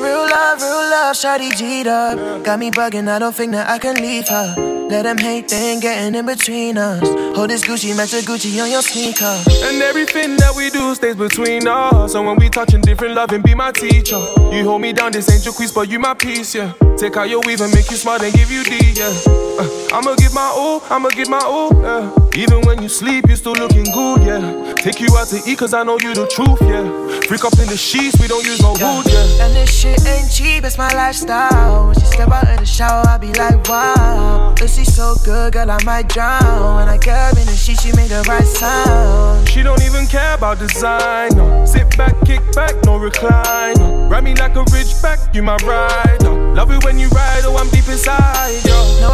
Real 0.00 0.24
love, 0.24 0.62
real 0.62 0.88
love, 0.88 1.14
Shawty 1.14 1.54
G'd 1.54 1.86
up. 1.86 2.42
Got 2.42 2.58
me 2.58 2.70
bugging, 2.70 3.06
I 3.06 3.18
don't 3.18 3.34
think 3.34 3.52
that 3.52 3.68
I 3.68 3.78
can 3.78 3.96
leave 3.96 4.28
her. 4.28 4.71
Let 4.92 5.04
them 5.04 5.16
hate, 5.16 5.48
they 5.48 5.70
ain't 5.70 5.80
getting 5.80 6.14
in 6.14 6.26
between 6.26 6.76
us. 6.76 7.00
Hold 7.34 7.48
this 7.48 7.64
Gucci, 7.64 7.96
match 7.96 8.10
the 8.10 8.18
Gucci 8.18 8.62
on 8.62 8.70
your 8.70 8.82
sneaker. 8.82 9.40
And 9.64 9.80
everything 9.80 10.36
that 10.36 10.52
we 10.54 10.68
do 10.68 10.94
stays 10.94 11.16
between 11.16 11.66
us. 11.66 12.14
And 12.14 12.26
when 12.26 12.36
we 12.36 12.50
touching 12.50 12.82
different 12.82 13.14
love 13.14 13.32
and 13.32 13.42
be 13.42 13.54
my 13.54 13.72
teacher. 13.72 14.20
You 14.52 14.64
hold 14.64 14.82
me 14.82 14.92
down, 14.92 15.12
this 15.12 15.32
ain't 15.32 15.46
your 15.46 15.54
quiz, 15.54 15.72
but 15.72 15.88
you 15.88 15.98
my 15.98 16.12
piece, 16.12 16.54
yeah. 16.54 16.74
Take 16.98 17.16
out 17.16 17.30
your 17.30 17.40
weave 17.40 17.62
and 17.62 17.72
make 17.72 17.90
you 17.90 17.96
smart 17.96 18.20
and 18.20 18.34
give 18.34 18.50
you 18.50 18.64
D, 18.64 18.92
yeah. 18.92 19.08
Uh, 19.56 19.96
I'ma 19.96 20.14
give 20.16 20.34
my 20.34 20.52
all, 20.54 20.82
I'ma 20.90 21.08
give 21.08 21.30
my 21.30 21.40
all, 21.40 21.72
yeah. 21.80 22.12
Even 22.36 22.60
when 22.60 22.82
you 22.82 22.90
sleep, 22.90 23.24
you 23.30 23.36
still 23.36 23.54
looking 23.54 23.84
good, 23.94 24.22
yeah. 24.22 24.74
Take 24.76 25.00
you 25.00 25.08
out 25.16 25.28
to 25.28 25.40
eat, 25.46 25.56
cause 25.56 25.72
I 25.72 25.84
know 25.84 25.98
you 26.00 26.12
the 26.12 26.26
truth, 26.26 26.60
yeah. 26.60 26.84
Freak 27.28 27.46
up 27.46 27.54
in 27.58 27.66
the 27.66 27.78
sheets, 27.78 28.20
we 28.20 28.28
don't 28.28 28.44
use 28.44 28.60
no 28.60 28.72
wood, 28.72 29.06
yeah. 29.08 29.46
And 29.46 29.56
this 29.56 29.72
shit 29.72 30.04
ain't 30.04 30.30
cheap, 30.30 30.64
it's 30.64 30.76
my 30.76 30.92
lifestyle. 30.92 31.86
When 31.86 31.94
she 31.94 32.04
step 32.04 32.28
out 32.28 32.46
of 32.46 32.58
the 32.58 32.66
shower, 32.66 33.08
I 33.08 33.16
be 33.16 33.32
like, 33.32 33.66
wow. 33.68 34.54
Pussy 34.82 34.94
so 34.94 35.14
good, 35.24 35.52
girl, 35.52 35.70
I 35.70 35.78
might 35.84 36.08
drown. 36.08 36.76
When 36.76 36.88
I 36.88 36.98
get 36.98 37.38
in 37.38 37.46
the 37.46 37.54
sheet, 37.54 37.80
she 37.80 37.92
make 37.92 38.08
the 38.08 38.24
right 38.26 38.44
sound. 38.44 39.48
She 39.48 39.62
don't 39.62 39.82
even 39.82 40.06
care 40.06 40.34
about 40.34 40.58
design, 40.58 41.36
no. 41.36 41.64
Sit 41.64 41.96
back, 41.96 42.14
kick 42.24 42.40
back, 42.52 42.74
no 42.84 42.96
recline. 42.96 43.74
No. 43.78 44.08
Ride 44.08 44.24
me 44.24 44.34
like 44.34 44.56
a 44.56 44.64
ridgeback, 44.74 45.34
you 45.34 45.42
my 45.42 45.56
ride, 45.58 46.18
no. 46.22 46.34
Love 46.54 46.72
it 46.72 46.84
when 46.84 46.98
you 46.98 47.08
ride, 47.08 47.42
oh, 47.44 47.56
I'm 47.58 47.68
deep 47.70 47.86
inside, 47.88 48.58
yo. 48.64 48.74
No, 49.00 49.11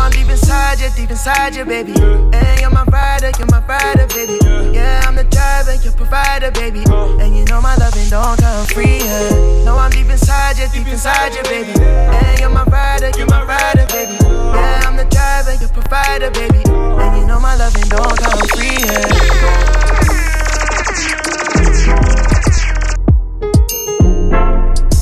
inside 1.18 1.57
you, 1.57 1.64
deep 1.64 1.72
inside 1.72 1.85
baby. 1.85 1.92
Hey, 2.31 2.61
you're 2.61 2.70
my 2.70 2.85
rider, 2.85 3.33
you're 3.38 3.48
my 3.50 3.61
rider, 3.66 4.07
baby. 4.14 4.38
Yeah, 4.72 5.02
I'm 5.04 5.16
the 5.16 5.24
driver, 5.24 5.74
your 5.83 5.92
provider, 5.94 6.52
baby. 6.52 6.85
And 6.87 7.37
you 7.37 7.44
know 7.46 7.61
my 7.61 7.74
loving 7.74 8.09
don't 8.09 8.38
come 8.38 8.66
free, 8.66 8.98
yeah. 8.98 9.64
No, 9.64 9.76
I'm 9.76 9.90
deep 9.90 10.07
inside 10.07 10.59
you, 10.59 10.68
deep 10.68 10.87
inside 10.87 11.35
you, 11.35 11.42
baby. 11.42 11.72
And 11.83 12.38
you're 12.38 12.48
my 12.48 12.62
rider, 12.64 13.11
you're 13.18 13.26
my 13.26 13.42
rider, 13.44 13.85
baby. 13.90 14.16
Yeah, 14.22 14.87
I'm 14.87 14.96
the 14.96 15.07
driver, 15.07 15.54
your 15.59 15.70
provider, 15.70 16.31
baby. 16.31 16.62
And 16.68 17.20
you 17.20 17.26
know 17.26 17.40
my 17.40 17.57
loving 17.57 17.88
don't 17.88 18.16
come 18.18 18.38
free, 18.54 18.78
Yeah. 18.78 19.88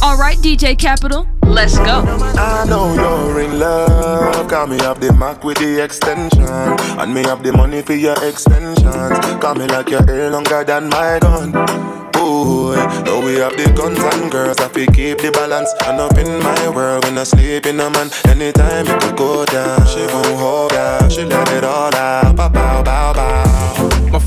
Alright, 0.02 0.38
DJ 0.38 0.78
Kapital, 0.78 1.26
let's 1.46 1.78
go. 1.78 2.04
I 2.36 2.64
know 2.68 2.94
you're 2.94 3.40
in 3.40 3.58
love. 3.58 4.48
Got 4.48 4.68
me 4.68 4.78
up 4.80 5.00
the 5.00 5.12
Mac 5.12 5.44
with 5.44 5.58
the 5.58 5.82
extension. 5.82 6.42
And 6.42 7.14
me 7.14 7.22
have 7.24 7.42
the 7.42 7.52
money 7.52 7.82
for 7.82 7.94
your 7.94 8.16
extensions. 8.24 8.84
Got 9.40 9.58
me 9.58 9.66
like 9.66 9.90
your 9.90 10.04
hair 10.04 10.30
longer 10.30 10.64
than 10.64 10.88
my 10.88 11.18
gun. 11.20 11.54
Ooh, 12.16 12.74
know 13.04 13.20
we 13.24 13.34
have 13.36 13.56
the 13.56 13.72
guns 13.76 13.98
and 13.98 14.30
girls. 14.30 14.58
I 14.58 14.68
feel 14.68 14.86
keep 14.88 15.18
the 15.18 15.30
balance. 15.30 15.72
And 15.86 16.00
up 16.00 16.16
in 16.18 16.42
my 16.42 16.68
world 16.68 17.04
when 17.04 17.18
I 17.18 17.24
sleep 17.24 17.66
in 17.66 17.80
a 17.80 17.90
man. 17.90 18.10
Anytime 18.26 18.86
you 18.86 18.96
could 18.98 19.16
go 19.16 19.44
down, 19.46 19.86
she 19.86 20.00
won't 20.06 20.38
hold 20.38 20.70
down. 20.72 21.10
She 21.10 21.24
let 21.24 21.48
it 21.52 21.64
all 21.64 21.94
out. 21.94 22.36
Bow, 22.36 22.48
bow, 22.48 22.82
bow, 22.82 23.12
bow. 23.12 23.85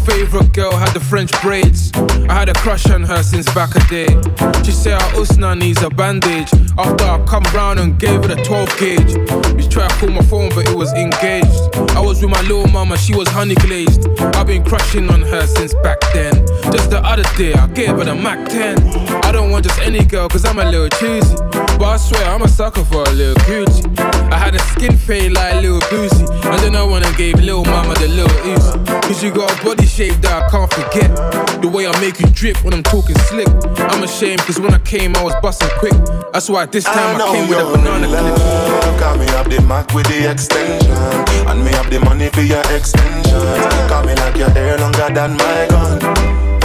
Favorite 0.09 0.53
girl 0.53 0.71
had 0.71 0.91
the 0.93 0.99
French 0.99 1.31
braids. 1.39 1.91
I 2.27 2.33
had 2.33 2.49
a 2.49 2.53
crush 2.53 2.89
on 2.89 3.03
her 3.03 3.21
since 3.21 3.45
back 3.53 3.75
a 3.75 3.79
day. 3.87 4.07
She 4.63 4.71
said 4.71 4.99
her 4.99 5.21
Usna 5.21 5.57
needs 5.57 5.83
a 5.83 5.89
bandage. 5.89 6.51
After 6.79 7.05
I 7.05 7.23
come 7.27 7.43
round 7.53 7.79
and 7.79 7.99
gave 7.99 8.23
her 8.23 8.33
the 8.33 8.41
12 8.43 8.79
gauge. 8.79 9.13
Bitch 9.53 9.69
tried 9.69 9.89
to 9.91 9.95
call 9.97 10.09
my 10.09 10.23
phone, 10.23 10.49
but 10.55 10.67
it 10.67 10.75
was 10.75 10.91
engaged. 10.93 11.61
I 11.95 11.99
was 11.99 12.21
with 12.23 12.31
my 12.31 12.41
little 12.41 12.67
mama, 12.67 12.97
she 12.97 13.15
was 13.15 13.27
honey 13.27 13.53
glazed. 13.55 14.07
I've 14.35 14.47
been 14.47 14.63
crushing 14.63 15.09
on 15.11 15.21
her 15.21 15.45
since 15.45 15.75
back 15.75 15.99
then. 16.13 16.33
Just 16.73 16.89
the 16.89 17.01
other 17.05 17.23
day, 17.37 17.53
I 17.53 17.67
gave 17.67 17.89
her 17.89 18.03
the 18.03 18.15
Mac 18.15 18.49
10. 18.49 18.79
I 19.25 19.31
don't 19.31 19.51
want 19.51 19.65
just 19.65 19.79
any 19.79 20.03
girl, 20.03 20.27
cause 20.27 20.43
I'm 20.43 20.57
a 20.57 20.65
little 20.65 20.89
choosy. 20.89 21.35
But 21.77 21.83
I 21.83 21.97
swear, 21.97 22.25
I'm 22.25 22.41
a 22.41 22.47
sucker 22.47 22.83
for 22.83 23.03
a 23.03 23.11
little 23.11 23.35
Gucci. 23.45 23.85
I 24.31 24.37
had 24.37 24.55
a 24.55 24.59
skin 24.73 24.97
fade 24.97 25.33
like 25.33 25.61
Lil 25.61 25.79
Boosie. 25.81 26.27
And 26.45 26.59
then 26.63 26.75
I 26.75 26.83
and 26.83 27.15
gave 27.15 27.35
Lil 27.35 27.63
Mama 27.63 27.93
the 27.95 28.07
little 28.07 28.37
Uzi. 28.41 28.68
Cause 29.09 29.23
you 29.23 29.33
got 29.33 29.49
a 29.49 29.65
body 29.65 29.87
shape 29.87 30.21
that 30.21 30.37
I 30.37 30.45
can't 30.53 30.69
forget. 30.69 31.09
The 31.65 31.67
way 31.67 31.89
I 31.89 31.99
make 31.99 32.21
you 32.21 32.29
drip 32.29 32.61
when 32.63 32.77
I'm 32.77 32.85
talking 32.85 33.17
slick. 33.25 33.49
I'm 33.89 34.05
ashamed 34.05 34.37
cause 34.45 34.61
when 34.61 34.71
I 34.71 34.77
came, 34.85 35.17
I 35.17 35.23
was 35.23 35.33
busting 35.41 35.73
quick. 35.81 35.97
That's 36.29 36.47
why 36.47 36.67
this 36.67 36.85
time 36.85 37.15
I, 37.15 37.17
know 37.17 37.33
came 37.33 37.49
with 37.49 37.57
a 37.57 37.65
banana 37.73 38.05
clip. 38.05 38.37
Got 39.01 39.17
me 39.17 39.25
up 39.33 39.49
the 39.49 39.65
Mac 39.65 39.89
with 39.97 40.05
the 40.05 40.29
extension. 40.29 40.93
And 41.49 41.65
me 41.65 41.73
have 41.73 41.89
the 41.89 41.97
money 42.05 42.29
for 42.29 42.45
your 42.45 42.61
extensions. 42.69 43.33
Got 43.89 44.05
me 44.05 44.13
like 44.13 44.37
your 44.37 44.53
hair 44.53 44.77
longer 44.77 45.09
than 45.09 45.33
my 45.41 45.65
gun. 45.73 45.97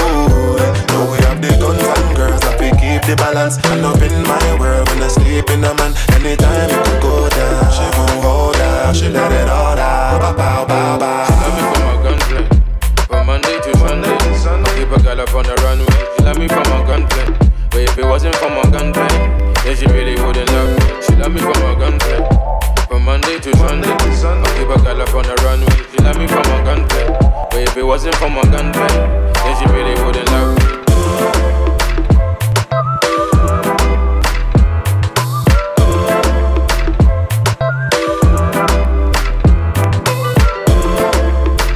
Ooh, 0.05 0.61
know 0.93 1.09
we 1.09 1.17
have 1.25 1.41
the 1.41 1.49
guns 1.57 1.81
and 1.81 2.13
girls. 2.13 2.45
I 2.45 2.61
feel 2.61 2.77
keep 2.77 3.09
the 3.09 3.17
balance. 3.17 3.57
And 3.73 3.89
up 3.89 4.05
in 4.05 4.13
my 4.21 4.61
world 4.61 4.85
when 4.93 5.01
I 5.01 5.09
sleep 5.09 5.49
in 5.49 5.65
a 5.65 5.73
man. 5.81 5.97
Anytime 6.13 6.69
you 6.69 6.77
can 6.77 7.01
go 7.01 7.25
down, 7.25 7.73
she 7.73 7.89
won't 7.97 8.21
hold 8.21 8.55
down. 8.61 8.93
She 8.93 9.09
let 9.09 9.33
it 9.33 9.49
all 9.49 9.81
out. 9.81 10.21
Bow, 10.21 10.37
bow, 10.37 10.69
bow, 10.69 10.99
bow. 11.01 11.94
Keep 14.75 14.91
a 14.91 14.99
girl 15.03 15.21
up 15.21 15.35
on 15.35 15.45
the 15.47 15.55
runway. 15.63 15.87
She 16.17 16.25
love 16.25 16.39
me 16.39 16.49
for 16.49 16.65
my 16.71 16.83
gunplay. 16.83 17.27
But 17.71 17.81
if 17.81 17.99
it 17.99 18.05
wasn't 18.05 18.35
for 18.37 18.51
my 18.51 18.63
gunplay, 18.71 19.09
then 19.63 19.77
she 19.77 19.87
really 19.87 20.19
wouldn't 20.21 20.51
love 20.51 20.71
me. 20.75 21.03
She 21.03 21.15
love 21.15 21.33
me 21.33 21.41
for 21.41 21.55
my 21.63 21.75
gunplay. 21.79 22.21
From 22.89 23.05
Monday 23.05 23.39
to 23.39 23.57
Sunday. 23.57 23.91
I 23.91 23.97
keep 24.59 24.69
a 24.69 24.79
girl 24.83 25.03
up 25.03 25.15
on 25.15 25.25
the 25.25 25.35
runway. 25.47 25.79
She 25.91 25.99
love 26.03 26.19
me 26.19 26.27
for 26.27 26.43
my 26.51 26.63
gunplay. 26.67 27.07
But 27.51 27.61
if 27.63 27.77
it 27.77 27.85
wasn't 27.85 28.15
for 28.17 28.29
my 28.29 28.43
gunplay, 28.43 28.89
then 29.43 29.55
she 29.59 29.67
really 29.71 29.95
wouldn't 30.03 30.29
love 30.31 30.59
me. 30.59 30.65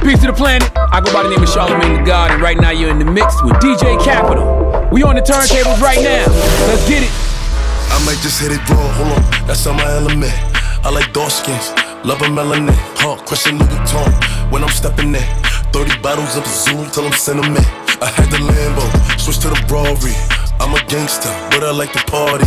Peace 0.03 0.21
to 0.21 0.27
the 0.27 0.33
planet. 0.35 0.78
I 0.99 1.01
go 1.01 1.13
by 1.13 1.23
the 1.23 1.29
name 1.29 1.41
of 1.41 1.47
Charlemagne 1.47 1.95
the 1.95 2.03
God, 2.03 2.31
and 2.31 2.41
right 2.41 2.59
now 2.59 2.71
you're 2.71 2.91
in 2.91 2.99
the 2.99 3.07
mix 3.07 3.41
with 3.41 3.55
DJ 3.63 3.95
Kapital. 4.03 4.43
We 4.91 5.01
on 5.01 5.15
the 5.15 5.21
turntables 5.21 5.79
right 5.79 6.03
now. 6.03 6.27
Let's 6.67 6.83
get 6.91 7.07
it. 7.07 7.13
I 7.87 8.03
might 8.03 8.19
just 8.19 8.35
hit 8.43 8.51
it 8.51 8.59
raw, 8.67 8.83
hold 8.99 9.15
on, 9.15 9.47
that's 9.47 9.65
on 9.65 9.77
my 9.77 9.87
element. 9.95 10.35
I 10.83 10.91
like 10.91 11.13
dark 11.13 11.31
skins, 11.31 11.71
love 12.03 12.19
a 12.19 12.27
melanin, 12.27 12.75
huh? 12.99 13.15
Question 13.23 13.59
Louis 13.59 13.71
Vuitton 13.71 14.51
when 14.51 14.61
I'm 14.61 14.75
stepping 14.75 15.15
in. 15.15 15.23
30 15.71 16.03
bottles 16.03 16.35
of 16.35 16.45
Zoom 16.45 16.91
till 16.91 17.07
I'm 17.07 17.13
sentiment. 17.13 17.63
I 18.03 18.11
had 18.11 18.27
the 18.27 18.43
Lambo, 18.43 18.83
switch 19.15 19.39
to 19.39 19.47
the 19.47 19.59
Rory. 19.71 20.11
I'm 20.59 20.75
a 20.75 20.83
gangster, 20.91 21.31
but 21.55 21.63
I 21.63 21.71
like 21.71 21.93
to 21.93 22.03
party. 22.11 22.43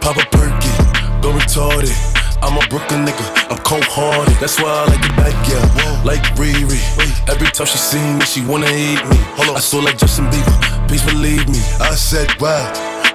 Pop 0.00 0.16
a 0.16 0.24
perky, 0.32 0.72
go 1.20 1.36
retarded. 1.36 2.09
I'm 2.42 2.56
a 2.56 2.66
Brooklyn 2.68 3.04
nigga, 3.04 3.24
I'm 3.50 3.58
cold 3.58 3.84
hearted. 3.84 4.34
That's 4.40 4.60
why 4.60 4.70
I 4.70 4.84
like 4.88 5.02
the 5.02 5.12
back, 5.20 5.36
yeah. 5.48 6.02
Like 6.04 6.22
Riri. 6.40 6.80
Every 7.28 7.48
time 7.52 7.66
she 7.66 7.78
see 7.78 8.00
me, 8.00 8.24
she 8.24 8.40
wanna 8.44 8.70
eat 8.72 9.02
me. 9.04 9.18
I 9.54 9.60
saw 9.60 9.78
like 9.78 9.98
Justin 9.98 10.26
Bieber, 10.26 10.88
please 10.88 11.04
believe 11.04 11.46
me. 11.48 11.60
I 11.80 11.94
said, 11.94 12.28
wow, 12.40 12.64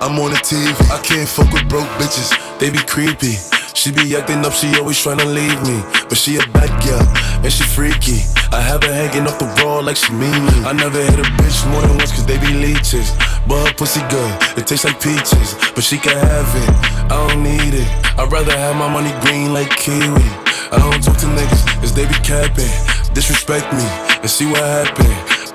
I'm 0.02 0.20
on 0.20 0.32
the 0.32 0.38
TV. 0.38 0.70
I 0.92 1.02
can't 1.02 1.28
fuck 1.28 1.52
with 1.52 1.68
broke 1.68 1.90
bitches, 1.98 2.30
they 2.60 2.70
be 2.70 2.80
creepy. 2.86 3.36
She 3.74 3.92
be 3.92 4.16
acting 4.16 4.46
up, 4.46 4.54
she 4.54 4.74
always 4.80 4.98
tryna 4.98 5.26
leave 5.26 5.60
me. 5.68 5.78
But 6.08 6.18
she 6.18 6.38
a 6.38 6.46
bad 6.54 6.72
girl, 6.86 7.04
and 7.44 7.52
she 7.52 7.64
freaky. 7.64 8.24
I 8.54 8.62
have 8.62 8.84
her 8.84 8.94
hanging 8.94 9.28
off 9.28 9.38
the 9.38 9.50
wall 9.62 9.84
like 9.84 9.98
she 9.98 10.14
mean 10.14 10.32
me. 10.32 10.56
I 10.64 10.72
never 10.72 11.02
hit 11.02 11.20
a 11.20 11.28
bitch 11.38 11.60
more 11.70 11.82
than 11.82 11.98
once 11.98 12.12
cause 12.12 12.26
they 12.26 12.38
be 12.40 12.54
leeches. 12.54 13.12
But 13.48 13.68
her 13.68 13.74
pussy 13.74 14.02
good, 14.10 14.32
it 14.58 14.66
tastes 14.68 14.86
like 14.86 15.00
peaches. 15.02 15.56
But 15.76 15.84
she 15.84 15.98
can 15.98 16.18
have 16.18 16.50
it, 16.56 16.70
I 17.12 17.28
don't 17.28 17.44
need 17.44 17.74
it. 17.74 17.88
I'd 18.18 18.32
rather 18.32 18.58
have 18.58 18.76
my 18.76 18.90
money 18.90 19.14
green 19.22 19.54
like 19.54 19.70
kiwi. 19.78 20.26
I 20.74 20.78
don't 20.82 21.04
talk 21.04 21.18
to 21.18 21.28
niggas, 21.28 21.64
cause 21.80 21.94
they 21.94 22.06
be 22.08 22.18
capping. 22.26 22.72
Disrespect 23.14 23.72
me, 23.74 23.86
and 24.22 24.30
see 24.30 24.46
what 24.46 24.62
happen. 24.62 25.06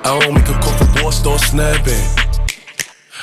I 0.07 0.19
don't 0.19 0.35
make 0.35 0.49
a 0.49 0.55
call 0.63 0.73
for 0.79 1.03
war, 1.03 1.13
start 1.13 1.41
snapping. 1.41 2.01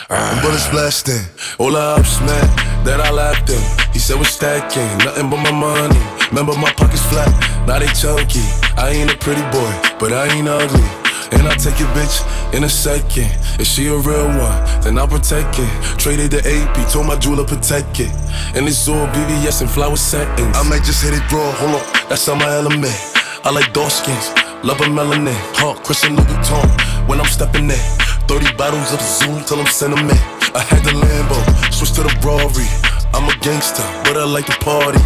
And 0.09 0.41
bullets 0.41 0.69
blasting, 0.69 1.25
all 1.59 1.71
the 1.71 1.79
ups, 1.79 2.19
man, 2.21 2.47
that 2.85 3.01
I 3.01 3.11
laughed 3.11 3.49
in. 3.49 3.61
He 3.91 3.99
said 3.99 4.17
we're 4.17 4.25
stacking, 4.25 4.87
nothing 4.99 5.29
but 5.29 5.41
my 5.43 5.51
money. 5.51 5.99
Remember 6.29 6.53
my 6.53 6.71
pockets 6.73 7.03
flat, 7.07 7.27
now 7.67 7.79
they 7.79 7.91
chunky. 7.91 8.43
I 8.77 8.91
ain't 8.91 9.11
a 9.11 9.17
pretty 9.17 9.43
boy, 9.51 9.71
but 9.99 10.13
I 10.13 10.27
ain't 10.31 10.47
ugly. 10.47 10.96
And 11.31 11.47
I'll 11.47 11.55
take 11.55 11.79
your 11.79 11.89
bitch 11.89 12.23
in 12.53 12.63
a 12.63 12.69
second. 12.69 13.31
If 13.59 13.67
she 13.67 13.87
a 13.87 13.95
real 13.95 14.27
one, 14.27 14.57
then 14.81 14.97
I'll 14.97 15.07
protect 15.07 15.59
it. 15.59 15.69
Traded 15.97 16.31
the 16.31 16.41
AP, 16.45 16.91
told 16.91 17.07
my 17.07 17.17
jeweler 17.17 17.43
protect 17.43 17.99
it. 17.99 18.11
And 18.55 18.67
it's 18.67 18.87
all 18.87 19.07
BBS 19.07 19.61
and 19.61 19.69
flower 19.69 19.97
settings. 19.97 20.55
I 20.55 20.63
might 20.63 20.83
just 20.83 21.03
hit 21.03 21.13
it 21.13 21.31
raw, 21.31 21.51
hold 21.53 21.81
on, 21.81 22.09
that's 22.09 22.27
on 22.27 22.39
my 22.39 22.49
element. 22.49 22.95
I 23.43 23.51
like 23.51 23.71
dark 23.73 23.91
skins, 23.91 24.29
love 24.63 24.79
a 24.81 24.85
melanin. 24.85 25.35
Huh, 25.59 25.75
Christian 25.83 26.15
Louis 26.15 26.25
Vuitton 26.25 27.07
when 27.07 27.19
I'm 27.19 27.27
stepping 27.27 27.69
in. 27.69 27.83
30 28.27 28.55
bottles 28.57 28.93
of 28.93 29.01
Zoom 29.01 29.43
till 29.45 29.59
I'm 29.59 29.67
sentiment. 29.67 30.19
I 30.55 30.59
had 30.59 30.83
the 30.83 30.91
Lambo, 30.91 31.39
switch 31.73 31.91
to 31.93 32.03
the 32.03 32.13
Rory. 32.25 32.67
I'm 33.13 33.27
a 33.29 33.35
gangster, 33.39 33.83
but 34.03 34.17
I 34.17 34.25
like 34.25 34.45
to 34.47 34.57
party. 34.59 34.99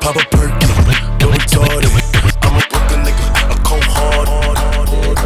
Pop 0.00 0.16
a 0.16 0.24
perky, 0.30 0.66
go 1.18 1.30
retarded. 1.30 2.03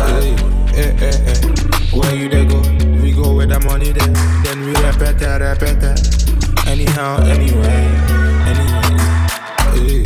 Hey, 0.06 0.92
hey, 0.94 1.16
hey. 1.26 1.38
Where 1.96 2.14
you 2.14 2.28
they 2.28 2.44
go? 2.44 2.60
We 3.02 3.12
go 3.12 3.34
where 3.34 3.46
the 3.46 3.58
money 3.66 3.92
there. 3.92 4.12
Then 4.44 4.60
we 4.60 4.72
repeat 4.72 5.18
that, 5.18 5.40
repeat 5.40 5.80
that. 5.80 5.98
Anyhow, 6.66 7.22
anyway, 7.24 7.88
anyway. 8.46 8.98
Hey. 9.74 10.02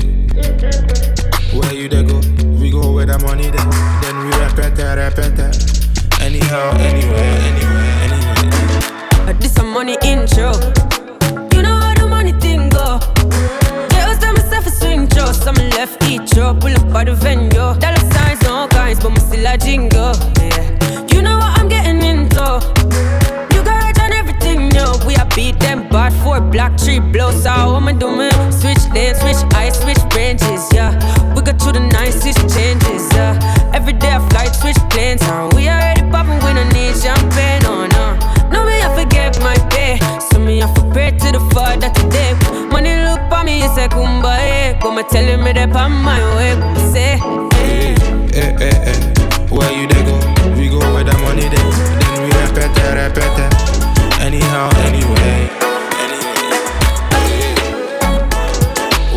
Where 1.57 1.75
you 1.75 1.89
they 1.89 2.03
go? 2.03 2.21
We 2.59 2.71
go 2.71 2.93
where 2.93 3.07
the 3.07 3.19
money 3.19 3.51
there. 3.51 3.71
Then 4.01 4.17
we 4.25 4.31
repeat 4.41 4.77
that, 4.77 4.97
repeat 4.97 5.37
that. 5.37 5.57
Anyhow, 6.21 6.71
anyway, 6.79 7.29
anyway, 7.51 7.91
anyway. 8.07 9.39
This 9.41 9.57
a 9.59 9.63
money 9.63 9.97
intro. 10.05 10.53
You 11.53 11.63
know 11.63 11.77
how 11.77 11.95
the 11.95 12.07
money 12.09 12.33
thing 12.33 12.69
go. 12.71 12.99
Girls 13.91 14.19
tell 14.19 14.33
myself 14.33 14.67
a 14.67 14.71
swing 14.71 15.09
show. 15.11 15.33
Some 15.33 15.57
left 15.77 16.03
each 16.09 16.39
up, 16.39 16.61
pull 16.61 16.75
up 16.75 16.93
by 16.93 17.05
the 17.05 17.15
venue. 17.15 17.51
Dollar 17.51 17.99
kinds, 18.83 19.01
but 19.01 19.11
me 19.11 19.21
still 19.21 19.47
a 19.47 19.57
jingle. 19.57 20.13
Yeah. 20.43 21.07
You 21.13 21.23
know 21.23 21.37
what 21.39 21.59
I'm 21.59 21.69
getting 21.69 22.01
into. 22.03 22.47
You 23.55 23.61
got 23.69 23.77
right 23.85 23.99
on 24.05 24.13
everything, 24.13 24.71
yo. 24.77 24.85
We 25.07 25.15
a 25.15 25.27
beat 25.37 25.59
them 25.61 25.89
bad 25.89 26.13
four 26.23 26.41
black 26.41 26.77
tree 26.77 26.99
blows 26.99 27.47
out. 27.47 27.73
What 27.73 27.83
me 27.87 27.93
do 27.93 28.09
me? 28.17 28.31
Switch 28.51 28.83
lanes, 28.95 29.19
switch 29.23 29.43
eyes, 29.55 29.79
switch 29.83 30.03
branches, 30.11 30.65
yeah. 30.75 30.93
We 31.35 31.43
got 31.43 31.59
to 31.61 31.73
the 31.73 31.85
nicest 31.99 32.41
changes, 32.55 33.05
yeah. 33.15 33.73
Every 33.73 33.93
day 33.93 34.13
I 34.19 34.21
fly, 34.31 34.47
switch 34.61 34.81
planes, 34.91 35.23
and 35.23 35.53
we 35.55 35.69
already 35.69 36.03
popping. 36.11 36.41
We 36.45 36.51
don't 36.59 36.73
need 36.75 36.95
champagne, 37.03 37.63
oh 37.67 37.87
no. 37.97 38.07
No 38.53 38.59
me 38.67 38.77
I 38.87 38.89
forget 38.99 39.39
my 39.47 39.57
pay, 39.71 39.99
so 40.29 40.39
me 40.39 40.63
I 40.63 40.67
for 40.75 40.87
pray 40.93 41.11
to 41.23 41.29
the 41.37 41.43
Father 41.55 41.91
today. 41.99 42.33
Money 42.75 42.95
look 43.07 43.21
for 43.31 43.45
me, 43.45 43.63
it's 43.63 43.79
a 43.79 43.87
kumbaya. 43.89 44.81
Go 44.81 44.91
me 44.91 45.03
telling 45.05 45.43
me 45.45 45.53
that 45.53 45.77
on 45.77 45.93
my 45.93 46.21
way, 46.35 46.55
say. 46.93 47.52
Hey, 48.63 48.71
hey. 48.71 48.95
Where 49.51 49.73
you 49.75 49.89
they 49.89 50.05
go? 50.07 50.15
We 50.55 50.69
go 50.69 50.79
where 50.95 51.03
the 51.03 51.11
money 51.27 51.51
there. 51.51 51.71
Then 51.99 52.15
we 52.23 52.31
repeat 52.31 52.71
that. 52.79 53.11
Anyhow, 54.23 54.71
anyway. 54.87 55.51
anyway. 55.99 56.47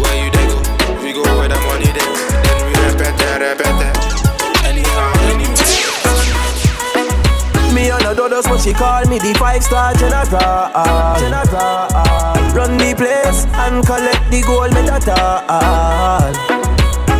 Where 0.01 0.17
you 0.17 0.34
they 0.34 0.45
go? 0.49 0.58
We 0.97 1.13
go 1.13 1.21
where 1.38 1.45
the 1.47 1.62
money 1.69 1.93
there. 1.93 2.10
Then 2.41 2.58
we 2.65 2.73
repeat 2.89 3.13
that, 3.21 3.38
repeat. 3.45 4.65
Anyhow, 4.65 5.13
anyway. 5.29 5.53
Dodos, 8.15 8.45
but 8.49 8.60
she 8.62 8.73
call 8.73 9.05
me 9.05 9.19
the 9.19 9.36
five 9.38 9.62
star 9.62 9.93
general. 9.93 10.25
General. 11.21 11.86
Run 12.55 12.77
the 12.79 12.95
place 12.97 13.45
and 13.53 13.86
collect 13.86 14.31
the 14.31 14.41
gold 14.41 14.73
medal. 14.73 16.55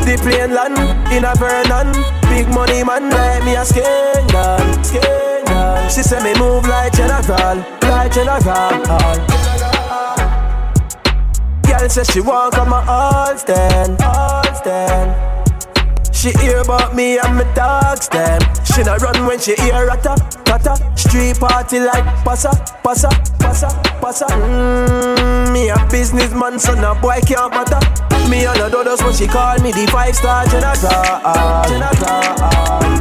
The 0.06 0.18
plane 0.22 0.54
land 0.54 0.78
in 1.12 1.26
a 1.26 1.34
Vernon. 1.34 1.91
Big 2.30 2.48
money 2.54 2.84
man 2.84 3.10
like 3.10 3.44
me 3.44 3.56
a 3.56 3.65
scandal. 3.65 4.84
Scandal. 4.84 5.89
She 5.89 6.04
say 6.04 6.22
me 6.22 6.38
move 6.38 6.68
like 6.68 6.94
general, 6.94 7.58
like 7.82 8.13
general. 8.13 8.39
Girl 11.68 11.89
say 11.89 12.04
she 12.04 12.22
want 12.22 12.54
come 12.54 12.74
a 12.74 12.86
all 12.88 13.38
stand, 13.38 14.00
all 14.04 14.44
stand. 14.54 15.35
She 16.25 16.33
hear 16.41 16.57
about 16.57 16.95
me 16.95 17.19
and 17.19 17.35
my 17.38 17.43
dogs 17.53 18.09
them. 18.09 18.41
She 18.65 18.81
not 18.81 18.99
run 18.99 19.27
when 19.27 19.38
she 19.38 19.53
hear 19.61 19.85
rata, 19.85 20.17
rata. 20.49 20.73
Street 20.97 21.39
party 21.39 21.77
like 21.77 22.03
passa, 22.25 22.49
passa, 22.81 23.09
passa, 23.38 23.69
passa. 24.01 24.25
Mmm, 24.25 25.53
me 25.53 25.69
a 25.69 25.77
businessman, 25.91 26.57
son 26.57 26.81
no 26.81 26.95
boy 26.95 27.21
can't 27.21 27.53
matter. 27.53 27.77
Me 28.27 28.43
and 28.43 28.57
the 28.57 28.73
dodos 28.73 29.05
when 29.05 29.13
she 29.13 29.27
call 29.27 29.59
me 29.61 29.71
the 29.71 29.85
five 29.91 30.15
star 30.15 30.47
general. 30.47 30.73
General. 31.69 31.93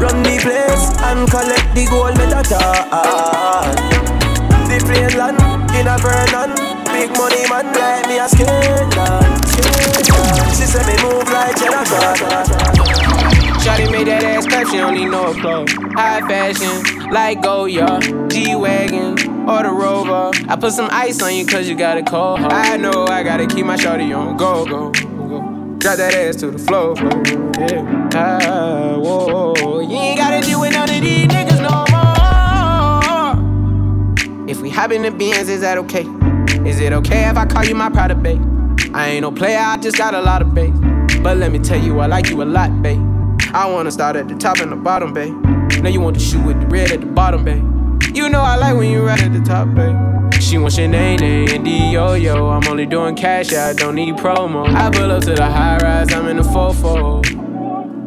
Run 0.05 0.21
the 0.21 0.37
place 0.45 0.93
and 1.09 1.25
collect 1.25 1.73
the 1.73 1.87
gold 1.89 2.19
medal. 2.21 2.45
The 4.69 4.77
plane 4.85 5.17
land 5.17 5.41
in 5.73 5.89
a 5.89 5.97
Vernon. 5.97 6.53
Big 6.93 7.09
money 7.17 7.49
man 7.49 7.73
like 7.73 8.05
me 8.07 8.19
a 8.19 8.29
scandal. 8.29 9.25
She 10.53 10.67
say 10.69 10.85
me 10.85 11.03
move 11.03 11.25
like 11.33 11.57
general. 11.57 12.84
Shawty 13.65 13.91
made 13.91 14.07
that 14.09 14.23
ass 14.23 14.47
clap, 14.47 14.67
she 14.67 14.77
don't 14.77 14.95
need 14.95 15.07
no 15.07 15.33
clothes. 15.33 15.73
High 15.95 16.21
fashion, 16.29 17.11
like 17.11 17.41
Goyard, 17.41 18.31
G-Wagon, 18.31 19.49
or 19.49 19.63
the 19.63 19.71
Rover. 19.71 20.33
I 20.51 20.57
put 20.57 20.75
some 20.75 20.91
ice 20.93 21.23
on 21.23 21.35
you 21.35 21.47
cause 21.47 21.67
you 21.67 21.75
got 21.75 21.97
a 21.97 22.03
cold 22.03 22.41
heart. 22.41 22.53
I 22.53 22.77
know 22.77 23.07
I 23.07 23.23
gotta 23.23 23.47
keep 23.47 23.65
my 23.65 23.77
shawty 23.77 24.15
on 24.15 24.37
go, 24.37 24.67
go, 24.67 24.91
go. 24.91 25.79
Drop 25.79 25.97
that 25.97 26.13
ass 26.15 26.37
to 26.37 26.51
the 26.51 26.59
floor, 26.59 26.95
floor. 26.95 27.23
Yeah. 27.59 28.11
Ah, 28.13 28.99
whoa, 28.99 29.81
you 29.81 29.97
ain't 29.97 30.19
gotta 30.19 30.47
deal 30.47 30.61
with 30.61 30.75
none 30.75 30.91
of 30.91 31.01
these 31.01 31.27
niggas 31.27 31.63
no 31.63 31.87
more. 34.37 34.47
If 34.47 34.61
we 34.61 34.69
hop 34.69 34.91
in 34.93 35.01
the 35.01 35.11
Benz, 35.11 35.49
is 35.49 35.63
that 35.63 35.79
okay? 35.79 36.05
Is 36.69 36.81
it 36.81 36.93
okay 36.93 37.31
if 37.31 37.39
I 37.39 37.47
call 37.47 37.65
you 37.65 37.75
my 37.75 37.89
pride 37.89 38.23
babe? 38.23 38.43
I 38.93 39.09
ain't 39.09 39.23
no 39.23 39.33
player, 39.33 39.59
I 39.59 39.79
just 39.79 39.97
got 39.97 40.13
a 40.13 40.21
lot 40.21 40.43
of 40.43 40.53
bass. 40.55 40.79
But 41.23 41.39
let 41.39 41.51
me 41.51 41.61
tell 41.61 41.83
you, 41.83 42.01
I 42.01 42.07
like 42.09 42.29
you 42.29 42.43
a 42.43 42.45
lot, 42.45 42.83
babe. 42.83 43.14
I 43.55 43.67
wanna 43.67 43.93
start 43.93 44.17
at 44.17 44.27
the 44.27 44.35
top 44.35 44.59
and 44.59 44.73
the 44.73 44.77
bottom, 44.77 45.15
babe. 45.15 45.33
Now 45.81 45.89
you 45.89 46.01
want 46.01 46.17
to 46.17 46.21
shoot 46.21 46.45
with 46.45 46.61
the 46.61 46.67
red 46.67 46.91
at 46.91 46.99
the 46.99 47.07
bottom, 47.07 47.45
babe. 47.45 47.63
You 48.13 48.29
know 48.29 48.41
I 48.41 48.57
like 48.57 48.77
when 48.77 48.91
you 48.91 49.07
right 49.07 49.23
at 49.23 49.33
the 49.33 49.39
top, 49.39 49.73
babe. 49.77 50.43
She 50.43 50.59
wants 50.59 50.77
your 50.77 50.89
name, 50.89 51.23
and 51.23 51.65
yo 51.65 52.15
yo. 52.15 52.49
I'm 52.49 52.67
only 52.67 52.85
doing 52.85 53.15
cash, 53.15 53.55
I 53.55 53.73
don't 53.73 53.95
need 53.95 54.17
promo. 54.17 54.67
I 54.67 54.91
pull 54.91 55.09
up 55.13 55.23
to 55.23 55.35
the 55.35 55.47
high 55.47 55.79
rise, 55.79 56.13
I'm 56.13 56.27
in 56.27 56.39
the 56.39 56.43
fofo. 56.43 57.25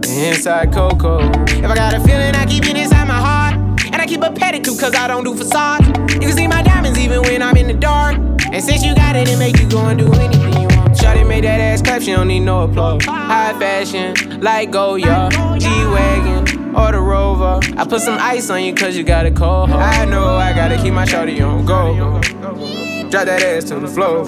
Inside 0.06 0.74
Coco. 0.74 1.20
If 1.20 1.64
I 1.64 1.76
got 1.76 1.94
a 1.94 2.02
feeling, 2.02 2.36
I 2.36 2.46
keep 2.46 2.66
it 2.66 2.76
inside 2.76 3.08
my 3.08 3.14
heart. 3.14 3.56
And 3.86 4.02
I 4.02 4.06
keep 4.06 4.24
a 4.24 4.30
pedicure, 4.30 4.78
cause 4.78 4.96
I 4.96 5.08
don't 5.08 5.24
do 5.24 5.34
facade. 5.34 5.88
You 6.12 6.28
can 6.28 6.34
see 6.34 6.48
my 6.48 6.62
diamonds 6.62 7.00
even 7.00 7.22
when 7.22 7.42
I'm 7.42 7.56
in 7.56 7.68
the 7.68 7.74
dark. 7.74 8.18
And 8.52 8.62
since 8.62 8.84
you 8.84 8.94
got 8.94 9.16
it, 9.16 9.30
it 9.30 9.40
make 9.40 9.58
you 9.62 9.70
go 9.70 9.86
and 9.86 9.98
do 9.98 10.12
anything. 10.12 10.67
Shawty 11.08 11.26
made 11.26 11.46
that 11.46 11.62
ass 11.62 11.82
clap, 11.82 12.02
she 12.02 12.12
don't 12.12 12.28
need 12.28 12.42
no 12.42 12.64
applause. 12.64 13.06
High 13.06 13.58
fashion, 13.58 14.42
like 14.42 14.72
Goyard, 14.72 15.32
G-Wagon, 15.58 16.76
or 16.76 16.92
the 16.92 17.00
Rover. 17.00 17.62
I 17.78 17.86
put 17.86 18.02
some 18.02 18.18
ice 18.20 18.50
on 18.50 18.62
you 18.62 18.74
cause 18.74 18.98
you 18.98 19.06
got 19.06 19.26
a 19.26 19.32
cold 19.32 19.70
heart. 19.70 19.82
I 19.82 20.04
know 20.04 20.36
I 20.36 20.52
gotta 20.52 20.76
keep 20.76 20.94
my 20.94 21.06
shawty 21.06 21.40
on 21.40 21.66
go. 21.66 22.20
Drop 23.10 23.24
that 23.24 23.42
ass 23.42 23.64
to 23.66 23.80
the 23.80 23.88
floor. 23.88 24.26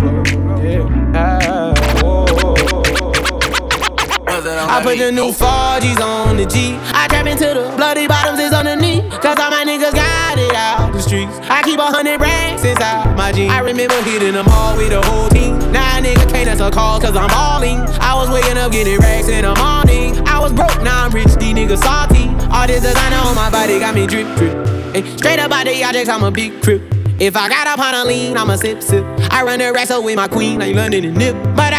Yeah. 0.63 0.87
Ah, 1.15 1.73
whoa. 2.01 2.25
I 4.31 4.81
put 4.81 4.97
the 4.99 5.11
new 5.11 5.31
4G's 5.31 5.99
on 5.99 6.37
the 6.37 6.45
G. 6.45 6.77
I 6.93 7.09
trap 7.09 7.25
into 7.25 7.43
the 7.43 7.73
bloody 7.75 8.07
bottoms 8.07 8.39
is 8.39 8.53
underneath. 8.53 9.03
Cause 9.19 9.37
all 9.37 9.51
my 9.51 9.65
niggas 9.65 9.93
got 9.93 10.39
it 10.39 10.55
out 10.55 10.78
the 10.99 11.07
streets. 11.07 11.39
I 11.49 11.63
keep 11.63 11.79
a 11.79 11.85
hundred 11.85 12.19
racks 12.19 12.63
inside 12.63 13.15
my 13.15 13.31
jeans. 13.31 13.51
I 13.51 13.59
remember 13.59 13.95
hitting 14.03 14.33
them 14.33 14.47
all 14.49 14.75
with 14.75 14.89
the 14.89 15.01
whole 15.01 15.29
team. 15.29 15.57
Now 15.71 15.99
nigga 15.99 16.29
can't 16.29 16.49
answer 16.49 16.69
calls 16.69 17.03
cause 17.03 17.15
I'm 17.15 17.29
balling. 17.29 17.79
I 18.01 18.13
was 18.15 18.29
waking 18.29 18.57
up 18.57 18.71
getting 18.71 18.97
racks 18.99 19.27
in 19.27 19.43
the 19.43 19.55
morning. 19.55 20.27
I 20.27 20.39
was 20.39 20.53
broke, 20.53 20.81
now 20.83 21.05
I'm 21.05 21.11
rich, 21.11 21.33
these 21.39 21.55
niggas 21.55 21.83
salty. 21.83 22.27
All 22.51 22.67
this 22.67 22.83
designer 22.83 23.17
on 23.17 23.35
my 23.35 23.49
body 23.49 23.79
got 23.79 23.95
me 23.95 24.07
drip, 24.07 24.27
drip. 24.35 24.55
Straight 25.17 25.39
up 25.39 25.51
out 25.51 25.65
the 25.65 25.83
objects, 25.83 26.09
I'm 26.09 26.23
a 26.23 26.31
big 26.31 26.61
crip. 26.61 26.81
If 27.19 27.35
I 27.35 27.49
got 27.49 27.67
up 27.67 27.79
on 27.79 27.93
a 27.93 28.05
lean, 28.05 28.37
I'ma 28.37 28.55
sip, 28.55 28.81
sip. 28.81 29.03
I 29.31 29.43
run 29.43 29.59
the 29.59 29.71
racks 29.73 29.91
up 29.91 30.03
with 30.03 30.15
my 30.15 30.27
queen, 30.27 30.59
like 30.59 30.73
London 30.73 31.03
and 31.05 31.17
Nip. 31.17 31.35
But 31.55 31.73
I 31.73 31.78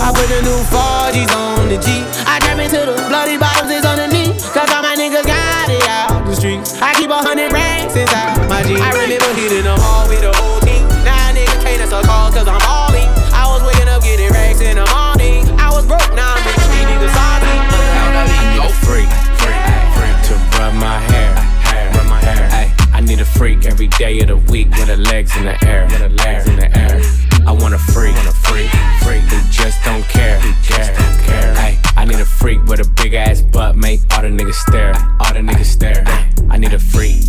I 0.00 0.12
put 0.12 0.28
the 0.28 0.40
new 0.44 0.60
4G's 0.68 1.32
on 1.32 1.68
the 1.68 1.78
G. 1.80 2.04
I 2.28 2.38
trap 2.40 2.58
into 2.60 2.84
the 2.84 2.94
bloody 3.08 3.38
bottoms 3.38 3.72
is 3.72 3.84
underneath. 3.84 4.36
Cause 4.52 4.68
all 4.72 4.82
my 4.82 4.94
niggas 4.96 5.24
got 5.24 5.68
it 5.70 5.84
out 5.88 6.24
the 6.26 6.34
streets. 6.36 6.74
I 6.80 6.94
keep 6.94 7.10
a 7.10 7.16
hundred 7.16 7.52
racks 7.52 7.96
inside 7.96 8.36
my 8.48 8.62
jeans. 8.62 8.80
I 8.80 8.92
remember 8.92 9.32
hitting 9.34 9.64
them 9.64 9.80
all 9.80 10.08
with 10.08 10.20
the 10.20 10.32
whole 10.36 10.60
team. 10.60 10.84
Now 11.04 11.32
nigga 11.32 11.56
can't 11.64 11.80
answer 11.80 12.02
calls 12.04 12.34
cause 12.34 12.48
I'm 12.48 12.60
all 12.68 12.92
in. 12.92 13.08
I 13.32 13.48
was 13.48 13.62
waking 13.64 13.88
up 13.88 14.02
getting 14.02 14.28
racks 14.32 14.60
in 14.60 14.76
the 14.76 14.86
morning. 14.92 15.48
I 15.56 15.72
was 15.72 15.86
broke, 15.86 16.12
now 16.12 16.34
I'm 16.34 16.44
rich. 16.44 16.60
These 16.76 16.86
niggas 16.92 17.14
salty. 17.16 17.54
A 18.60 18.68
freak, 18.84 19.10
freak, 19.40 19.64
freak 19.96 20.16
to 20.28 20.34
rub 20.58 20.74
my 20.76 20.98
hair, 21.08 21.32
rub 21.96 22.06
my 22.08 22.20
hair. 22.20 22.74
I 22.92 23.00
need 23.00 23.20
a 23.20 23.24
freak 23.24 23.64
every 23.64 23.88
day 23.96 24.20
of 24.20 24.28
the 24.28 24.36
week 24.52 24.70
with 24.76 24.88
her 24.88 24.96
legs 24.96 25.36
in 25.36 25.44
the 25.44 25.56
air, 25.64 25.86
with 25.86 26.00
her 26.04 26.10
legs 26.10 26.46
in 26.48 26.56
the 26.56 26.68
air. 26.76 27.25
I 27.46 27.52
want 27.52 27.74
a 27.74 27.78
freak. 27.78 28.16
Want 28.16 28.28
a 28.28 28.32
freak. 28.32 28.70
Freak 29.02 29.22
who 29.22 29.38
just 29.52 29.82
don't 29.84 30.02
care. 30.08 30.40
Who 30.40 30.52
just 30.62 30.92
don't 30.94 31.18
care. 31.24 31.54
Hey, 31.54 31.78
I 31.96 32.04
need 32.04 32.18
a 32.18 32.24
freak 32.24 32.64
with 32.64 32.80
a 32.80 32.90
big 33.00 33.14
ass 33.14 33.40
butt. 33.40 33.76
Make 33.76 34.00
all 34.12 34.22
the 34.22 34.28
niggas 34.28 34.54
stare. 34.54 34.94
All 35.20 35.32
the 35.32 35.40
niggas 35.40 35.66
stare. 35.66 36.02
I 36.50 36.58
need 36.58 36.72
a 36.72 36.80
freak 36.80 37.22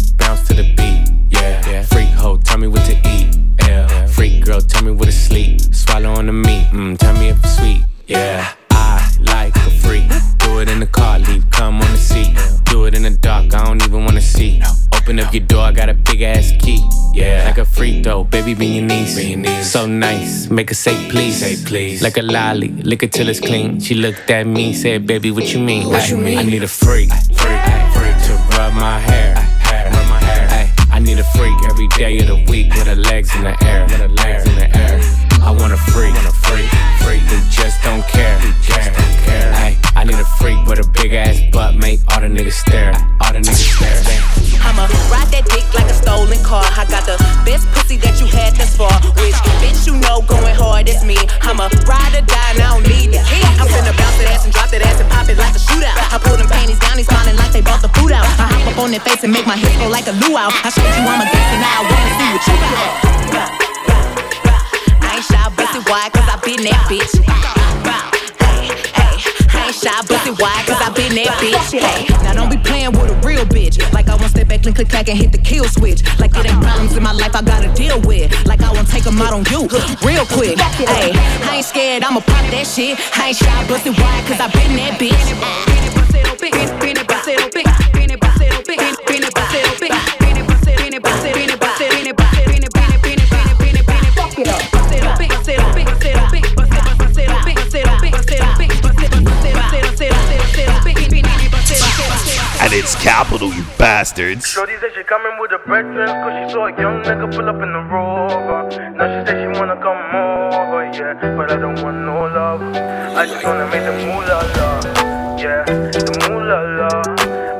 baby, 18.47 18.59
be 18.59 18.73
your 18.75 18.85
niece. 18.85 19.15
Be 19.15 19.29
your 19.29 19.39
niece. 19.39 19.71
So 19.71 19.85
nice, 19.85 20.49
make 20.49 20.69
her 20.69 20.75
say 20.75 21.09
please. 21.09 21.39
Say 21.39 21.57
please. 21.65 22.01
Like 22.01 22.17
a 22.17 22.21
lolly, 22.21 22.69
lick 22.69 23.03
it 23.03 23.11
till 23.11 23.27
it's 23.27 23.39
clean. 23.39 23.79
She 23.79 23.95
looked 23.95 24.29
at 24.29 24.47
me, 24.47 24.73
said, 24.73 25.05
baby, 25.05 25.31
what 25.31 25.53
you 25.53 25.59
mean? 25.59 25.87
What 25.87 26.09
you 26.09 26.17
mean? 26.17 26.37
I 26.37 26.43
need 26.43 26.63
a 26.63 26.67
freak, 26.67 27.11
freak, 27.11 27.61
freak 27.93 28.17
to 28.27 28.33
rub 28.55 28.73
my 28.73 28.99
hair. 28.99 29.35
Rub 29.91 30.07
my 30.07 30.19
hair. 30.19 30.73
I 30.91 30.99
need 30.99 31.19
a 31.19 31.23
freak 31.35 31.57
every 31.69 31.87
day 31.89 32.19
of 32.19 32.27
the 32.27 32.45
week 32.49 32.73
with 32.73 32.87
her 32.87 32.95
legs 32.95 33.35
in 33.35 33.43
the 33.43 33.55
air. 33.65 33.83
With 33.83 33.99
her 33.99 34.07
legs 34.07 34.45
in 34.45 34.55
the 34.55 34.77
air. 34.77 35.01
I 35.43 35.51
want 35.51 35.73
a 35.73 35.77
freak, 35.77 36.13
want 36.13 36.27
a 36.27 36.31
freak, 36.31 36.69
freak 37.03 37.21
who 37.27 37.37
just 37.49 37.83
don't 37.83 38.05
care. 38.07 38.37
Who 38.39 38.51
just 38.63 38.91
don't 38.93 39.17
care. 39.27 39.51
Ay, 39.55 39.77
I 39.83 39.86
need 40.07 40.19
a 40.19 40.25
freak 40.39 40.57
with 40.65 40.79
a 40.79 40.87
big 40.95 41.11
ass 41.11 41.35
butt, 41.51 41.75
make 41.75 41.99
all 42.09 42.23
the 42.23 42.31
niggas 42.31 42.55
stare. 42.55 42.95
All 43.19 43.35
the 43.35 43.43
niggas 43.43 43.67
stare. 43.75 43.99
I'ma 44.63 44.87
ride 45.11 45.27
that 45.35 45.43
dick 45.51 45.67
like 45.75 45.91
a 45.91 45.95
stolen 45.95 46.39
car. 46.47 46.63
I 46.63 46.87
got 46.87 47.03
the 47.03 47.19
best 47.43 47.67
pussy 47.75 47.99
that 48.07 48.15
you 48.19 48.27
had 48.31 48.55
thus 48.55 48.71
far. 48.75 48.91
Which 49.19 49.35
bitch 49.59 49.83
you 49.83 49.99
know 49.99 50.23
going 50.23 50.55
hard 50.55 50.87
is 50.87 51.03
me. 51.03 51.19
I'ma 51.43 51.67
ride 51.83 52.15
or 52.15 52.23
die 52.23 52.51
and 52.55 52.63
I 52.63 52.71
don't 52.71 52.87
need 52.87 53.11
the 53.11 53.19
key. 53.27 53.43
I'm 53.59 53.67
finna 53.67 53.91
bounce 53.91 54.15
that 54.23 54.31
ass 54.31 54.47
and 54.47 54.53
drop 54.55 54.71
that 54.71 54.81
ass 54.87 54.99
and 55.03 55.09
pop 55.11 55.27
it 55.27 55.35
like 55.35 55.55
a 55.55 55.61
shootout. 55.61 55.95
I 55.99 56.17
pull 56.23 56.39
them 56.39 56.47
panties 56.47 56.79
down, 56.79 56.95
he's 56.95 57.07
smiling 57.07 57.35
like 57.35 57.51
they 57.51 57.61
bought 57.61 57.83
the 57.83 57.91
food 57.99 58.15
out. 58.15 58.23
I 58.39 58.47
hop 58.47 58.63
up 58.71 58.79
on 58.79 58.95
their 58.95 59.03
face 59.03 59.27
and 59.27 59.31
make 59.35 59.45
my 59.45 59.59
hips 59.59 59.75
go 59.75 59.91
like 59.91 60.07
a 60.07 60.15
luau. 60.23 60.47
I 60.63 60.71
showed 60.71 60.87
you 60.87 61.03
I'm 61.03 61.19
a 61.19 61.27
gangster, 61.27 61.59
now 61.59 61.73
I 61.73 61.83
wanna 61.83 62.11
see 62.15 62.27
what 62.31 62.43
you 62.47 62.55
got. 62.63 63.51
I 65.03 65.19
ain't 65.19 65.27
shy, 65.27 65.43
busted 65.51 65.83
wide, 65.91 66.11
cause 66.15 66.27
I 66.31 66.39
been 66.47 66.63
that 66.63 66.79
bitch. 66.87 67.86
Shy, 69.77 69.93
busted 70.09 70.39
wide, 70.41 70.65
cause 70.65 70.81
I 70.81 70.89
been 70.89 71.13
that 71.21 71.37
bitch. 71.37 71.77
Hey, 71.77 72.09
now 72.23 72.33
don't 72.33 72.49
be 72.49 72.57
playing 72.57 72.91
with 72.97 73.13
a 73.13 73.17
real 73.21 73.45
bitch. 73.45 73.77
Like 73.93 74.09
I 74.09 74.15
won't 74.15 74.31
step 74.31 74.47
back, 74.47 74.63
click, 74.63 74.75
click, 74.75 74.89
clack, 74.89 75.07
and 75.09 75.17
hit 75.17 75.31
the 75.31 75.37
kill 75.37 75.65
switch. 75.65 76.01
Like 76.19 76.33
it 76.35 76.49
ain't 76.49 76.61
problems 76.61 76.97
in 76.97 77.03
my 77.03 77.13
life 77.13 77.35
I 77.35 77.41
gotta 77.41 77.71
deal 77.73 78.01
with. 78.01 78.33
Like 78.45 78.61
I 78.61 78.71
won't 78.73 78.89
take 78.89 79.03
them 79.03 79.21
out 79.21 79.33
on 79.33 79.45
you 79.53 79.69
real 80.01 80.25
quick. 80.25 80.57
Hey, 80.57 81.13
I 81.45 81.57
ain't 81.57 81.65
scared, 81.65 82.03
I'ma 82.03 82.21
pop 82.21 82.45
that 82.51 82.65
shit. 82.65 82.97
I 83.17 83.29
ain't 83.29 83.37
shy, 83.37 83.67
busted 83.67 83.93
wide, 83.97 84.23
cause 84.25 84.41
I 84.41 84.49
been 84.49 84.75
that 84.77 84.99
bitch. 84.99 85.67
It's 102.79 102.93
Kapital, 102.93 103.49
you 103.55 103.63
bastards. 103.79 104.45
Shorty 104.45 104.77
said 104.79 104.91
she 104.93 105.01
coming 105.01 105.31
with 105.39 105.49
her 105.49 105.57
brethren 105.65 106.05
Cause 106.05 106.33
she 106.37 106.53
saw 106.53 106.67
a 106.67 106.79
young 106.79 107.01
nigga 107.01 107.25
pull 107.35 107.49
up 107.49 107.55
in 107.63 107.73
the 107.73 107.81
rover. 107.89 108.69
Now 108.93 109.09
she 109.09 109.25
said 109.25 109.41
she 109.41 109.59
wanna 109.59 109.81
come 109.81 109.97
over, 110.13 110.85
yeah 110.93 111.17
But 111.35 111.51
I 111.51 111.57
don't 111.57 111.81
want 111.81 111.97
no 112.05 112.29
love. 112.29 112.61
I 113.17 113.25
just 113.25 113.43
wanna 113.43 113.65
make 113.73 113.81
the 113.81 113.97
moolah 114.05 114.45
la 114.61 114.69
Yeah, 115.41 115.65
the 115.65 116.29
moolah 116.29 116.61
la 116.77 117.01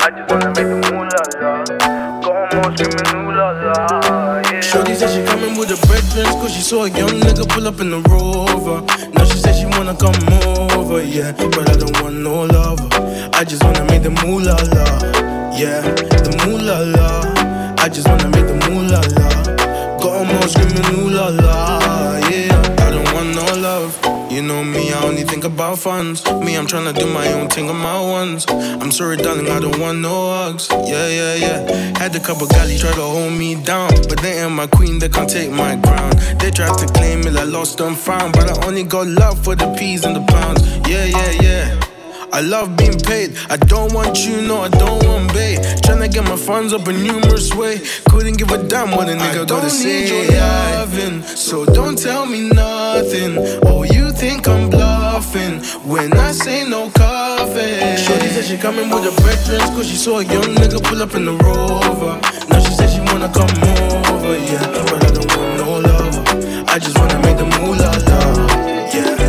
I 0.05 0.11
just 0.13 0.29
wanna 0.29 0.53
make 0.53 0.69
the 0.69 0.77
moolah 0.85 1.25
la 1.41 1.97
Go 2.21 2.33
home 2.33 2.77
screaming 2.77 3.09
ooh 3.17 3.31
la 3.31 3.51
la, 3.57 4.41
yeah. 4.51 4.61
Shorty 4.61 4.93
said 4.93 5.09
she 5.09 5.25
coming 5.25 5.26
with 5.67 5.79
her 5.79 5.87
brethren 5.87 6.25
Cause 6.41 6.53
she 6.53 6.61
saw 6.61 6.83
a 6.85 6.89
young 6.89 7.19
nigga 7.21 7.47
pull 7.49 7.67
up 7.67 7.79
in 7.79 7.89
the 7.91 8.01
rover. 8.09 8.81
Now 9.13 9.23
she 9.25 9.37
said 9.37 9.55
she 9.55 9.65
wanna 9.65 9.95
come 9.95 10.15
over, 10.77 11.03
yeah 11.03 11.31
But 11.33 11.69
I 11.69 11.75
don't 11.75 12.01
want 12.01 12.15
no 12.15 12.43
lover. 12.43 12.89
I 13.33 13.43
just 13.43 13.63
wanna 13.63 13.83
make 13.85 14.03
the 14.03 14.09
moolah 14.09 14.57
la 14.73 14.85
Yeah, 15.55 15.81
the 15.81 16.31
moolah 16.45 16.85
la 16.95 17.83
I 17.83 17.89
just 17.89 18.07
wanna 18.07 18.29
make 18.29 18.47
the 18.47 18.55
moolah 18.69 19.01
la 19.17 19.29
Got 19.99 20.27
'em 20.27 20.35
all 20.37 20.47
screaming 20.47 20.99
ooh 20.99 21.09
la 21.09 21.27
la 21.29 22.17
Yeah, 22.29 22.85
I 22.85 22.91
don't 22.91 23.13
want 23.13 23.35
no 23.35 23.45
love 23.61 24.06
you 24.37 24.43
know 24.43 24.63
me, 24.63 24.93
I 24.93 25.03
only 25.03 25.23
think 25.23 25.45
about 25.45 25.79
funds. 25.79 26.23
Me, 26.25 26.55
I'm 26.55 26.67
tryna 26.67 26.93
do 26.93 27.07
my 27.07 27.27
own 27.33 27.49
thing 27.49 27.71
on 27.71 27.77
my 27.77 27.99
ones. 27.99 28.45
I'm 28.47 28.91
sorry, 28.91 29.17
darling, 29.17 29.49
I 29.49 29.59
don't 29.59 29.79
want 29.79 29.97
no 29.97 30.13
hugs. 30.29 30.67
Yeah, 30.69 31.07
yeah, 31.07 31.33
yeah. 31.33 31.97
Had 31.97 32.15
a 32.15 32.19
couple 32.19 32.45
galley 32.45 32.77
try 32.77 32.91
to 32.91 33.01
hold 33.01 33.33
me 33.33 33.55
down, 33.55 33.89
but 34.07 34.19
they 34.21 34.43
ain't 34.43 34.51
my 34.51 34.67
queen, 34.67 34.99
they 34.99 35.09
can't 35.09 35.27
take 35.27 35.49
my 35.49 35.75
crown. 35.81 36.11
They 36.37 36.51
tried 36.51 36.77
to 36.77 36.85
claim 36.93 37.21
it, 37.21 37.35
I 37.35 37.45
lost 37.45 37.79
and 37.79 37.97
found, 37.97 38.33
but 38.33 38.47
I 38.47 38.67
only 38.67 38.83
got 38.83 39.07
love 39.07 39.43
for 39.43 39.55
the 39.55 39.73
peas 39.73 40.05
and 40.05 40.15
the 40.15 40.25
pounds. 40.31 40.61
Yeah, 40.87 41.05
yeah, 41.05 41.31
yeah. 41.41 41.96
I 42.37 42.41
love 42.41 42.77
being 42.77 42.99
paid. 42.99 43.35
I 43.49 43.57
don't 43.57 43.91
want 43.93 44.23
you, 44.23 44.43
no, 44.43 44.61
I 44.61 44.69
don't 44.69 45.03
want 45.07 45.33
bait. 45.33 45.57
Tryna 45.81 46.13
get 46.13 46.23
my 46.23 46.35
funds 46.35 46.71
up 46.71 46.87
a 46.87 46.93
numerous 46.93 47.51
way. 47.55 47.81
Couldn't 48.11 48.37
give 48.37 48.51
a 48.51 48.61
damn 48.61 48.91
what 48.91 49.09
a 49.09 49.13
nigga 49.13 49.47
gotta 49.47 49.71
say. 49.71 50.05
Don't 50.05 50.21
Need 50.21 50.33
your 50.33 50.41
loving, 50.41 51.23
so 51.23 51.65
don't 51.65 51.97
tell 51.97 52.27
me 52.27 52.47
nothing. 52.49 53.39
Oh, 53.65 53.81
you 53.81 54.11
think 54.11 54.47
I'm 54.47 54.69
bluffing 54.69 55.63
when 55.89 56.13
I 56.13 56.31
say 56.31 56.63
no 56.69 56.91
coffee. 56.91 57.97
Shorty 58.05 58.27
said 58.29 58.45
she 58.45 58.57
coming 58.57 58.91
with 58.91 59.05
her 59.05 59.21
brethren, 59.23 59.61
cause 59.73 59.87
she 59.89 59.95
saw 59.95 60.19
a 60.19 60.23
young 60.23 60.53
nigga 60.61 60.77
pull 60.83 61.01
up 61.01 61.15
in 61.15 61.25
the 61.25 61.33
rover. 61.33 62.21
Now 62.51 62.59
she 62.59 62.71
said 62.77 62.91
she 62.93 62.99
wanna 62.99 63.33
come 63.33 63.49
over, 63.49 64.37
yeah. 64.37 64.61
But 64.85 65.03
I 65.05 65.09
don't 65.09 65.35
want 65.35 65.57
no 65.57 65.79
lover. 65.89 66.69
I 66.69 66.77
just 66.77 66.99
wanna 66.99 67.17
make 67.17 67.37
the 67.37 67.45
moolah 67.57 67.97
la. 68.05 68.77
Yeah, 68.93 69.26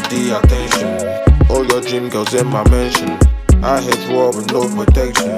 for 0.00 0.08
the 0.08 0.38
attention. 0.38 1.50
All 1.50 1.64
your 1.64 1.80
dream 1.80 2.08
girls 2.08 2.34
in 2.34 2.46
my 2.46 2.68
mansion. 2.68 3.18
I 3.62 3.80
hit 3.80 4.10
war 4.10 4.28
with 4.28 4.52
no 4.52 4.68
protection. 4.68 5.30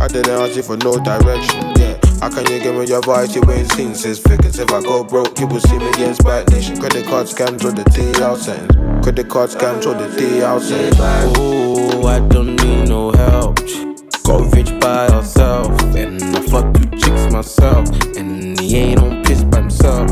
I 0.00 0.08
didn't 0.08 0.30
ask 0.30 0.54
you 0.56 0.62
for 0.62 0.76
no 0.76 0.98
direction. 0.98 1.72
Yeah, 1.76 1.98
how 2.20 2.30
can 2.30 2.46
you 2.52 2.60
give 2.60 2.76
me 2.76 2.86
your 2.86 3.02
voice? 3.02 3.34
You 3.34 3.42
ain't 3.50 3.70
seen 3.72 3.94
six 3.94 4.18
figures. 4.18 4.58
If 4.58 4.70
I 4.70 4.82
go 4.82 5.02
broke, 5.02 5.38
you 5.40 5.46
will 5.46 5.60
see 5.60 5.78
me 5.78 5.88
against 5.88 6.22
Back 6.24 6.48
Nation. 6.50 6.78
Credit 6.78 7.06
card 7.06 7.26
scams 7.26 7.64
or 7.64 7.72
the 7.72 7.84
D 7.90 8.22
out 8.22 8.38
sends. 8.38 8.74
Credit 9.02 9.28
card 9.28 9.50
scams 9.50 9.86
or 9.86 9.94
the 9.94 10.08
D 10.16 10.42
out 10.42 10.62
sends. 10.62 10.96
Oh, 11.00 12.06
I 12.06 12.20
don't 12.28 12.56
need 12.56 12.88
no 12.88 13.10
help. 13.12 13.56
Got 14.24 14.54
rich 14.54 14.70
by 14.80 15.10
herself, 15.10 15.80
and 15.94 16.22
I 16.22 16.40
fuck 16.42 16.72
two 16.74 16.90
chicks 16.90 17.32
myself, 17.32 17.88
and 18.16 18.58
he 18.60 18.76
ain't 18.76 19.00
on 19.00 19.24
piss 19.24 19.42
by 19.44 19.60
himself. 19.60 20.10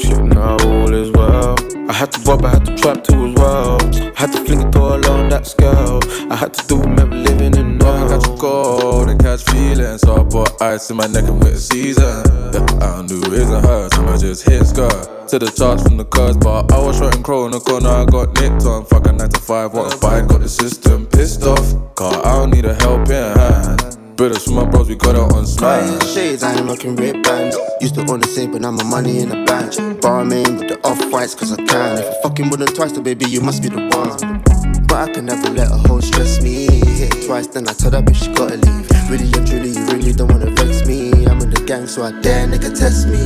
Shit, 0.00 0.22
now 0.24 0.56
all 0.64 0.92
is 0.92 1.10
well. 1.12 1.56
I 1.88 1.94
had 1.94 2.12
to 2.12 2.20
rob, 2.30 2.44
I 2.44 2.50
had 2.50 2.66
to 2.66 2.76
trap 2.76 3.02
too 3.02 3.28
as 3.28 3.34
well. 3.36 3.78
I 3.80 4.20
had 4.20 4.32
to 4.32 4.44
fling 4.44 4.60
it 4.68 4.76
all 4.76 5.10
on 5.10 5.30
that 5.30 5.46
scale. 5.46 6.00
I 6.30 6.36
had 6.36 6.52
to 6.54 6.66
do 6.66 6.80
remember 6.82 7.16
living 7.16 7.56
in 7.56 7.80
all 7.82 7.88
I 7.88 8.00
now. 8.00 8.08
got 8.08 8.24
to 8.24 8.36
go 8.36 9.04
and 9.08 9.18
catch 9.18 9.42
feelings. 9.44 10.02
So 10.02 10.20
I 10.20 10.22
bought 10.22 10.60
ice 10.60 10.90
in 10.90 10.98
my 10.98 11.06
neck 11.06 11.24
and 11.24 11.42
with 11.42 11.58
season. 11.58 12.04
Yeah, 12.04 12.66
I 12.80 12.96
don't 12.96 13.08
do 13.08 13.30
his 13.30 13.50
and 13.50 13.64
so 13.94 14.06
I 14.06 14.16
just 14.18 14.44
hit 14.46 14.66
skirt. 14.66 15.28
To 15.28 15.38
the 15.38 15.50
charts 15.50 15.82
from 15.82 15.96
the 15.96 16.04
cuz, 16.04 16.36
but 16.36 16.70
I 16.72 16.78
was 16.78 16.98
shooting 16.98 17.22
crow 17.22 17.46
in 17.46 17.52
the 17.52 17.60
corner. 17.60 17.88
I 17.88 18.04
got 18.04 18.34
nicked 18.40 18.64
on. 18.66 18.84
Fuck 18.84 19.06
a 19.06 19.12
9 19.12 19.28
to 19.28 19.40
5, 19.40 19.72
what 19.72 19.94
a 19.94 19.96
fight. 19.98 20.28
Got 20.28 20.40
the 20.40 20.48
system 20.48 21.06
pissed 21.06 21.42
off. 21.44 21.94
Car, 21.94 22.14
I 22.24 22.32
don't 22.36 22.50
need 22.50 22.64
a 22.66 22.74
helping 22.74 23.14
hand. 23.14 23.97
Brothers 24.18 24.46
from 24.46 24.54
my 24.56 24.64
bros, 24.64 24.88
we 24.88 24.96
got 24.96 25.14
it 25.14 25.20
on 25.20 25.30
Client 25.30 25.46
smash. 25.46 26.12
shades, 26.12 26.42
I 26.42 26.52
ain't 26.58 26.66
rocking 26.66 26.96
Ray-Bans. 26.96 27.56
Used 27.80 27.94
to 27.94 28.00
own 28.10 28.18
the 28.18 28.26
same, 28.26 28.50
but 28.50 28.62
now 28.62 28.72
my 28.72 28.82
money 28.82 29.20
in 29.20 29.28
the 29.28 29.44
bank. 29.44 29.76
Barmaid 30.02 30.58
with 30.58 30.66
the 30.66 30.80
off 30.82 30.98
whites, 31.12 31.36
cause 31.36 31.52
I 31.52 31.56
can. 31.62 31.98
If 31.98 32.04
I 32.04 32.22
fucking 32.24 32.50
with 32.50 32.58
them 32.58 32.74
twice, 32.74 32.90
then 32.90 33.04
baby, 33.04 33.26
you 33.26 33.40
must 33.40 33.62
be 33.62 33.68
the 33.68 33.78
one. 33.94 34.42
But 34.88 35.08
I 35.08 35.12
can 35.12 35.26
never 35.26 35.50
let 35.50 35.70
a 35.70 35.76
hoe 35.86 36.00
stress 36.00 36.42
me. 36.42 36.66
Hit 36.66 37.14
it 37.14 37.26
twice, 37.28 37.46
then 37.46 37.68
I 37.68 37.72
tell 37.74 37.92
that 37.92 38.06
bitch 38.06 38.24
she 38.24 38.32
gotta 38.34 38.56
leave. 38.56 38.90
Really 39.08 39.30
and 39.38 39.46
truly, 39.46 39.70
you 39.70 39.86
really 39.86 40.12
don't 40.12 40.32
wanna 40.32 40.50
vex 40.50 40.84
me. 40.84 41.12
I'm 41.24 41.38
in 41.38 41.50
the 41.50 41.62
gang, 41.64 41.86
so 41.86 42.02
I 42.02 42.10
dare 42.20 42.48
nigga 42.48 42.76
test 42.76 43.06
me. 43.06 43.22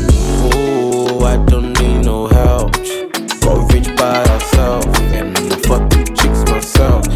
Oh, 0.53 1.25
I 1.25 1.43
don't 1.47 1.73
need 1.81 2.05
no 2.05 2.27
help. 2.27 2.73
Got 3.41 3.73
rich 3.73 3.89
by 3.97 4.29
herself, 4.29 4.85
and 5.17 5.39
I 5.39 5.57
fuck 5.65 5.89
two 5.89 6.05
chicks 6.13 6.45
myself, 6.53 7.09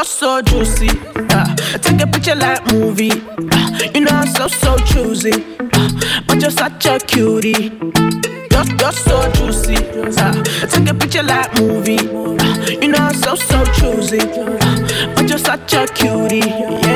You're 0.00 0.06
so 0.06 0.40
juicy. 0.40 0.88
Uh, 1.14 1.54
take 1.82 2.00
a 2.00 2.06
picture 2.06 2.34
like 2.34 2.64
movie. 2.72 3.12
Uh, 3.52 3.90
you 3.94 4.00
know 4.00 4.10
I'm 4.12 4.26
so 4.28 4.48
so 4.48 4.78
choosy, 4.78 5.44
uh, 5.74 6.22
but 6.26 6.40
you're 6.40 6.50
such 6.50 6.86
a 6.86 6.98
cutie. 7.00 7.70
You're, 8.50 8.64
you're 8.80 8.92
so 8.92 9.30
juicy. 9.32 9.76
Uh, 9.76 10.42
take 10.68 10.88
a 10.88 10.94
picture 10.94 11.22
like 11.22 11.52
movie. 11.60 11.98
Uh, 11.98 12.66
you 12.80 12.88
know 12.88 12.96
I'm 12.96 13.14
so 13.14 13.34
so 13.34 13.62
choosy, 13.74 14.20
uh, 14.20 15.12
but 15.14 15.28
you're 15.28 15.36
such 15.36 15.74
a 15.74 15.86
cutie. 15.88 16.48
Yeah, 16.48 16.89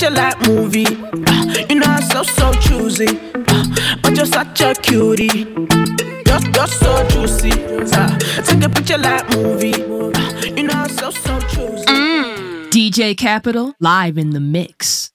take 0.00 0.10
a 0.10 0.14
picture 0.14 0.22
like 0.22 0.48
movie. 0.48 0.86
Uh, 0.86 1.66
you 1.68 1.74
know 1.76 1.86
I'm 1.86 2.02
so 2.02 2.22
so 2.22 2.52
choosy. 2.54 3.18
Uh, 3.34 3.98
but 4.02 4.16
you're 4.16 4.26
such 4.26 4.60
a 4.62 4.74
cutie. 4.74 5.46
You're, 6.26 6.40
you're 6.54 6.66
so 6.66 7.06
juicy. 7.08 7.52
Uh, 7.52 8.18
take 8.44 8.64
a 8.64 8.68
picture 8.68 8.98
like 8.98 9.28
movie. 9.36 9.74
Uh, 9.74 10.54
you 10.56 10.62
know 10.64 10.74
I'm 10.74 10.88
so 10.88 11.10
so 11.10 11.38
choosy. 11.40 11.84
DJ 12.70 13.16
Kapital 13.16 13.74
live 13.80 14.16
in 14.16 14.30
the 14.30 14.40
mix. 14.40 15.09